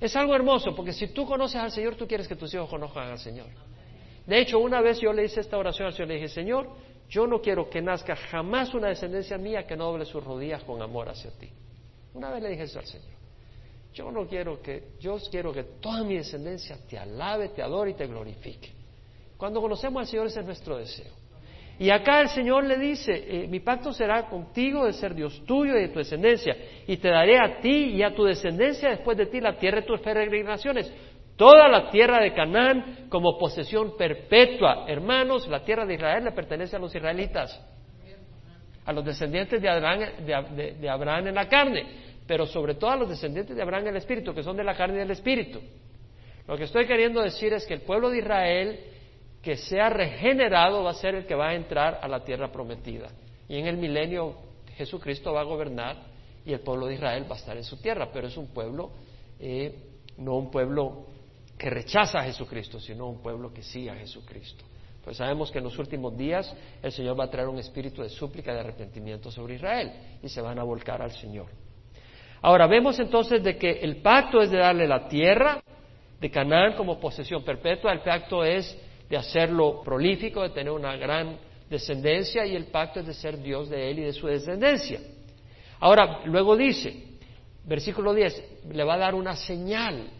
Es 0.04 0.14
algo 0.16 0.34
hermoso, 0.34 0.74
porque 0.76 0.92
si 0.92 1.08
tú 1.08 1.24
conoces 1.24 1.56
al 1.56 1.70
Señor, 1.70 1.96
tú 1.96 2.06
quieres 2.06 2.28
que 2.28 2.36
tus 2.36 2.52
hijos 2.52 2.68
conozcan 2.68 3.08
al 3.08 3.18
Señor. 3.18 3.46
De 4.26 4.38
hecho, 4.38 4.58
una 4.58 4.82
vez 4.82 5.00
yo 5.00 5.14
le 5.14 5.24
hice 5.24 5.40
esta 5.40 5.56
oración 5.56 5.86
al 5.86 5.94
Señor, 5.94 6.08
le 6.08 6.14
dije, 6.16 6.28
Señor, 6.28 6.68
yo 7.08 7.26
no 7.26 7.40
quiero 7.40 7.70
que 7.70 7.80
nazca 7.80 8.14
jamás 8.14 8.74
una 8.74 8.88
descendencia 8.88 9.38
mía 9.38 9.66
que 9.66 9.74
no 9.74 9.86
doble 9.86 10.04
sus 10.04 10.22
rodillas 10.22 10.62
con 10.64 10.82
amor 10.82 11.08
hacia 11.08 11.30
ti. 11.30 11.48
Una 12.12 12.28
vez 12.28 12.42
le 12.42 12.50
dije 12.50 12.64
eso 12.64 12.80
al 12.80 12.84
Señor. 12.84 13.14
Yo 13.94 14.12
no 14.12 14.26
quiero 14.26 14.60
que, 14.60 14.90
yo 15.00 15.16
quiero 15.30 15.54
que 15.54 15.64
toda 15.80 16.04
mi 16.04 16.18
descendencia 16.18 16.76
te 16.86 16.98
alabe, 16.98 17.48
te 17.48 17.62
adore 17.62 17.92
y 17.92 17.94
te 17.94 18.06
glorifique. 18.06 18.72
Cuando 19.38 19.62
conocemos 19.62 20.00
al 20.02 20.06
Señor 20.06 20.26
ese 20.26 20.40
es 20.40 20.44
nuestro 20.44 20.76
deseo. 20.76 21.14
Y 21.78 21.90
acá 21.90 22.20
el 22.20 22.28
Señor 22.28 22.64
le 22.64 22.78
dice, 22.78 23.12
eh, 23.12 23.48
mi 23.48 23.60
pacto 23.60 23.92
será 23.92 24.28
contigo 24.28 24.86
de 24.86 24.92
ser 24.92 25.14
Dios 25.14 25.42
tuyo 25.44 25.76
y 25.76 25.82
de 25.82 25.88
tu 25.88 25.98
descendencia, 25.98 26.56
y 26.86 26.96
te 26.98 27.08
daré 27.08 27.38
a 27.38 27.60
ti 27.60 27.94
y 27.94 28.02
a 28.02 28.14
tu 28.14 28.24
descendencia 28.24 28.90
después 28.90 29.16
de 29.16 29.26
ti 29.26 29.40
la 29.40 29.58
tierra 29.58 29.80
de 29.80 29.86
tus 29.86 30.00
peregrinaciones, 30.00 30.92
toda 31.36 31.68
la 31.68 31.90
tierra 31.90 32.22
de 32.22 32.32
Canaán 32.32 33.06
como 33.08 33.36
posesión 33.38 33.96
perpetua. 33.96 34.84
Hermanos, 34.86 35.48
la 35.48 35.64
tierra 35.64 35.84
de 35.84 35.94
Israel 35.94 36.24
le 36.24 36.32
pertenece 36.32 36.76
a 36.76 36.78
los 36.78 36.94
israelitas, 36.94 37.60
a 38.84 38.92
los 38.92 39.04
descendientes 39.04 39.60
de 39.60 39.68
Abraham, 39.68 40.00
de 40.24 40.88
Abraham 40.88 41.26
en 41.26 41.34
la 41.34 41.48
carne, 41.48 41.86
pero 42.24 42.46
sobre 42.46 42.74
todo 42.74 42.90
a 42.90 42.96
los 42.96 43.08
descendientes 43.08 43.56
de 43.56 43.62
Abraham 43.62 43.84
en 43.84 43.88
el 43.90 43.96
espíritu, 43.96 44.32
que 44.32 44.44
son 44.44 44.56
de 44.56 44.62
la 44.62 44.76
carne 44.76 44.94
y 44.94 44.98
del 44.98 45.10
espíritu. 45.10 45.60
Lo 46.46 46.56
que 46.56 46.64
estoy 46.64 46.86
queriendo 46.86 47.20
decir 47.20 47.52
es 47.52 47.66
que 47.66 47.74
el 47.74 47.80
pueblo 47.80 48.10
de 48.10 48.18
Israel 48.18 48.80
que 49.44 49.56
sea 49.56 49.90
regenerado 49.90 50.82
va 50.82 50.92
a 50.92 50.94
ser 50.94 51.14
el 51.14 51.26
que 51.26 51.34
va 51.34 51.50
a 51.50 51.54
entrar 51.54 52.00
a 52.00 52.08
la 52.08 52.24
tierra 52.24 52.50
prometida. 52.50 53.10
Y 53.46 53.58
en 53.58 53.66
el 53.66 53.76
milenio 53.76 54.36
Jesucristo 54.74 55.34
va 55.34 55.42
a 55.42 55.44
gobernar 55.44 55.96
y 56.46 56.54
el 56.54 56.60
pueblo 56.60 56.86
de 56.86 56.94
Israel 56.94 57.26
va 57.30 57.34
a 57.34 57.38
estar 57.38 57.54
en 57.54 57.62
su 57.62 57.76
tierra, 57.76 58.08
pero 58.10 58.26
es 58.26 58.36
un 58.38 58.48
pueblo, 58.48 58.90
eh, 59.38 59.74
no 60.16 60.36
un 60.36 60.50
pueblo 60.50 61.06
que 61.58 61.68
rechaza 61.68 62.20
a 62.20 62.24
Jesucristo, 62.24 62.80
sino 62.80 63.06
un 63.06 63.20
pueblo 63.20 63.52
que 63.52 63.62
sigue 63.62 63.90
a 63.90 63.96
Jesucristo. 63.96 64.64
Pues 65.04 65.18
sabemos 65.18 65.50
que 65.50 65.58
en 65.58 65.64
los 65.64 65.78
últimos 65.78 66.16
días 66.16 66.50
el 66.82 66.90
Señor 66.90 67.20
va 67.20 67.24
a 67.24 67.30
traer 67.30 67.48
un 67.48 67.58
espíritu 67.58 68.00
de 68.00 68.08
súplica 68.08 68.54
de 68.54 68.60
arrepentimiento 68.60 69.30
sobre 69.30 69.56
Israel 69.56 69.92
y 70.22 70.28
se 70.30 70.40
van 70.40 70.58
a 70.58 70.62
volcar 70.62 71.02
al 71.02 71.12
Señor. 71.12 71.48
Ahora 72.40 72.66
vemos 72.66 72.98
entonces 72.98 73.44
de 73.44 73.58
que 73.58 73.72
el 73.72 73.96
pacto 73.96 74.40
es 74.40 74.50
de 74.50 74.58
darle 74.58 74.88
la 74.88 75.06
tierra 75.06 75.62
de 76.18 76.30
Canaán 76.30 76.74
como 76.76 76.98
posesión 76.98 77.44
perpetua, 77.44 77.92
el 77.92 78.00
pacto 78.00 78.42
es 78.42 78.74
de 79.14 79.18
hacerlo 79.18 79.80
prolífico, 79.84 80.42
de 80.42 80.50
tener 80.50 80.72
una 80.72 80.96
gran 80.96 81.38
descendencia 81.70 82.44
y 82.44 82.56
el 82.56 82.66
pacto 82.66 82.98
es 82.98 83.06
de 83.06 83.14
ser 83.14 83.40
Dios 83.40 83.70
de 83.70 83.88
él 83.88 84.00
y 84.00 84.02
de 84.02 84.12
su 84.12 84.26
descendencia. 84.26 84.98
Ahora, 85.78 86.22
luego 86.24 86.56
dice, 86.56 87.00
versículo 87.64 88.12
10, 88.12 88.64
le 88.72 88.82
va 88.82 88.94
a 88.94 88.98
dar 88.98 89.14
una 89.14 89.36
señal, 89.36 90.10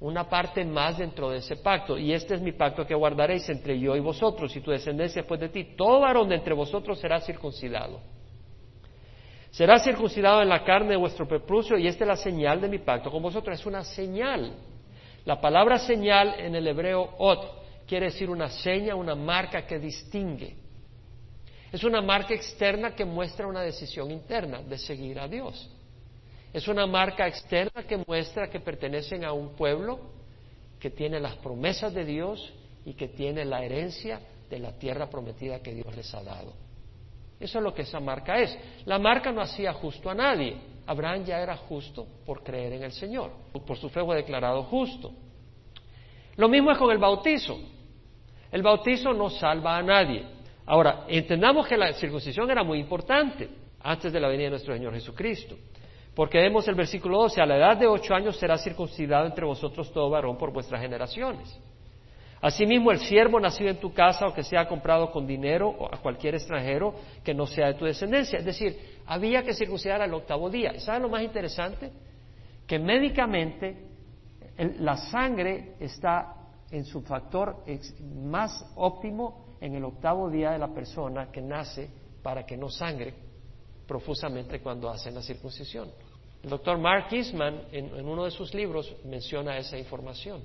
una 0.00 0.28
parte 0.28 0.64
más 0.64 0.98
dentro 0.98 1.30
de 1.30 1.38
ese 1.38 1.54
pacto, 1.58 1.96
y 1.96 2.12
este 2.12 2.34
es 2.34 2.40
mi 2.40 2.50
pacto 2.50 2.84
que 2.84 2.96
guardaréis 2.96 3.48
entre 3.48 3.78
yo 3.78 3.94
y 3.94 4.00
vosotros 4.00 4.56
y 4.56 4.60
tu 4.60 4.72
descendencia 4.72 5.22
después 5.22 5.38
de 5.38 5.50
ti. 5.50 5.76
Todo 5.76 6.00
varón 6.00 6.28
de 6.28 6.34
entre 6.34 6.52
vosotros 6.52 6.98
será 6.98 7.20
circuncidado. 7.20 8.00
Será 9.52 9.78
circuncidado 9.78 10.42
en 10.42 10.48
la 10.48 10.64
carne 10.64 10.90
de 10.90 10.96
vuestro 10.96 11.28
preprucio 11.28 11.78
y 11.78 11.86
esta 11.86 12.02
es 12.02 12.08
la 12.08 12.16
señal 12.16 12.60
de 12.60 12.68
mi 12.68 12.78
pacto 12.78 13.08
con 13.08 13.22
vosotros. 13.22 13.60
Es 13.60 13.66
una 13.66 13.84
señal. 13.84 14.52
La 15.24 15.40
palabra 15.40 15.78
señal 15.78 16.34
en 16.40 16.56
el 16.56 16.66
hebreo 16.66 17.08
ot 17.16 17.59
quiere 17.90 18.06
decir 18.06 18.30
una 18.30 18.48
seña, 18.48 18.94
una 18.94 19.16
marca 19.16 19.66
que 19.66 19.76
distingue. 19.80 20.54
Es 21.72 21.82
una 21.82 22.00
marca 22.00 22.32
externa 22.32 22.94
que 22.94 23.04
muestra 23.04 23.48
una 23.48 23.62
decisión 23.62 24.12
interna 24.12 24.62
de 24.62 24.78
seguir 24.78 25.18
a 25.18 25.26
Dios. 25.26 25.68
Es 26.52 26.68
una 26.68 26.86
marca 26.86 27.26
externa 27.26 27.82
que 27.82 27.96
muestra 28.06 28.48
que 28.48 28.60
pertenecen 28.60 29.24
a 29.24 29.32
un 29.32 29.56
pueblo 29.56 29.98
que 30.78 30.90
tiene 30.90 31.18
las 31.18 31.34
promesas 31.38 31.92
de 31.92 32.04
Dios 32.04 32.52
y 32.84 32.94
que 32.94 33.08
tiene 33.08 33.44
la 33.44 33.64
herencia 33.64 34.20
de 34.48 34.60
la 34.60 34.78
tierra 34.78 35.10
prometida 35.10 35.60
que 35.60 35.74
Dios 35.74 35.92
les 35.96 36.14
ha 36.14 36.22
dado. 36.22 36.52
Eso 37.40 37.58
es 37.58 37.64
lo 37.64 37.74
que 37.74 37.82
esa 37.82 37.98
marca 37.98 38.38
es. 38.38 38.56
La 38.84 39.00
marca 39.00 39.32
no 39.32 39.40
hacía 39.40 39.72
justo 39.72 40.08
a 40.08 40.14
nadie. 40.14 40.56
Abraham 40.86 41.24
ya 41.24 41.40
era 41.40 41.56
justo 41.56 42.06
por 42.24 42.44
creer 42.44 42.74
en 42.74 42.84
el 42.84 42.92
Señor. 42.92 43.32
Por 43.66 43.76
su 43.76 43.88
fe 43.88 44.00
fue 44.04 44.14
declarado 44.14 44.62
justo. 44.62 45.10
Lo 46.36 46.48
mismo 46.48 46.70
es 46.70 46.78
con 46.78 46.92
el 46.92 46.98
bautizo. 46.98 47.58
El 48.50 48.62
bautizo 48.62 49.12
no 49.12 49.30
salva 49.30 49.76
a 49.76 49.82
nadie. 49.82 50.24
Ahora, 50.66 51.04
entendamos 51.08 51.66
que 51.66 51.76
la 51.76 51.92
circuncisión 51.94 52.50
era 52.50 52.62
muy 52.62 52.78
importante 52.78 53.48
antes 53.82 54.12
de 54.12 54.20
la 54.20 54.28
venida 54.28 54.44
de 54.44 54.50
nuestro 54.50 54.74
Señor 54.74 54.94
Jesucristo. 54.94 55.56
Porque 56.14 56.38
vemos 56.38 56.66
el 56.68 56.74
versículo 56.74 57.18
12, 57.18 57.40
a 57.40 57.46
la 57.46 57.56
edad 57.56 57.76
de 57.76 57.86
ocho 57.86 58.14
años 58.14 58.36
será 58.36 58.58
circuncidado 58.58 59.26
entre 59.26 59.44
vosotros 59.44 59.92
todo 59.92 60.10
varón 60.10 60.36
por 60.36 60.52
vuestras 60.52 60.80
generaciones. 60.80 61.58
Asimismo, 62.42 62.90
el 62.90 62.98
siervo 63.00 63.38
nacido 63.38 63.70
en 63.70 63.76
tu 63.76 63.92
casa 63.92 64.26
o 64.26 64.34
que 64.34 64.42
sea 64.42 64.66
comprado 64.66 65.10
con 65.12 65.26
dinero 65.26 65.68
o 65.68 65.86
a 65.86 65.98
cualquier 65.98 66.34
extranjero 66.34 66.94
que 67.22 67.34
no 67.34 67.46
sea 67.46 67.68
de 67.68 67.74
tu 67.74 67.84
descendencia. 67.84 68.38
Es 68.38 68.44
decir, 68.44 68.76
había 69.06 69.42
que 69.42 69.52
circuncidar 69.52 70.00
al 70.00 70.14
octavo 70.14 70.48
día. 70.48 70.78
¿Saben 70.80 71.02
lo 71.02 71.08
más 71.10 71.22
interesante? 71.22 71.92
Que 72.66 72.78
médicamente 72.78 73.76
la 74.78 74.96
sangre 74.96 75.74
está 75.80 76.39
en 76.70 76.84
su 76.84 77.02
factor 77.02 77.64
más 78.24 78.64
óptimo 78.76 79.56
en 79.60 79.74
el 79.74 79.84
octavo 79.84 80.30
día 80.30 80.52
de 80.52 80.58
la 80.58 80.72
persona 80.72 81.30
que 81.30 81.40
nace 81.40 81.90
para 82.22 82.44
que 82.46 82.56
no 82.56 82.68
sangre 82.68 83.14
profusamente 83.86 84.60
cuando 84.60 84.88
hacen 84.88 85.14
la 85.14 85.22
circuncisión. 85.22 85.90
El 86.42 86.50
doctor 86.50 86.78
Mark 86.78 87.08
Eastman 87.12 87.64
en, 87.72 88.06
uno 88.06 88.24
de 88.24 88.30
sus 88.30 88.54
libros 88.54 88.94
menciona 89.04 89.58
esa 89.58 89.76
información, 89.76 90.40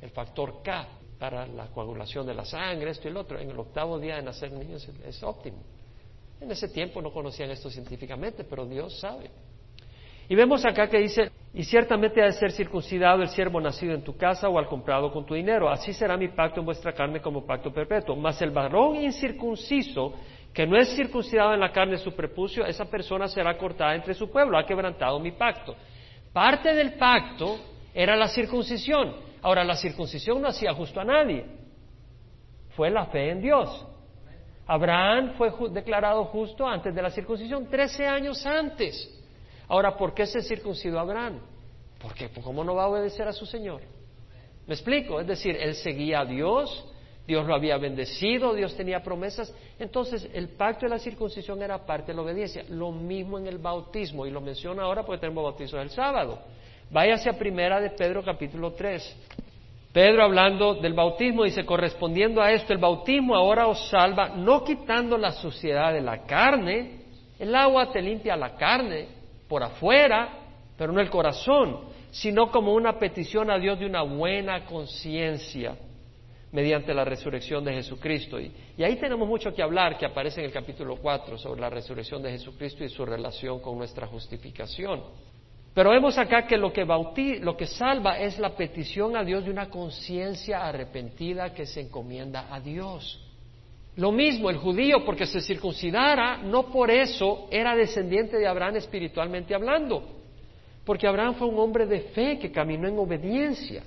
el 0.00 0.10
factor 0.10 0.62
K 0.62 0.88
para 1.18 1.46
la 1.46 1.66
coagulación 1.66 2.26
de 2.26 2.34
la 2.34 2.44
sangre, 2.44 2.90
esto 2.90 3.08
y 3.08 3.10
el 3.10 3.16
otro, 3.16 3.38
en 3.38 3.50
el 3.50 3.58
octavo 3.58 3.98
día 3.98 4.16
de 4.16 4.22
nacer 4.22 4.52
niños 4.52 4.88
es 5.04 5.22
óptimo. 5.22 5.58
En 6.40 6.50
ese 6.50 6.68
tiempo 6.68 7.00
no 7.00 7.12
conocían 7.12 7.50
esto 7.50 7.70
científicamente, 7.70 8.44
pero 8.44 8.66
Dios 8.66 8.98
sabe. 8.98 9.30
Y 10.28 10.34
vemos 10.34 10.64
acá 10.64 10.88
que 10.88 10.98
dice, 10.98 11.30
y 11.52 11.64
ciertamente 11.64 12.22
ha 12.22 12.26
de 12.26 12.32
ser 12.32 12.50
circuncidado 12.50 13.22
el 13.22 13.28
siervo 13.28 13.60
nacido 13.60 13.94
en 13.94 14.02
tu 14.02 14.16
casa 14.16 14.48
o 14.48 14.58
al 14.58 14.66
comprado 14.66 15.12
con 15.12 15.24
tu 15.24 15.34
dinero. 15.34 15.68
Así 15.68 15.92
será 15.92 16.16
mi 16.16 16.28
pacto 16.28 16.60
en 16.60 16.66
vuestra 16.66 16.92
carne 16.92 17.20
como 17.20 17.44
pacto 17.44 17.72
perpetuo. 17.72 18.16
Mas 18.16 18.40
el 18.42 18.50
varón 18.50 18.96
incircunciso, 18.96 20.14
que 20.52 20.66
no 20.66 20.76
es 20.76 20.96
circuncidado 20.96 21.54
en 21.54 21.60
la 21.60 21.70
carne 21.70 21.98
su 21.98 22.12
prepucio, 22.12 22.64
esa 22.64 22.86
persona 22.86 23.28
será 23.28 23.56
cortada 23.56 23.94
entre 23.94 24.14
su 24.14 24.30
pueblo. 24.30 24.58
Ha 24.58 24.66
quebrantado 24.66 25.20
mi 25.20 25.32
pacto. 25.32 25.76
Parte 26.32 26.74
del 26.74 26.94
pacto 26.94 27.58
era 27.94 28.16
la 28.16 28.28
circuncisión. 28.28 29.14
Ahora, 29.42 29.62
la 29.62 29.76
circuncisión 29.76 30.40
no 30.40 30.48
hacía 30.48 30.72
justo 30.72 31.00
a 31.00 31.04
nadie. 31.04 31.44
Fue 32.70 32.90
la 32.90 33.06
fe 33.06 33.30
en 33.30 33.42
Dios. 33.42 33.86
Abraham 34.66 35.34
fue 35.36 35.52
declarado 35.70 36.24
justo 36.24 36.66
antes 36.66 36.94
de 36.94 37.02
la 37.02 37.10
circuncisión, 37.10 37.68
trece 37.68 38.06
años 38.06 38.44
antes. 38.46 39.13
Ahora, 39.68 39.96
¿por 39.96 40.14
qué 40.14 40.26
se 40.26 40.42
circuncidó 40.42 40.98
Abraham? 40.98 41.40
Porque 42.00 42.28
pues, 42.28 42.44
¿cómo 42.44 42.64
no 42.64 42.74
va 42.74 42.84
a 42.84 42.88
obedecer 42.88 43.26
a 43.26 43.32
su 43.32 43.46
Señor? 43.46 43.80
¿Me 44.66 44.74
explico? 44.74 45.20
Es 45.20 45.26
decir, 45.26 45.56
él 45.58 45.74
seguía 45.74 46.20
a 46.20 46.24
Dios, 46.24 46.86
Dios 47.26 47.46
lo 47.46 47.54
había 47.54 47.78
bendecido, 47.78 48.54
Dios 48.54 48.76
tenía 48.76 49.02
promesas. 49.02 49.54
Entonces, 49.78 50.28
el 50.34 50.50
pacto 50.50 50.86
de 50.86 50.90
la 50.90 50.98
circuncisión 50.98 51.62
era 51.62 51.84
parte 51.84 52.12
de 52.12 52.16
la 52.16 52.22
obediencia. 52.22 52.64
Lo 52.68 52.92
mismo 52.92 53.38
en 53.38 53.46
el 53.46 53.58
bautismo, 53.58 54.26
y 54.26 54.30
lo 54.30 54.40
menciono 54.40 54.82
ahora 54.82 55.04
porque 55.04 55.20
tenemos 55.20 55.44
bautizo 55.44 55.80
el 55.80 55.90
sábado. 55.90 56.40
Váyase 56.90 57.30
a 57.30 57.38
primera 57.38 57.80
de 57.80 57.90
Pedro 57.90 58.22
capítulo 58.22 58.72
3. 58.72 59.16
Pedro 59.92 60.24
hablando 60.24 60.74
del 60.74 60.92
bautismo 60.92 61.44
dice, 61.44 61.64
correspondiendo 61.64 62.42
a 62.42 62.50
esto, 62.50 62.72
el 62.72 62.80
bautismo 62.80 63.36
ahora 63.36 63.68
os 63.68 63.88
salva, 63.88 64.30
no 64.30 64.64
quitando 64.64 65.16
la 65.16 65.30
suciedad 65.30 65.92
de 65.92 66.00
la 66.00 66.24
carne, 66.24 67.04
el 67.38 67.54
agua 67.54 67.92
te 67.92 68.02
limpia 68.02 68.34
la 68.36 68.56
carne, 68.56 69.06
por 69.48 69.62
afuera, 69.62 70.40
pero 70.76 70.92
no 70.92 71.00
el 71.00 71.10
corazón, 71.10 71.80
sino 72.10 72.50
como 72.50 72.74
una 72.74 72.98
petición 72.98 73.50
a 73.50 73.58
Dios 73.58 73.78
de 73.78 73.86
una 73.86 74.02
buena 74.02 74.64
conciencia 74.66 75.76
mediante 76.52 76.94
la 76.94 77.04
resurrección 77.04 77.64
de 77.64 77.74
Jesucristo. 77.74 78.38
Y, 78.38 78.52
ahí 78.82 78.96
tenemos 78.96 79.26
mucho 79.26 79.52
que 79.52 79.62
hablar, 79.62 79.98
que 79.98 80.06
aparece 80.06 80.40
en 80.40 80.46
el 80.46 80.52
capítulo 80.52 80.96
4, 80.96 81.36
sobre 81.36 81.60
la 81.60 81.68
resurrección 81.68 82.22
de 82.22 82.30
Jesucristo 82.30 82.84
y 82.84 82.88
su 82.88 83.04
relación 83.04 83.58
con 83.58 83.76
nuestra 83.76 84.06
justificación. 84.06 85.02
Pero 85.74 85.90
vemos 85.90 86.16
acá 86.16 86.46
que 86.46 86.56
lo 86.56 86.72
que, 86.72 86.84
lo 87.40 87.56
que 87.56 87.66
salva 87.66 88.20
es 88.20 88.38
la 88.38 88.50
petición 88.54 89.16
a 89.16 89.24
Dios 89.24 89.44
de 89.44 89.50
una 89.50 89.68
conciencia 89.68 90.64
arrepentida 90.64 91.52
que 91.52 91.66
se 91.66 91.80
encomienda 91.80 92.46
a 92.48 92.60
Dios. 92.60 93.20
Lo 93.96 94.10
mismo 94.10 94.50
el 94.50 94.56
judío, 94.56 95.04
porque 95.04 95.26
se 95.26 95.40
circuncidara, 95.40 96.38
no 96.38 96.64
por 96.64 96.90
eso 96.90 97.46
era 97.50 97.76
descendiente 97.76 98.36
de 98.38 98.46
Abraham 98.46 98.76
espiritualmente 98.76 99.54
hablando, 99.54 100.02
porque 100.84 101.06
Abraham 101.06 101.34
fue 101.34 101.46
un 101.46 101.58
hombre 101.58 101.86
de 101.86 102.00
fe 102.00 102.38
que 102.38 102.50
caminó 102.50 102.88
en 102.88 102.98
obediencia. 102.98 103.84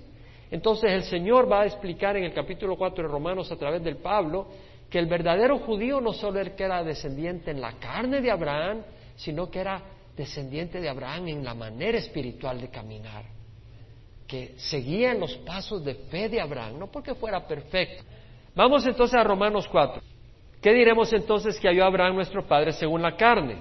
Entonces 0.49 0.91
el 0.91 1.03
Señor 1.03 1.51
va 1.51 1.63
a 1.63 1.65
explicar 1.65 2.15
en 2.15 2.23
el 2.23 2.33
capítulo 2.33 2.77
4 2.77 3.03
de 3.03 3.11
Romanos 3.11 3.51
a 3.51 3.57
través 3.57 3.83
del 3.83 3.97
Pablo 3.97 4.47
que 4.89 4.99
el 4.99 5.07
verdadero 5.07 5.59
judío 5.59 5.99
no 5.99 6.13
solo 6.13 6.39
era 6.39 6.83
descendiente 6.83 7.51
en 7.51 7.59
la 7.59 7.73
carne 7.73 8.21
de 8.21 8.31
Abraham, 8.31 8.83
sino 9.17 9.51
que 9.51 9.59
era 9.59 9.81
descendiente 10.15 10.79
de 10.79 10.87
Abraham 10.87 11.27
en 11.27 11.43
la 11.43 11.53
manera 11.53 11.97
espiritual 11.97 12.61
de 12.61 12.69
caminar, 12.69 13.25
que 14.25 14.53
seguía 14.57 15.11
en 15.11 15.19
los 15.19 15.35
pasos 15.37 15.83
de 15.83 15.95
fe 15.95 16.29
de 16.29 16.39
Abraham, 16.39 16.79
no 16.79 16.87
porque 16.87 17.13
fuera 17.15 17.45
perfecto, 17.45 18.05
Vamos 18.57 18.87
entonces 18.87 19.15
a 19.15 19.23
Romanos 19.23 19.67
4. 19.67 20.01
¿qué 20.59 20.73
diremos 20.73 21.13
entonces 21.13 21.59
que 21.59 21.67
halló 21.67 21.85
Abraham 21.85 22.15
nuestro 22.15 22.43
padre 22.47 22.73
según 22.73 23.03
la 23.03 23.15
carne? 23.15 23.57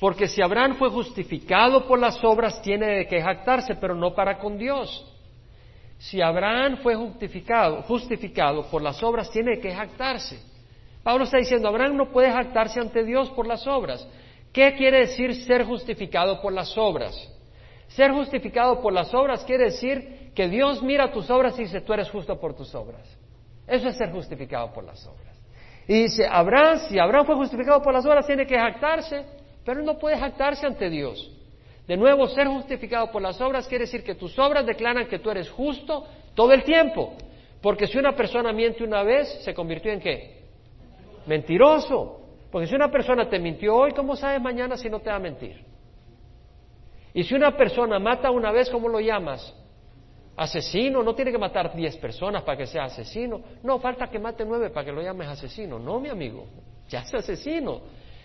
Porque 0.00 0.26
si 0.26 0.42
Abraham 0.42 0.74
fue 0.74 0.90
justificado 0.90 1.86
por 1.86 2.00
las 2.00 2.22
obras, 2.24 2.60
tiene 2.60 2.86
de 2.88 3.06
qué 3.06 3.22
jactarse, 3.22 3.76
pero 3.76 3.94
no 3.94 4.16
para 4.16 4.36
con 4.38 4.58
Dios. 4.58 5.06
Si 5.98 6.20
Abraham 6.20 6.78
fue 6.82 6.96
justificado, 6.96 7.82
justificado 7.82 8.64
por 8.68 8.82
las 8.82 9.00
obras, 9.00 9.30
tiene 9.30 9.52
de 9.52 9.60
qué 9.60 9.72
jactarse. 9.72 10.40
Pablo 11.04 11.22
está 11.22 11.38
diciendo, 11.38 11.68
Abraham 11.68 11.96
no 11.96 12.10
puede 12.10 12.32
jactarse 12.32 12.80
ante 12.80 13.04
Dios 13.04 13.30
por 13.30 13.46
las 13.46 13.64
obras. 13.68 14.04
¿Qué 14.52 14.74
quiere 14.74 15.06
decir 15.06 15.36
ser 15.44 15.64
justificado 15.64 16.42
por 16.42 16.52
las 16.52 16.76
obras? 16.76 17.14
Ser 17.86 18.10
justificado 18.10 18.82
por 18.82 18.92
las 18.92 19.14
obras 19.14 19.44
quiere 19.44 19.66
decir 19.66 20.32
que 20.34 20.48
Dios 20.48 20.82
mira 20.82 21.12
tus 21.12 21.30
obras 21.30 21.56
y 21.60 21.62
dice, 21.62 21.80
tú 21.80 21.92
eres 21.92 22.10
justo 22.10 22.40
por 22.40 22.56
tus 22.56 22.74
obras. 22.74 23.15
Eso 23.66 23.88
es 23.88 23.96
ser 23.96 24.10
justificado 24.12 24.72
por 24.72 24.84
las 24.84 25.04
obras. 25.06 25.36
Y 25.88 26.02
dice, 26.02 26.26
Abraham, 26.26 26.78
si 26.88 26.98
Abraham 26.98 27.26
fue 27.26 27.36
justificado 27.36 27.80
por 27.82 27.92
las 27.92 28.04
obras, 28.04 28.26
tiene 28.26 28.46
que 28.46 28.58
jactarse, 28.58 29.24
pero 29.64 29.82
no 29.82 29.98
puede 29.98 30.18
jactarse 30.18 30.66
ante 30.66 30.90
Dios. 30.90 31.32
De 31.86 31.96
nuevo, 31.96 32.26
ser 32.26 32.48
justificado 32.48 33.10
por 33.12 33.22
las 33.22 33.40
obras 33.40 33.68
quiere 33.68 33.84
decir 33.84 34.02
que 34.02 34.16
tus 34.16 34.36
obras 34.38 34.66
declaran 34.66 35.06
que 35.06 35.20
tú 35.20 35.30
eres 35.30 35.48
justo 35.50 36.04
todo 36.34 36.52
el 36.52 36.64
tiempo. 36.64 37.14
Porque 37.62 37.86
si 37.86 37.98
una 37.98 38.12
persona 38.12 38.52
miente 38.52 38.82
una 38.82 39.02
vez, 39.02 39.42
se 39.44 39.54
convirtió 39.54 39.92
en 39.92 40.00
qué? 40.00 40.42
Mentiroso. 41.26 42.20
Porque 42.50 42.66
si 42.66 42.74
una 42.74 42.90
persona 42.90 43.28
te 43.28 43.38
mintió 43.38 43.76
hoy, 43.76 43.92
¿cómo 43.92 44.16
sabes 44.16 44.40
mañana 44.40 44.76
si 44.76 44.88
no 44.88 45.00
te 45.00 45.10
va 45.10 45.16
a 45.16 45.20
mentir? 45.20 45.64
Y 47.14 47.22
si 47.22 47.34
una 47.34 47.56
persona 47.56 47.98
mata 47.98 48.30
una 48.30 48.50
vez, 48.50 48.68
¿cómo 48.70 48.88
lo 48.88 49.00
llamas? 49.00 49.54
Asesino, 50.36 51.02
no 51.02 51.14
tiene 51.14 51.32
que 51.32 51.38
matar 51.38 51.74
diez 51.74 51.96
personas 51.96 52.42
para 52.42 52.58
que 52.58 52.66
sea 52.66 52.84
asesino. 52.84 53.40
No, 53.62 53.78
falta 53.78 54.08
que 54.08 54.18
mate 54.18 54.44
nueve 54.44 54.70
para 54.70 54.84
que 54.84 54.92
lo 54.92 55.02
llames 55.02 55.28
asesino. 55.28 55.78
No, 55.78 55.98
mi 55.98 56.08
amigo, 56.08 56.44
ya 56.88 57.00
es 57.00 57.14
asesino. 57.14 57.80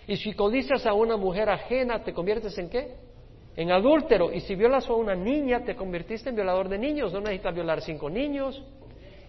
Y 0.06 0.16
si 0.16 0.34
codicias 0.34 0.84
a 0.84 0.92
una 0.92 1.16
mujer 1.16 1.48
ajena, 1.48 2.02
¿te 2.02 2.12
conviertes 2.12 2.56
en 2.58 2.68
qué? 2.68 2.96
En 3.56 3.70
adúltero. 3.70 4.32
Y 4.32 4.40
si 4.40 4.54
violas 4.54 4.88
a 4.88 4.92
una 4.92 5.14
niña, 5.14 5.64
te 5.64 5.74
convertiste 5.74 6.28
en 6.28 6.36
violador 6.36 6.68
de 6.68 6.78
niños. 6.78 7.12
No 7.12 7.20
necesitas 7.20 7.54
violar 7.54 7.80
cinco 7.80 8.10
niños. 8.10 8.62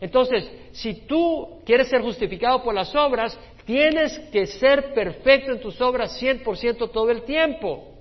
Entonces, 0.02 0.52
si 0.74 1.06
tú 1.06 1.62
quieres 1.66 1.88
ser 1.88 2.02
justificado 2.02 2.62
por 2.64 2.74
las 2.74 2.94
obras, 2.96 3.40
tienes 3.66 4.20
que 4.32 4.46
ser 4.46 4.94
perfecto 4.94 5.54
en 5.54 5.62
tus 5.62 5.80
obras 5.80 6.22
100% 6.22 6.92
todo 6.92 7.10
el 7.10 7.22
tiempo 7.24 7.94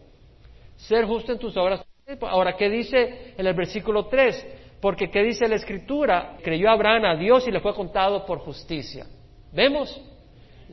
ser 0.76 1.06
justo 1.06 1.32
en 1.32 1.38
tus 1.38 1.56
obras. 1.56 1.84
Ahora, 2.20 2.56
¿qué 2.56 2.68
dice 2.68 3.34
en 3.36 3.46
el 3.46 3.54
versículo 3.54 4.06
3? 4.06 4.46
Porque 4.82 5.08
¿qué 5.08 5.22
dice 5.22 5.46
la 5.46 5.54
Escritura? 5.54 6.38
Creyó 6.42 6.68
Abraham 6.68 7.04
a 7.04 7.14
Dios 7.14 7.46
y 7.46 7.52
le 7.52 7.60
fue 7.60 7.72
contado 7.72 8.26
por 8.26 8.40
justicia. 8.40 9.06
¿Vemos? 9.52 10.02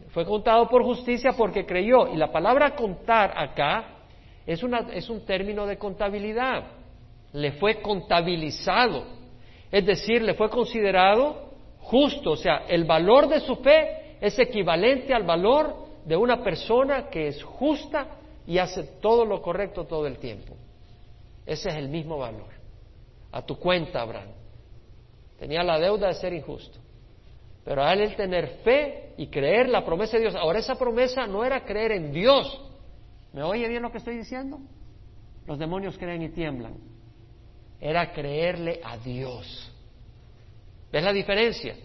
Fue 0.09 0.25
contado 0.25 0.67
por 0.67 0.83
justicia 0.83 1.33
porque 1.37 1.63
creyó. 1.63 2.11
Y 2.11 2.17
la 2.17 2.31
palabra 2.31 2.75
contar 2.75 3.31
acá 3.37 3.99
es, 4.47 4.63
es 4.93 5.09
un 5.11 5.25
término 5.27 5.67
de 5.67 5.77
contabilidad. 5.77 6.63
Le 7.33 7.51
fue 7.51 7.83
contabilizado. 7.83 9.05
Es 9.71 9.85
decir, 9.85 10.23
le 10.23 10.33
fue 10.33 10.49
considerado 10.49 11.51
justo. 11.77 12.31
O 12.31 12.35
sea, 12.35 12.63
el 12.67 12.85
valor 12.85 13.27
de 13.27 13.41
su 13.41 13.57
fe 13.57 14.15
es 14.19 14.39
equivalente 14.39 15.13
al 15.13 15.21
valor 15.21 15.85
de 16.03 16.17
una 16.17 16.41
persona 16.41 17.09
que 17.09 17.27
es 17.27 17.43
justa 17.43 18.07
y 18.47 18.57
hace 18.57 18.85
todo 18.99 19.23
lo 19.23 19.39
correcto 19.39 19.85
todo 19.85 20.07
el 20.07 20.17
tiempo. 20.17 20.55
Ese 21.45 21.69
es 21.69 21.75
el 21.75 21.89
mismo 21.89 22.17
valor. 22.17 22.58
A 23.31 23.45
tu 23.45 23.57
cuenta, 23.57 24.01
Abraham. 24.01 24.31
Tenía 25.37 25.63
la 25.63 25.79
deuda 25.79 26.07
de 26.07 26.13
ser 26.15 26.33
injusto. 26.33 26.79
Pero 27.63 27.83
al 27.83 28.01
él 28.01 28.15
tener 28.15 28.47
fe 28.63 29.13
y 29.17 29.27
creer 29.27 29.69
la 29.69 29.85
promesa 29.85 30.17
de 30.17 30.23
Dios, 30.23 30.35
ahora 30.35 30.59
esa 30.59 30.75
promesa 30.75 31.27
no 31.27 31.43
era 31.43 31.63
creer 31.63 31.91
en 31.91 32.11
Dios. 32.11 32.61
¿Me 33.33 33.43
oye 33.43 33.67
bien 33.67 33.83
lo 33.83 33.91
que 33.91 33.99
estoy 33.99 34.17
diciendo? 34.17 34.59
Los 35.45 35.59
demonios 35.59 35.97
creen 35.97 36.23
y 36.23 36.29
tiemblan. 36.29 36.75
Era 37.79 38.11
creerle 38.11 38.81
a 38.83 38.97
Dios. 38.97 39.71
¿Ves 40.91 41.03
la 41.03 41.13
diferencia? 41.13 41.75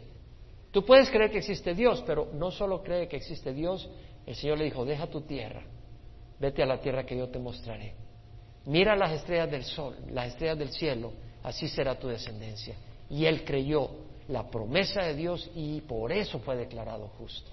Tú 0.71 0.85
puedes 0.85 1.11
creer 1.11 1.31
que 1.31 1.39
existe 1.39 1.75
Dios, 1.75 2.03
pero 2.07 2.31
no 2.33 2.51
solo 2.51 2.83
cree 2.83 3.07
que 3.07 3.17
existe 3.17 3.53
Dios, 3.53 3.89
el 4.27 4.35
Señor 4.35 4.59
le 4.59 4.65
dijo, 4.65 4.85
deja 4.85 5.07
tu 5.07 5.21
tierra, 5.21 5.63
vete 6.41 6.63
a 6.63 6.67
la 6.67 6.81
tierra 6.81 7.05
que 7.05 7.17
yo 7.17 7.29
te 7.29 7.39
mostraré. 7.39 7.95
Mira 8.67 8.97
las 8.97 9.13
estrellas 9.13 9.51
del 9.51 9.63
sol, 9.63 9.97
las 10.11 10.29
estrellas 10.29 10.59
del 10.59 10.71
cielo, 10.71 11.13
así 11.45 11.69
será 11.69 11.97
tu 11.97 12.09
descendencia. 12.09 12.75
Y 13.09 13.25
él 13.25 13.45
creyó 13.45 13.89
la 14.27 14.51
promesa 14.51 15.03
de 15.03 15.15
Dios 15.15 15.49
y 15.55 15.81
por 15.83 16.11
eso 16.11 16.41
fue 16.41 16.57
declarado 16.57 17.07
justo. 17.19 17.53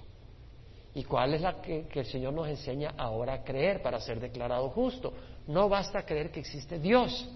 ¿Y 0.94 1.04
cuál 1.04 1.34
es 1.34 1.40
la 1.40 1.62
que, 1.62 1.86
el 1.94 2.06
Señor 2.06 2.32
nos 2.32 2.48
enseña 2.48 2.94
ahora 2.98 3.34
a 3.34 3.44
creer 3.44 3.80
para 3.80 4.00
ser 4.00 4.18
declarado 4.18 4.68
justo? 4.70 5.12
No 5.46 5.68
basta 5.68 6.04
creer 6.04 6.30
que 6.30 6.40
existe 6.40 6.80
Dios, 6.80 7.28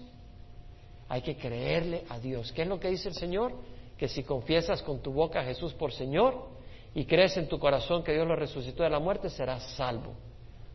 hay 1.07 1.21
que 1.21 1.37
creerle 1.37 2.03
a 2.09 2.19
Dios. 2.19 2.51
¿Qué 2.51 2.63
es 2.63 2.67
lo 2.67 2.79
que 2.79 2.89
dice 2.89 3.07
el 3.07 3.15
Señor? 3.15 3.53
Que 3.97 4.09
si 4.09 4.23
confiesas 4.23 4.83
con 4.83 5.01
tu 5.01 5.13
boca 5.13 5.39
a 5.39 5.45
Jesús 5.45 5.73
por 5.73 5.93
Señor 5.93 6.49
y 6.93 7.05
crees 7.05 7.37
en 7.37 7.47
tu 7.47 7.57
corazón 7.57 8.03
que 8.03 8.13
Dios 8.13 8.27
lo 8.27 8.35
resucitó 8.35 8.83
de 8.83 8.89
la 8.89 8.99
muerte, 8.99 9.29
serás 9.29 9.63
salvo 9.75 10.13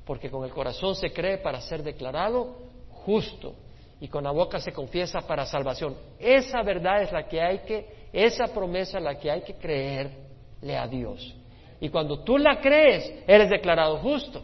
porque 0.05 0.31
con 0.31 0.45
el 0.45 0.51
corazón 0.51 0.95
se 0.97 1.13
cree 1.13 1.39
para 1.39 1.61
ser 1.61 1.83
declarado 1.83 2.57
justo 3.05 3.55
y 4.03 4.09
con 4.09 4.25
la 4.25 4.33
boca 4.33 4.59
se 4.59 4.73
confiesa 4.73 5.21
para 5.21 5.47
salvación. 5.47 5.97
Esa 6.19 6.61
verdad 6.65 7.03
es 7.03 7.13
la 7.13 7.29
que 7.29 7.41
hay 7.41 7.59
que, 7.61 8.09
esa 8.13 8.49
promesa 8.49 8.99
es 8.99 9.05
la 9.05 9.15
que 9.17 9.31
hay 9.31 9.43
que 9.43 9.55
creerle 9.55 10.77
a 10.77 10.89
Dios. 10.89 11.37
Y 11.81 11.89
cuando 11.89 12.19
tú 12.25 12.37
la 12.37 12.61
crees, 12.61 13.23
eres 13.29 13.49
declarado 13.49 13.99
justo, 13.99 14.43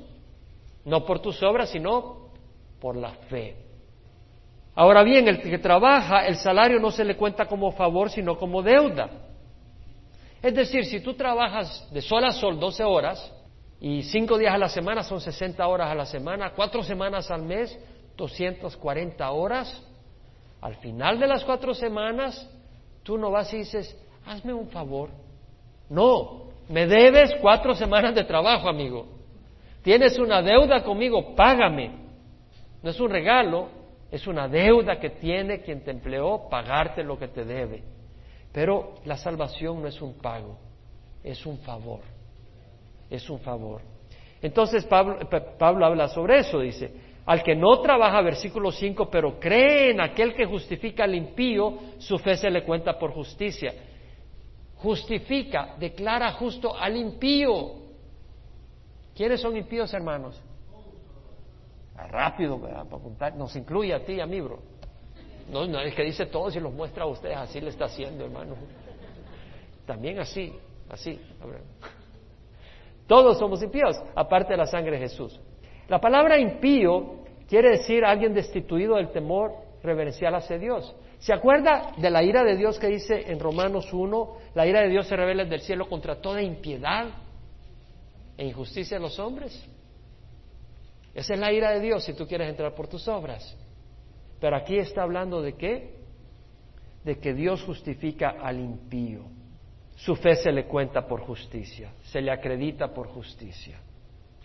no 0.84 1.04
por 1.04 1.20
tus 1.20 1.42
obras, 1.42 1.70
sino 1.70 2.30
por 2.80 2.94
la 2.94 3.10
fe. 3.28 3.56
Ahora 4.76 5.02
bien, 5.02 5.26
el 5.26 5.42
que 5.42 5.58
trabaja, 5.58 6.24
el 6.24 6.36
salario 6.36 6.78
no 6.78 6.92
se 6.92 7.04
le 7.04 7.16
cuenta 7.16 7.46
como 7.46 7.72
favor, 7.72 8.10
sino 8.10 8.38
como 8.38 8.62
deuda. 8.62 9.10
Es 10.40 10.54
decir, 10.54 10.84
si 10.84 11.00
tú 11.00 11.14
trabajas 11.14 11.92
de 11.92 12.00
sol 12.00 12.24
a 12.24 12.30
sol 12.30 12.60
12 12.60 12.84
horas, 12.84 13.34
y 13.80 14.04
cinco 14.04 14.38
días 14.38 14.54
a 14.54 14.58
la 14.58 14.68
semana 14.68 15.02
son 15.02 15.20
60 15.20 15.66
horas 15.66 15.90
a 15.90 15.96
la 15.96 16.06
semana, 16.06 16.52
cuatro 16.54 16.84
semanas 16.84 17.28
al 17.32 17.42
mes, 17.42 17.76
240 18.18 19.30
horas. 19.30 19.82
Al 20.60 20.74
final 20.76 21.18
de 21.18 21.26
las 21.26 21.42
cuatro 21.42 21.72
semanas, 21.72 22.46
tú 23.02 23.16
no 23.16 23.30
vas 23.30 23.50
y 23.54 23.58
dices, 23.58 23.96
hazme 24.26 24.52
un 24.52 24.68
favor. 24.68 25.08
No, 25.88 26.48
me 26.68 26.86
debes 26.86 27.34
cuatro 27.40 27.74
semanas 27.74 28.14
de 28.14 28.24
trabajo, 28.24 28.68
amigo. 28.68 29.06
Tienes 29.82 30.18
una 30.18 30.42
deuda 30.42 30.84
conmigo, 30.84 31.34
págame. 31.34 31.92
No 32.82 32.90
es 32.90 33.00
un 33.00 33.08
regalo, 33.08 33.68
es 34.10 34.26
una 34.26 34.46
deuda 34.46 35.00
que 35.00 35.08
tiene 35.08 35.62
quien 35.62 35.82
te 35.82 35.92
empleó 35.92 36.46
pagarte 36.50 37.02
lo 37.02 37.18
que 37.18 37.28
te 37.28 37.46
debe. 37.46 37.82
Pero 38.52 38.96
la 39.06 39.16
salvación 39.16 39.80
no 39.80 39.88
es 39.88 40.02
un 40.02 40.18
pago, 40.18 40.58
es 41.24 41.46
un 41.46 41.56
favor 41.60 42.00
es 43.10 43.28
un 43.30 43.38
favor. 43.40 43.80
Entonces 44.40 44.84
Pablo, 44.84 45.84
habla 45.84 46.08
sobre 46.08 46.40
eso, 46.40 46.60
dice, 46.60 46.92
al 47.28 47.42
que 47.42 47.54
no 47.54 47.78
trabaja, 47.82 48.22
versículo 48.22 48.72
5, 48.72 49.10
pero 49.10 49.38
cree 49.38 49.90
en 49.90 50.00
aquel 50.00 50.32
que 50.32 50.46
justifica 50.46 51.04
al 51.04 51.14
impío, 51.14 51.74
su 51.98 52.18
fe 52.18 52.38
se 52.38 52.48
le 52.50 52.64
cuenta 52.64 52.98
por 52.98 53.12
justicia. 53.12 53.70
Justifica, 54.76 55.76
declara 55.78 56.32
justo 56.32 56.74
al 56.74 56.96
impío. 56.96 57.74
¿Quiénes 59.14 59.42
son 59.42 59.58
impíos, 59.58 59.92
hermanos? 59.92 60.42
Ah, 61.98 62.06
rápido, 62.06 62.58
nos 63.36 63.54
incluye 63.56 63.92
a 63.92 64.02
ti 64.02 64.18
a 64.20 64.26
mí, 64.26 64.40
bro. 64.40 64.60
No, 65.52 65.66
no, 65.66 65.80
es 65.82 65.94
que 65.94 66.04
dice 66.04 66.24
todos 66.24 66.56
y 66.56 66.60
los 66.60 66.72
muestra 66.72 67.04
a 67.04 67.08
ustedes, 67.08 67.36
así 67.36 67.60
le 67.60 67.68
está 67.68 67.84
haciendo, 67.84 68.24
hermano. 68.24 68.54
También 69.84 70.18
así, 70.18 70.50
así. 70.88 71.20
Todos 73.06 73.38
somos 73.38 73.62
impíos, 73.62 74.00
aparte 74.14 74.54
de 74.54 74.56
la 74.56 74.66
sangre 74.66 74.92
de 74.92 75.00
Jesús. 75.00 75.38
La 75.88 76.00
palabra 76.00 76.38
impío 76.38 77.24
quiere 77.48 77.70
decir 77.70 78.04
alguien 78.04 78.34
destituido 78.34 78.96
del 78.96 79.10
temor 79.10 79.52
reverencial 79.82 80.34
hacia 80.34 80.58
Dios. 80.58 80.94
¿Se 81.18 81.32
acuerda 81.32 81.92
de 81.96 82.10
la 82.10 82.22
ira 82.22 82.44
de 82.44 82.56
Dios 82.56 82.78
que 82.78 82.88
dice 82.88 83.30
en 83.30 83.40
Romanos 83.40 83.92
1? 83.92 84.36
La 84.54 84.66
ira 84.66 84.82
de 84.82 84.88
Dios 84.88 85.06
se 85.06 85.16
revela 85.16 85.44
del 85.44 85.60
cielo 85.60 85.88
contra 85.88 86.20
toda 86.20 86.42
impiedad 86.42 87.06
e 88.36 88.46
injusticia 88.46 88.98
de 88.98 89.02
los 89.02 89.18
hombres. 89.18 89.66
Esa 91.14 91.34
es 91.34 91.40
la 91.40 91.52
ira 91.52 91.70
de 91.70 91.80
Dios 91.80 92.04
si 92.04 92.12
tú 92.12 92.26
quieres 92.26 92.48
entrar 92.48 92.74
por 92.74 92.86
tus 92.86 93.08
obras. 93.08 93.56
Pero 94.40 94.56
aquí 94.56 94.78
está 94.78 95.02
hablando 95.02 95.42
de 95.42 95.54
qué? 95.54 95.94
De 97.02 97.18
que 97.18 97.34
Dios 97.34 97.62
justifica 97.64 98.36
al 98.40 98.60
impío 98.60 99.38
su 99.98 100.14
fe 100.14 100.36
se 100.36 100.52
le 100.52 100.64
cuenta 100.66 101.08
por 101.08 101.22
justicia, 101.22 101.92
se 102.04 102.20
le 102.20 102.30
acredita 102.30 102.94
por 102.94 103.08
justicia. 103.08 103.80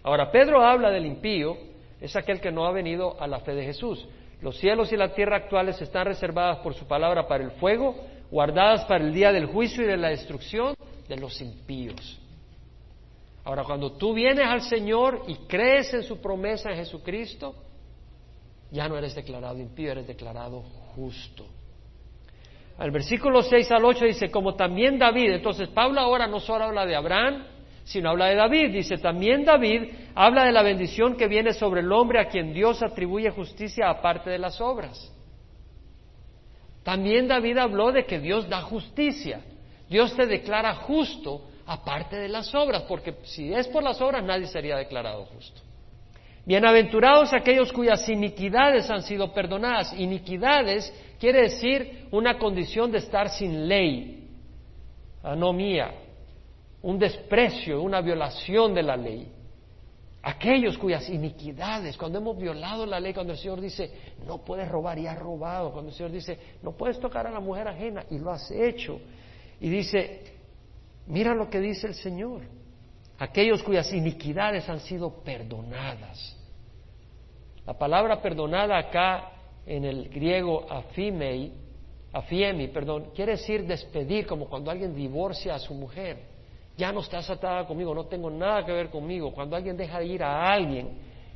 Ahora, 0.03 0.31
Pedro 0.31 0.61
habla 0.61 0.91
del 0.91 1.05
impío, 1.05 1.57
es 2.01 2.15
aquel 2.15 2.41
que 2.41 2.51
no 2.51 2.65
ha 2.65 2.71
venido 2.71 3.19
a 3.19 3.27
la 3.27 3.39
fe 3.39 3.55
de 3.55 3.63
Jesús. 3.63 4.05
Los 4.41 4.57
cielos 4.57 4.91
y 4.91 4.97
la 4.97 5.13
tierra 5.13 5.37
actuales 5.37 5.81
están 5.81 6.05
reservadas 6.05 6.57
por 6.59 6.73
su 6.73 6.85
palabra 6.85 7.27
para 7.27 7.43
el 7.43 7.51
fuego, 7.51 7.95
guardadas 8.29 8.83
para 8.85 9.03
el 9.03 9.13
día 9.13 9.31
del 9.31 9.45
juicio 9.45 9.83
y 9.83 9.87
de 9.87 9.95
la 9.95 10.09
destrucción 10.09 10.75
de 11.07 11.15
los 11.15 11.39
impíos. 11.39 12.19
Ahora, 13.45 13.63
cuando 13.63 13.93
tú 13.93 14.13
vienes 14.13 14.45
al 14.45 14.61
Señor 14.61 15.23
y 15.27 15.35
crees 15.47 15.93
en 15.93 16.03
su 16.03 16.19
promesa 16.19 16.71
en 16.71 16.77
Jesucristo, 16.77 17.55
ya 18.71 18.89
no 18.89 18.97
eres 18.97 19.15
declarado 19.15 19.57
impío, 19.59 19.91
eres 19.91 20.07
declarado 20.07 20.61
justo. 20.95 21.45
Al 22.77 22.91
versículo 22.91 23.43
6 23.43 23.71
al 23.71 23.85
8 23.85 24.05
dice, 24.05 24.31
como 24.31 24.55
también 24.55 24.97
David, 24.97 25.33
entonces 25.33 25.69
Pablo 25.69 26.01
ahora 26.01 26.27
no 26.27 26.39
solo 26.39 26.65
habla 26.65 26.85
de 26.85 26.95
Abraham, 26.95 27.45
sino 27.83 28.09
habla 28.09 28.27
de 28.27 28.35
David. 28.35 28.71
Dice, 28.71 28.97
también 28.97 29.45
David 29.45 29.89
habla 30.15 30.45
de 30.45 30.51
la 30.51 30.63
bendición 30.63 31.15
que 31.15 31.27
viene 31.27 31.53
sobre 31.53 31.81
el 31.81 31.91
hombre 31.91 32.19
a 32.19 32.27
quien 32.27 32.53
Dios 32.53 32.81
atribuye 32.81 33.29
justicia 33.29 33.89
aparte 33.89 34.29
de 34.29 34.39
las 34.39 34.59
obras. 34.61 35.11
También 36.83 37.27
David 37.27 37.57
habló 37.57 37.91
de 37.91 38.05
que 38.05 38.19
Dios 38.19 38.49
da 38.49 38.61
justicia. 38.61 39.41
Dios 39.89 40.15
te 40.15 40.25
declara 40.25 40.75
justo 40.75 41.41
aparte 41.65 42.17
de 42.17 42.27
las 42.27 42.53
obras, 42.53 42.83
porque 42.83 43.15
si 43.23 43.53
es 43.53 43.67
por 43.67 43.83
las 43.83 44.01
obras 44.01 44.23
nadie 44.23 44.47
sería 44.47 44.75
declarado 44.75 45.25
justo. 45.25 45.61
Bienaventurados 46.45 47.31
aquellos 47.31 47.71
cuyas 47.71 48.07
iniquidades 48.09 48.89
han 48.89 49.01
sido 49.03 49.33
perdonadas. 49.33 49.97
Iniquidades 49.97 50.93
quiere 51.17 51.43
decir 51.43 52.07
una 52.11 52.37
condición 52.37 52.91
de 52.91 52.97
estar 52.97 53.29
sin 53.29 53.65
ley, 53.65 54.27
anomía, 55.23 56.02
un 56.83 56.99
desprecio, 56.99 57.81
una 57.81 58.01
violación 58.01 58.73
de 58.73 58.83
la 58.83 58.95
ley. 58.95 59.31
Aquellos 60.21 60.77
cuyas 60.77 61.09
iniquidades, 61.09 61.97
cuando 61.97 62.19
hemos 62.19 62.37
violado 62.37 62.85
la 62.85 62.99
ley, 62.99 63.13
cuando 63.13 63.33
el 63.33 63.39
Señor 63.39 63.59
dice, 63.59 63.91
no 64.25 64.43
puedes 64.43 64.69
robar 64.69 64.99
y 64.99 65.07
has 65.07 65.17
robado, 65.17 65.71
cuando 65.71 65.91
el 65.91 65.95
Señor 65.95 66.11
dice, 66.11 66.37
no 66.61 66.73
puedes 66.73 66.99
tocar 66.99 67.25
a 67.27 67.31
la 67.31 67.39
mujer 67.39 67.67
ajena 67.67 68.05
y 68.09 68.19
lo 68.19 68.31
has 68.31 68.49
hecho, 68.51 68.99
y 69.59 69.69
dice, 69.69 70.23
mira 71.07 71.33
lo 71.33 71.49
que 71.49 71.59
dice 71.59 71.87
el 71.87 71.95
Señor, 71.95 72.41
aquellos 73.17 73.63
cuyas 73.63 73.91
iniquidades 73.93 74.67
han 74.69 74.79
sido 74.81 75.23
perdonadas. 75.23 76.37
La 77.65 77.77
palabra 77.77 78.21
perdonada 78.21 78.77
acá 78.77 79.31
en 79.65 79.85
el 79.85 80.09
griego 80.09 80.65
afimei, 80.69 81.53
afiemi, 82.11 82.67
perdón, 82.67 83.11
quiere 83.15 83.33
decir 83.33 83.65
despedir, 83.65 84.27
como 84.27 84.49
cuando 84.49 84.69
alguien 84.69 84.93
divorcia 84.93 85.55
a 85.55 85.59
su 85.59 85.73
mujer 85.73 86.32
ya 86.75 86.91
no 86.91 87.01
estás 87.01 87.29
atada 87.29 87.65
conmigo, 87.65 87.93
no 87.93 88.05
tengo 88.05 88.29
nada 88.29 88.65
que 88.65 88.71
ver 88.71 88.89
conmigo. 88.89 89.31
Cuando 89.31 89.55
alguien 89.55 89.77
deja 89.77 89.99
de 89.99 90.05
ir 90.07 90.23
a 90.23 90.51
alguien, 90.51 90.89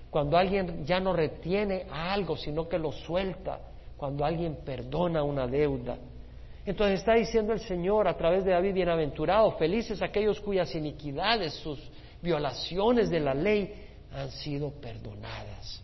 cuando 0.10 0.38
alguien 0.38 0.86
ya 0.86 1.00
no 1.00 1.14
retiene 1.14 1.86
algo, 1.92 2.36
sino 2.38 2.68
que 2.68 2.80
lo 2.80 2.92
suelta, 2.92 3.60
cuando 3.98 4.26
alguien 4.26 4.58
perdona 4.66 5.24
una 5.24 5.48
deuda. 5.48 5.98
Entonces 6.66 7.00
está 7.00 7.14
diciendo 7.14 7.54
el 7.54 7.60
Señor 7.62 8.08
a 8.08 8.18
través 8.18 8.44
de 8.44 8.52
David, 8.52 8.74
bienaventurado, 8.74 9.52
felices 9.54 10.02
aquellos 10.02 10.40
cuyas 10.42 10.74
iniquidades, 10.76 11.54
sus 11.54 11.80
violaciones 12.22 13.10
de 13.10 13.20
la 13.20 13.34
ley 13.34 13.74
han 14.14 14.32
sido 14.32 14.72
perdonadas, 14.72 15.82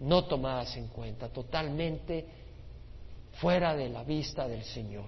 no 0.00 0.24
tomadas 0.24 0.76
en 0.76 0.88
cuenta, 0.88 1.28
totalmente 1.28 2.24
fuera 3.34 3.74
de 3.74 3.88
la 3.88 4.02
vista 4.02 4.48
del 4.48 4.62
Señor, 4.62 5.06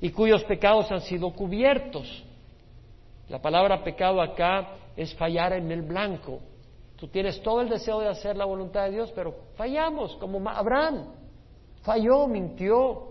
y 0.00 0.10
cuyos 0.10 0.42
pecados 0.44 0.90
han 0.90 1.02
sido 1.02 1.32
cubiertos. 1.32 2.24
La 3.30 3.40
palabra 3.40 3.84
pecado 3.84 4.20
acá 4.20 4.70
es 4.96 5.14
fallar 5.14 5.52
en 5.52 5.70
el 5.70 5.82
blanco. 5.82 6.40
Tú 6.96 7.06
tienes 7.06 7.40
todo 7.42 7.60
el 7.60 7.68
deseo 7.68 8.00
de 8.00 8.08
hacer 8.08 8.36
la 8.36 8.44
voluntad 8.44 8.84
de 8.84 8.90
Dios, 8.90 9.12
pero 9.14 9.34
fallamos, 9.54 10.16
como 10.16 10.46
Abraham. 10.50 11.06
Falló, 11.82 12.26
mintió, 12.26 13.10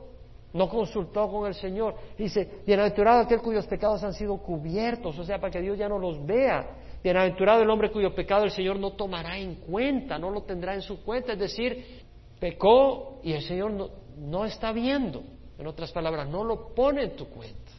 no 0.52 0.68
consultó 0.68 1.30
con 1.30 1.48
el 1.48 1.54
Señor. 1.56 1.96
Dice, 2.18 2.62
bienaventurado 2.68 3.22
aquel 3.22 3.42
cuyos 3.42 3.66
pecados 3.66 4.04
han 4.04 4.14
sido 4.14 4.38
cubiertos, 4.38 5.18
o 5.18 5.24
sea, 5.24 5.40
para 5.40 5.52
que 5.52 5.62
Dios 5.62 5.78
ya 5.78 5.88
no 5.88 5.98
los 5.98 6.24
vea. 6.26 6.70
Bienaventurado 7.02 7.62
el 7.62 7.70
hombre 7.70 7.90
cuyo 7.90 8.14
pecado 8.14 8.44
el 8.44 8.52
Señor 8.52 8.78
no 8.78 8.92
tomará 8.92 9.38
en 9.38 9.56
cuenta, 9.56 10.20
no 10.20 10.30
lo 10.30 10.44
tendrá 10.44 10.76
en 10.76 10.82
su 10.82 11.02
cuenta. 11.02 11.32
Es 11.32 11.40
decir, 11.40 12.04
pecó 12.42 13.22
y 13.24 13.32
el 13.32 13.42
Señor 13.42 13.72
no, 13.72 13.90
no 14.18 14.44
está 14.44 14.74
viendo. 14.74 15.24
En 15.58 15.66
otras 15.66 15.94
palabras, 15.94 16.28
no 16.28 16.44
lo 16.44 16.76
pone 16.76 17.04
en 17.04 17.16
tu 17.16 17.26
cuenta. 17.30 17.79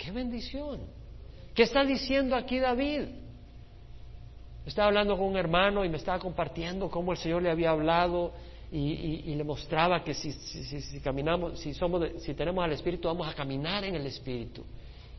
¡Qué 0.00 0.10
bendición! 0.12 0.80
¿Qué 1.54 1.64
está 1.64 1.84
diciendo 1.84 2.34
aquí 2.34 2.58
David? 2.58 3.02
Estaba 4.64 4.88
hablando 4.88 5.14
con 5.18 5.26
un 5.26 5.36
hermano 5.36 5.84
y 5.84 5.90
me 5.90 5.98
estaba 5.98 6.18
compartiendo 6.18 6.88
cómo 6.88 7.12
el 7.12 7.18
Señor 7.18 7.42
le 7.42 7.50
había 7.50 7.70
hablado 7.70 8.32
y, 8.72 9.34
le 9.34 9.44
mostraba 9.44 10.02
que 10.02 10.14
si, 10.14 10.32
si, 10.32 11.00
caminamos, 11.00 11.60
si, 11.60 11.74
somos 11.74 12.22
si 12.22 12.32
tenemos 12.32 12.64
al 12.64 12.72
Espíritu, 12.72 13.08
vamos 13.08 13.28
a 13.28 13.34
caminar 13.34 13.84
en 13.84 13.94
el 13.94 14.06
Espíritu. 14.06 14.64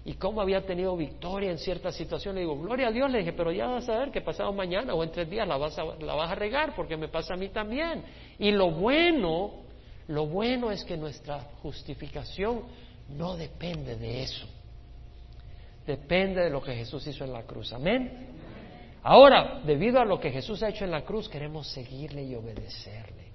Y 0.04 0.14
cómo 0.14 0.42
había 0.42 0.66
tenido 0.66 0.98
victoria 0.98 1.52
en 1.52 1.60
ciertas 1.60 1.94
situaciones. 1.94 2.38
Le 2.38 2.42
digo, 2.42 2.60
gloria 2.60 2.88
a 2.88 2.92
Dios, 2.92 3.12
le 3.12 3.20
dije, 3.20 3.34
pero 3.34 3.52
ya 3.52 3.68
vas 3.68 3.88
a 3.88 4.00
ver 4.00 4.10
que 4.10 4.22
pasado 4.22 4.52
mañana 4.52 4.96
o 4.96 5.04
en 5.04 5.12
tres 5.12 5.30
días 5.30 5.48
la 5.48 5.58
vas 5.58 5.78
a, 5.78 5.84
la 5.84 6.16
vas 6.16 6.32
a 6.32 6.36
regar 6.36 6.74
porque 6.76 6.98
me 6.98 7.08
pasa 7.08 7.36
a 7.36 7.38
mí 7.38 7.50
también. 7.50 8.04
Y 8.40 8.50
lo 8.50 8.72
bueno, 8.72 9.52
lo 10.08 10.26
bueno 10.26 10.72
es 10.72 10.84
que 10.84 10.98
nuestra 10.98 11.40
justificación 11.62 12.64
no 13.10 13.36
depende 13.36 13.96
de 13.96 14.24
eso 14.24 14.61
depende 15.86 16.42
de 16.42 16.50
lo 16.50 16.62
que 16.62 16.74
Jesús 16.76 17.06
hizo 17.08 17.24
en 17.24 17.34
la 17.34 17.44
cruz. 17.44 17.74
Amén. 17.74 18.28
Ahora, 19.04 19.62
debido 19.66 20.00
a 20.00 20.06
lo 20.06 20.20
que 20.20 20.32
Jesús 20.32 20.62
ha 20.64 20.70
hecho 20.70 20.86
en 20.86 20.92
la 20.92 21.04
cruz, 21.04 21.28
queremos 21.28 21.68
seguirle 21.68 22.24
y 22.24 22.36
obedecerle 22.36 23.32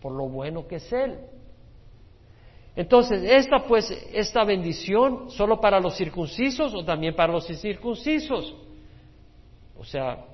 por 0.00 0.12
lo 0.12 0.28
bueno 0.28 0.66
que 0.66 0.76
es 0.76 0.92
Él. 0.92 1.18
Entonces, 2.76 3.22
esta 3.24 3.64
pues, 3.64 3.90
esta 4.12 4.44
bendición, 4.44 5.30
solo 5.30 5.60
para 5.60 5.80
los 5.80 5.96
circuncisos 5.96 6.74
o 6.74 6.84
también 6.84 7.14
para 7.14 7.32
los 7.32 7.48
incircuncisos. 7.50 8.54
O 9.76 9.84
sea, 9.84 10.24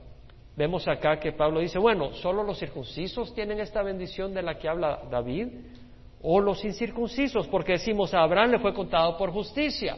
vemos 0.55 0.87
acá 0.87 1.19
que 1.19 1.33
Pablo 1.33 1.61
dice, 1.61 1.79
bueno, 1.79 2.13
solo 2.15 2.43
los 2.43 2.59
circuncisos 2.59 3.35
tienen 3.35 3.61
esta 3.61 3.83
bendición 3.83 4.35
de 4.35 4.43
la 4.43 4.59
que 4.59 4.69
habla 4.69 5.03
David, 5.11 5.49
o 6.21 6.41
los 6.41 6.63
incircuncisos, 6.65 7.47
porque 7.49 7.73
decimos 7.73 8.13
a 8.13 8.23
Abraham 8.23 8.53
le 8.53 8.59
fue 8.59 8.75
contado 8.75 9.17
por 9.17 9.31
justicia. 9.31 9.97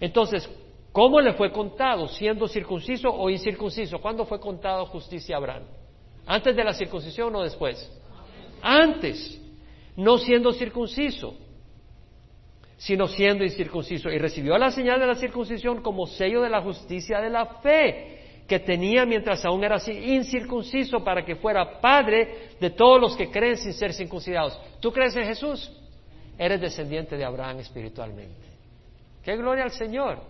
Entonces, 0.00 0.48
¿cómo 0.92 1.20
le 1.20 1.32
fue 1.34 1.52
contado? 1.52 2.08
¿Siendo 2.08 2.48
circunciso 2.48 3.08
o 3.08 3.30
incircunciso? 3.30 3.98
¿Cuándo 3.98 4.24
fue 4.26 4.40
contado 4.40 4.86
justicia 4.86 5.36
a 5.36 5.38
Abraham? 5.38 5.62
¿Antes 6.26 6.56
de 6.56 6.64
la 6.64 6.74
circuncisión 6.74 7.34
o 7.34 7.42
después? 7.42 7.90
Antes, 8.62 9.40
no 9.96 10.18
siendo 10.18 10.52
circunciso, 10.52 11.34
sino 12.76 13.06
siendo 13.06 13.44
incircunciso. 13.44 14.10
Y 14.10 14.18
recibió 14.18 14.58
la 14.58 14.70
señal 14.70 15.00
de 15.00 15.06
la 15.06 15.14
circuncisión 15.14 15.82
como 15.82 16.06
sello 16.06 16.42
de 16.42 16.50
la 16.50 16.60
justicia 16.60 17.20
de 17.20 17.30
la 17.30 17.46
fe 17.60 18.16
que 18.46 18.60
tenía 18.60 19.04
mientras 19.04 19.44
aún 19.44 19.64
era 19.64 19.78
incircunciso 19.88 21.02
para 21.02 21.24
que 21.24 21.36
fuera 21.36 21.80
padre 21.80 22.50
de 22.60 22.70
todos 22.70 23.00
los 23.00 23.16
que 23.16 23.30
creen 23.30 23.56
sin 23.56 23.72
ser 23.72 23.92
circuncidados. 23.92 24.58
¿Tú 24.80 24.92
crees 24.92 25.16
en 25.16 25.24
Jesús? 25.24 25.70
Eres 26.38 26.60
descendiente 26.60 27.16
de 27.16 27.24
Abraham 27.24 27.58
espiritualmente. 27.60 28.55
¡Qué 29.26 29.36
gloria 29.36 29.64
al 29.64 29.72
Señor! 29.72 30.20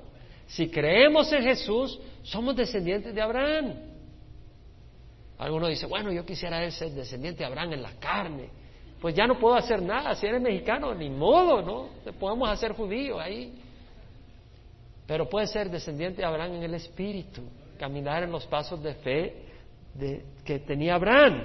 Si 0.47 0.71
creemos 0.71 1.31
en 1.31 1.43
Jesús, 1.43 2.01
somos 2.23 2.57
descendientes 2.57 3.15
de 3.15 3.21
Abraham. 3.21 3.75
Alguno 5.37 5.67
dice, 5.67 5.85
bueno, 5.85 6.11
yo 6.11 6.25
quisiera 6.25 6.71
ser 6.71 6.93
descendiente 6.93 7.41
de 7.41 7.45
Abraham 7.45 7.75
en 7.75 7.83
la 7.83 7.93
carne. 8.01 8.49
Pues 8.99 9.15
ya 9.15 9.27
no 9.27 9.39
puedo 9.39 9.55
hacer 9.55 9.83
nada. 9.83 10.15
Si 10.15 10.27
eres 10.27 10.41
mexicano, 10.41 10.95
ni 10.95 11.11
modo, 11.11 11.61
¿no? 11.61 12.13
Podemos 12.19 12.49
hacer 12.49 12.73
judío 12.73 13.21
ahí. 13.21 13.53
Pero 15.07 15.29
puede 15.29 15.47
ser 15.47 15.69
descendiente 15.69 16.23
de 16.23 16.27
Abraham 16.27 16.55
en 16.55 16.63
el 16.63 16.73
espíritu, 16.73 17.43
caminar 17.79 18.23
en 18.23 18.33
los 18.33 18.47
pasos 18.47 18.83
de 18.83 18.95
fe 18.95 19.37
que 20.43 20.61
tenía 20.61 20.95
Abraham. 20.95 21.43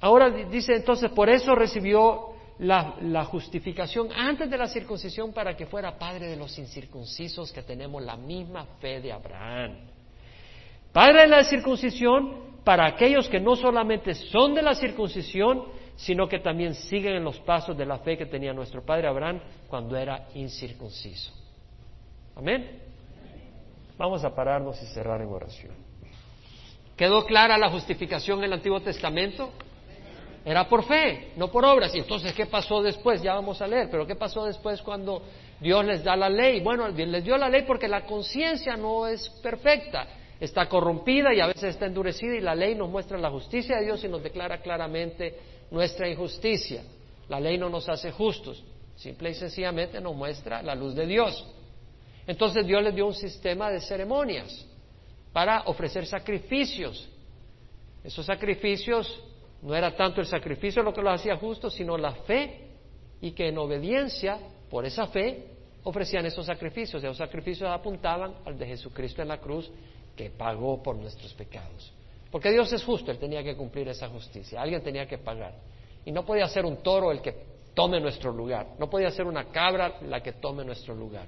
Ahora 0.00 0.30
dice 0.30 0.76
entonces, 0.76 1.10
por 1.10 1.28
eso 1.28 1.54
recibió 1.54 2.33
la, 2.58 3.24
justificación 3.24 4.08
antes 4.12 4.48
de 4.48 4.56
la 4.56 4.68
circuncisión 4.68 5.32
para 5.32 5.56
que 5.56 5.66
fuera 5.66 5.98
padre 5.98 6.28
de 6.28 6.36
los 6.36 6.56
incircuncisos 6.58 7.52
que 7.52 7.62
tenemos 7.62 8.02
la 8.02 8.16
misma 8.16 8.64
fe 8.80 9.00
de 9.00 9.12
Abraham. 9.12 9.76
Padre 10.92 11.22
de 11.22 11.28
la 11.28 11.44
circuncisión 11.44 12.54
para 12.64 12.86
aquellos 12.86 13.28
que 13.28 13.40
no 13.40 13.56
solamente 13.56 14.14
son 14.14 14.54
de 14.54 14.62
la 14.62 14.74
circuncisión, 14.74 15.64
sino 15.96 16.28
que 16.28 16.38
también 16.38 16.74
siguen 16.74 17.16
en 17.16 17.24
los 17.24 17.38
pasos 17.40 17.76
de 17.76 17.84
la 17.84 17.98
fe 17.98 18.16
que 18.16 18.26
tenía 18.26 18.52
nuestro 18.52 18.84
padre 18.84 19.08
Abraham 19.08 19.40
cuando 19.68 19.96
era 19.96 20.28
incircunciso. 20.34 21.32
Amén. 22.36 22.80
Vamos 23.96 24.24
a 24.24 24.34
pararnos 24.34 24.80
y 24.82 24.86
cerrar 24.86 25.20
en 25.20 25.28
oración. 25.28 25.72
¿Quedó 26.96 27.24
clara 27.26 27.58
la 27.58 27.70
justificación 27.70 28.38
en 28.38 28.44
el 28.44 28.52
Antiguo 28.54 28.80
Testamento? 28.80 29.50
Era 30.44 30.68
por 30.68 30.84
fe, 30.84 31.32
no 31.36 31.48
por 31.48 31.64
obras. 31.64 31.94
Y 31.94 32.00
entonces, 32.00 32.34
¿qué 32.34 32.46
pasó 32.46 32.82
después? 32.82 33.22
Ya 33.22 33.34
vamos 33.34 33.62
a 33.62 33.66
leer, 33.66 33.88
pero 33.90 34.06
¿qué 34.06 34.14
pasó 34.14 34.44
después 34.44 34.82
cuando 34.82 35.22
Dios 35.58 35.84
les 35.84 36.04
da 36.04 36.16
la 36.16 36.28
ley? 36.28 36.60
Bueno, 36.60 36.86
les 36.88 37.24
dio 37.24 37.38
la 37.38 37.48
ley 37.48 37.62
porque 37.66 37.88
la 37.88 38.04
conciencia 38.04 38.76
no 38.76 39.06
es 39.06 39.28
perfecta, 39.42 40.06
está 40.38 40.68
corrompida 40.68 41.32
y 41.32 41.40
a 41.40 41.46
veces 41.46 41.64
está 41.64 41.86
endurecida 41.86 42.34
y 42.34 42.40
la 42.40 42.54
ley 42.54 42.74
nos 42.74 42.90
muestra 42.90 43.16
la 43.16 43.30
justicia 43.30 43.78
de 43.78 43.86
Dios 43.86 44.04
y 44.04 44.08
nos 44.08 44.22
declara 44.22 44.60
claramente 44.60 45.34
nuestra 45.70 46.08
injusticia. 46.08 46.82
La 47.28 47.40
ley 47.40 47.56
no 47.56 47.70
nos 47.70 47.88
hace 47.88 48.12
justos, 48.12 48.62
simple 48.96 49.30
y 49.30 49.34
sencillamente 49.34 49.98
nos 49.98 50.14
muestra 50.14 50.62
la 50.62 50.74
luz 50.74 50.94
de 50.94 51.06
Dios. 51.06 51.42
Entonces 52.26 52.66
Dios 52.66 52.82
les 52.82 52.94
dio 52.94 53.06
un 53.06 53.14
sistema 53.14 53.70
de 53.70 53.80
ceremonias 53.80 54.66
para 55.32 55.62
ofrecer 55.62 56.04
sacrificios. 56.04 57.08
Esos 58.02 58.26
sacrificios 58.26 59.22
no 59.64 59.74
era 59.74 59.96
tanto 59.96 60.20
el 60.20 60.26
sacrificio 60.26 60.82
lo 60.82 60.92
que 60.92 61.00
los 61.00 61.14
hacía 61.14 61.36
justos, 61.36 61.72
sino 61.72 61.96
la 61.96 62.12
fe 62.12 62.68
y 63.22 63.32
que 63.32 63.48
en 63.48 63.56
obediencia, 63.56 64.38
por 64.68 64.84
esa 64.84 65.06
fe, 65.06 65.46
ofrecían 65.84 66.26
esos 66.26 66.44
sacrificios. 66.44 67.02
Esos 67.02 67.16
sacrificios 67.16 67.70
apuntaban 67.70 68.34
al 68.44 68.58
de 68.58 68.66
Jesucristo 68.66 69.22
en 69.22 69.28
la 69.28 69.38
cruz 69.38 69.70
que 70.14 70.28
pagó 70.28 70.82
por 70.82 70.96
nuestros 70.96 71.32
pecados. 71.32 71.92
Porque 72.30 72.50
Dios 72.50 72.70
es 72.74 72.84
justo, 72.84 73.10
Él 73.10 73.18
tenía 73.18 73.42
que 73.42 73.56
cumplir 73.56 73.88
esa 73.88 74.08
justicia, 74.08 74.60
alguien 74.60 74.82
tenía 74.82 75.06
que 75.06 75.16
pagar. 75.16 75.54
Y 76.04 76.12
no 76.12 76.26
podía 76.26 76.46
ser 76.46 76.66
un 76.66 76.82
toro 76.82 77.10
el 77.10 77.22
que 77.22 77.34
tome 77.72 77.98
nuestro 78.00 78.32
lugar, 78.32 78.74
no 78.78 78.90
podía 78.90 79.10
ser 79.10 79.24
una 79.24 79.46
cabra 79.46 79.98
la 80.02 80.22
que 80.22 80.32
tome 80.32 80.62
nuestro 80.62 80.94
lugar. 80.94 81.26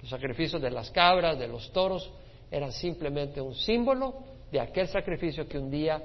Los 0.00 0.08
sacrificios 0.08 0.62
de 0.62 0.70
las 0.70 0.90
cabras, 0.90 1.38
de 1.38 1.46
los 1.46 1.70
toros, 1.72 2.10
eran 2.50 2.72
simplemente 2.72 3.38
un 3.40 3.54
símbolo 3.54 4.14
de 4.50 4.60
aquel 4.60 4.88
sacrificio 4.88 5.46
que 5.46 5.58
un 5.58 5.70
día 5.70 6.02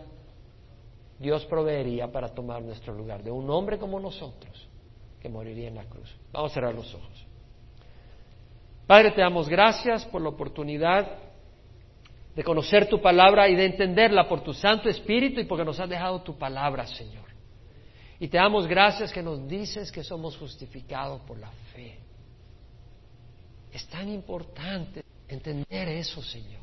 Dios 1.22 1.46
proveería 1.46 2.12
para 2.12 2.30
tomar 2.30 2.64
nuestro 2.64 2.96
lugar, 2.96 3.24
de 3.24 3.30
un 3.30 3.48
hombre 3.50 3.78
como 3.78 4.00
nosotros 4.00 4.68
que 5.22 5.30
moriría 5.30 5.68
en 5.68 5.76
la 5.76 5.86
cruz. 5.86 6.10
Vamos 6.32 6.52
a 6.52 6.54
cerrar 6.56 6.74
los 6.74 6.94
ojos. 6.96 7.28
Padre, 8.88 9.12
te 9.12 9.22
damos 9.22 9.48
gracias 9.48 10.04
por 10.06 10.22
la 10.22 10.30
oportunidad 10.30 11.20
de 12.36 12.44
conocer 12.44 12.90
tu 12.90 13.00
palabra 13.00 13.48
y 13.48 13.56
de 13.56 13.66
entenderla 13.66 14.28
por 14.28 14.42
tu 14.42 14.52
Santo 14.52 14.90
Espíritu 14.90 15.40
y 15.40 15.46
porque 15.46 15.64
nos 15.64 15.80
has 15.80 15.88
dejado 15.88 16.24
tu 16.24 16.38
palabra, 16.38 16.88
Señor. 16.88 17.26
Y 18.20 18.28
te 18.28 18.38
damos 18.38 18.66
gracias 18.66 19.12
que 19.12 19.22
nos 19.22 19.48
dices 19.48 19.92
que 19.92 20.04
somos 20.04 20.36
justificados 20.38 21.22
por 21.22 21.38
la 21.38 21.52
fe. 21.74 22.00
Es 23.72 23.86
tan 23.88 24.10
importante 24.10 25.04
entender 25.28 25.88
eso, 25.90 26.22
Señor. 26.22 26.62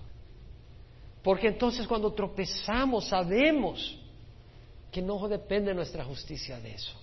Porque 1.23 1.49
entonces 1.49 1.87
cuando 1.87 2.13
tropezamos 2.13 3.07
sabemos 3.07 3.99
que 4.91 5.03
no 5.03 5.29
depende 5.29 5.75
nuestra 5.75 6.05
justicia 6.05 6.59
de 6.61 6.75
eso. 6.75 6.99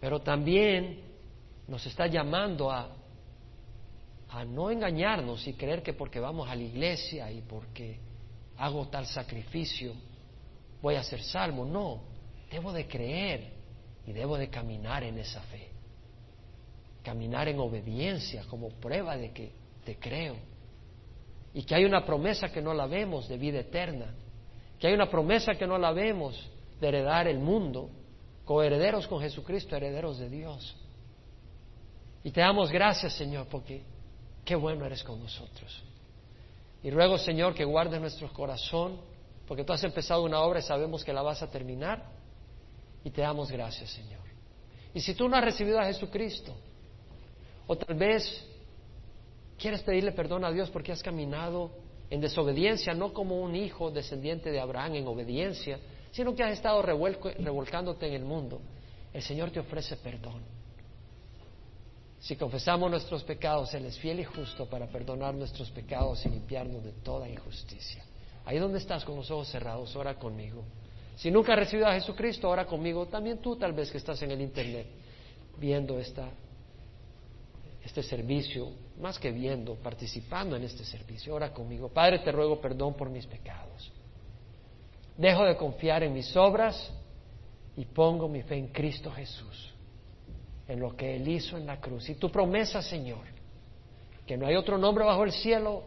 Pero 0.00 0.20
también 0.20 1.02
nos 1.66 1.84
está 1.86 2.06
llamando 2.06 2.70
a 2.70 2.90
a 4.34 4.44
no 4.44 4.68
engañarnos 4.68 5.46
y 5.46 5.52
creer 5.52 5.80
que 5.80 5.92
porque 5.92 6.18
vamos 6.18 6.48
a 6.48 6.56
la 6.56 6.62
iglesia 6.62 7.30
y 7.30 7.40
porque 7.42 8.00
hago 8.56 8.88
tal 8.88 9.06
sacrificio 9.06 9.94
voy 10.82 10.96
a 10.96 11.04
ser 11.04 11.22
salvo. 11.22 11.64
No, 11.64 12.02
debo 12.50 12.72
de 12.72 12.88
creer 12.88 13.52
y 14.04 14.12
debo 14.12 14.36
de 14.36 14.48
caminar 14.48 15.04
en 15.04 15.18
esa 15.18 15.40
fe. 15.42 15.70
Caminar 17.04 17.48
en 17.48 17.60
obediencia 17.60 18.44
como 18.50 18.70
prueba 18.70 19.16
de 19.16 19.30
que 19.30 19.52
te 19.84 19.96
creo. 20.00 20.34
Y 21.52 21.62
que 21.62 21.76
hay 21.76 21.84
una 21.84 22.04
promesa 22.04 22.50
que 22.50 22.60
no 22.60 22.74
la 22.74 22.86
vemos 22.86 23.28
de 23.28 23.38
vida 23.38 23.60
eterna. 23.60 24.14
Que 24.80 24.88
hay 24.88 24.94
una 24.94 25.08
promesa 25.08 25.54
que 25.54 25.66
no 25.66 25.78
la 25.78 25.92
vemos 25.92 26.50
de 26.80 26.88
heredar 26.88 27.28
el 27.28 27.38
mundo, 27.38 27.90
coherederos 28.44 29.06
con 29.06 29.20
Jesucristo, 29.20 29.76
herederos 29.76 30.18
de 30.18 30.28
Dios. 30.28 30.76
Y 32.22 32.30
te 32.30 32.40
damos 32.40 32.70
gracias, 32.70 33.14
Señor, 33.14 33.46
porque 33.50 33.82
Qué 34.44 34.54
bueno 34.54 34.84
eres 34.84 35.02
con 35.02 35.20
nosotros. 35.20 35.82
Y 36.82 36.90
ruego, 36.90 37.16
Señor, 37.16 37.54
que 37.54 37.64
guardes 37.64 38.00
nuestro 38.00 38.30
corazón, 38.32 39.00
porque 39.48 39.64
tú 39.64 39.72
has 39.72 39.82
empezado 39.84 40.22
una 40.22 40.40
obra 40.40 40.58
y 40.58 40.62
sabemos 40.62 41.02
que 41.02 41.12
la 41.12 41.22
vas 41.22 41.42
a 41.42 41.50
terminar. 41.50 42.04
Y 43.02 43.10
te 43.10 43.22
damos 43.22 43.50
gracias, 43.50 43.90
Señor. 43.90 44.20
Y 44.92 45.00
si 45.00 45.14
tú 45.14 45.28
no 45.28 45.36
has 45.36 45.44
recibido 45.44 45.80
a 45.80 45.86
Jesucristo, 45.86 46.54
o 47.66 47.76
tal 47.76 47.96
vez 47.96 48.46
quieres 49.58 49.82
pedirle 49.82 50.12
perdón 50.12 50.44
a 50.44 50.52
Dios 50.52 50.68
porque 50.70 50.92
has 50.92 51.02
caminado 51.02 51.70
en 52.10 52.20
desobediencia, 52.20 52.92
no 52.92 53.14
como 53.14 53.40
un 53.40 53.56
hijo 53.56 53.90
descendiente 53.90 54.50
de 54.50 54.60
Abraham 54.60 54.96
en 54.96 55.06
obediencia, 55.06 55.78
sino 56.14 56.32
que 56.32 56.44
has 56.44 56.52
estado 56.52 56.80
revolcándote 56.80 58.06
en 58.06 58.14
el 58.14 58.24
mundo, 58.24 58.60
el 59.12 59.20
Señor 59.20 59.50
te 59.50 59.58
ofrece 59.58 59.96
perdón. 59.96 60.42
Si 62.20 62.36
confesamos 62.36 62.88
nuestros 62.88 63.24
pecados, 63.24 63.74
Él 63.74 63.86
es 63.86 63.98
fiel 63.98 64.20
y 64.20 64.24
justo 64.24 64.66
para 64.66 64.86
perdonar 64.86 65.34
nuestros 65.34 65.72
pecados 65.72 66.24
y 66.24 66.28
limpiarnos 66.28 66.84
de 66.84 66.92
toda 66.92 67.28
injusticia. 67.28 68.04
Ahí 68.44 68.58
donde 68.58 68.78
estás 68.78 69.04
con 69.04 69.16
los 69.16 69.28
ojos 69.32 69.48
cerrados, 69.48 69.96
ora 69.96 70.14
conmigo. 70.14 70.62
Si 71.16 71.32
nunca 71.32 71.54
has 71.54 71.58
recibido 71.58 71.88
a 71.88 71.94
Jesucristo, 71.94 72.48
ora 72.48 72.64
conmigo. 72.64 73.06
También 73.06 73.38
tú 73.38 73.56
tal 73.56 73.72
vez 73.72 73.90
que 73.90 73.98
estás 73.98 74.22
en 74.22 74.30
el 74.30 74.40
Internet 74.40 74.86
viendo 75.58 75.98
este 75.98 76.22
servicio, 78.04 78.70
más 79.00 79.18
que 79.18 79.32
viendo, 79.32 79.74
participando 79.74 80.54
en 80.54 80.62
este 80.62 80.84
servicio, 80.84 81.34
ora 81.34 81.52
conmigo. 81.52 81.88
Padre, 81.88 82.20
te 82.20 82.30
ruego 82.30 82.60
perdón 82.60 82.94
por 82.94 83.10
mis 83.10 83.26
pecados. 83.26 83.90
Dejo 85.16 85.44
de 85.44 85.56
confiar 85.56 86.02
en 86.02 86.12
mis 86.12 86.36
obras 86.36 86.92
y 87.76 87.84
pongo 87.84 88.28
mi 88.28 88.42
fe 88.42 88.56
en 88.56 88.68
Cristo 88.68 89.10
Jesús 89.10 89.74
en 90.66 90.80
lo 90.80 90.96
que 90.96 91.16
Él 91.16 91.28
hizo 91.28 91.56
en 91.56 91.66
la 91.66 91.80
cruz. 91.80 92.08
Y 92.08 92.14
tu 92.14 92.30
promesa, 92.30 92.82
Señor, 92.82 93.26
que 94.26 94.36
no 94.36 94.46
hay 94.46 94.56
otro 94.56 94.78
nombre 94.78 95.04
bajo 95.04 95.24
el 95.24 95.32
cielo 95.32 95.84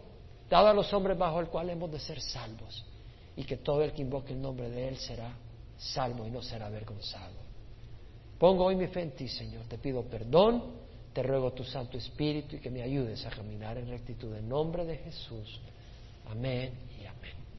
dado 0.49 0.67
a 0.67 0.73
los 0.73 0.93
hombres 0.93 1.17
bajo 1.17 1.39
el 1.39 1.47
cual 1.47 1.69
hemos 1.69 1.91
de 1.91 1.99
ser 1.99 2.21
salvos 2.21 2.85
y 3.35 3.43
que 3.43 3.57
todo 3.57 3.83
el 3.83 3.91
que 3.91 4.01
invoque 4.01 4.33
el 4.33 4.41
nombre 4.41 4.69
de 4.69 4.87
Él 4.87 4.97
será 4.97 5.33
salvo 5.77 6.25
y 6.25 6.31
no 6.31 6.41
será 6.41 6.67
avergonzado. 6.67 7.47
Pongo 8.39 8.65
hoy 8.65 8.75
mi 8.75 8.87
fe 8.87 9.01
en 9.01 9.11
ti, 9.11 9.27
Señor. 9.27 9.65
Te 9.65 9.77
pido 9.77 10.03
perdón, 10.03 10.63
te 11.11 11.23
ruego 11.23 11.51
tu 11.51 11.63
Santo 11.63 11.97
Espíritu 11.97 12.55
y 12.55 12.59
que 12.59 12.69
me 12.69 12.83
ayudes 12.83 13.25
a 13.25 13.31
caminar 13.31 13.77
en 13.77 13.89
rectitud. 13.89 14.33
En 14.35 14.47
nombre 14.47 14.85
de 14.85 14.97
Jesús. 14.97 15.59
Amén 16.29 16.86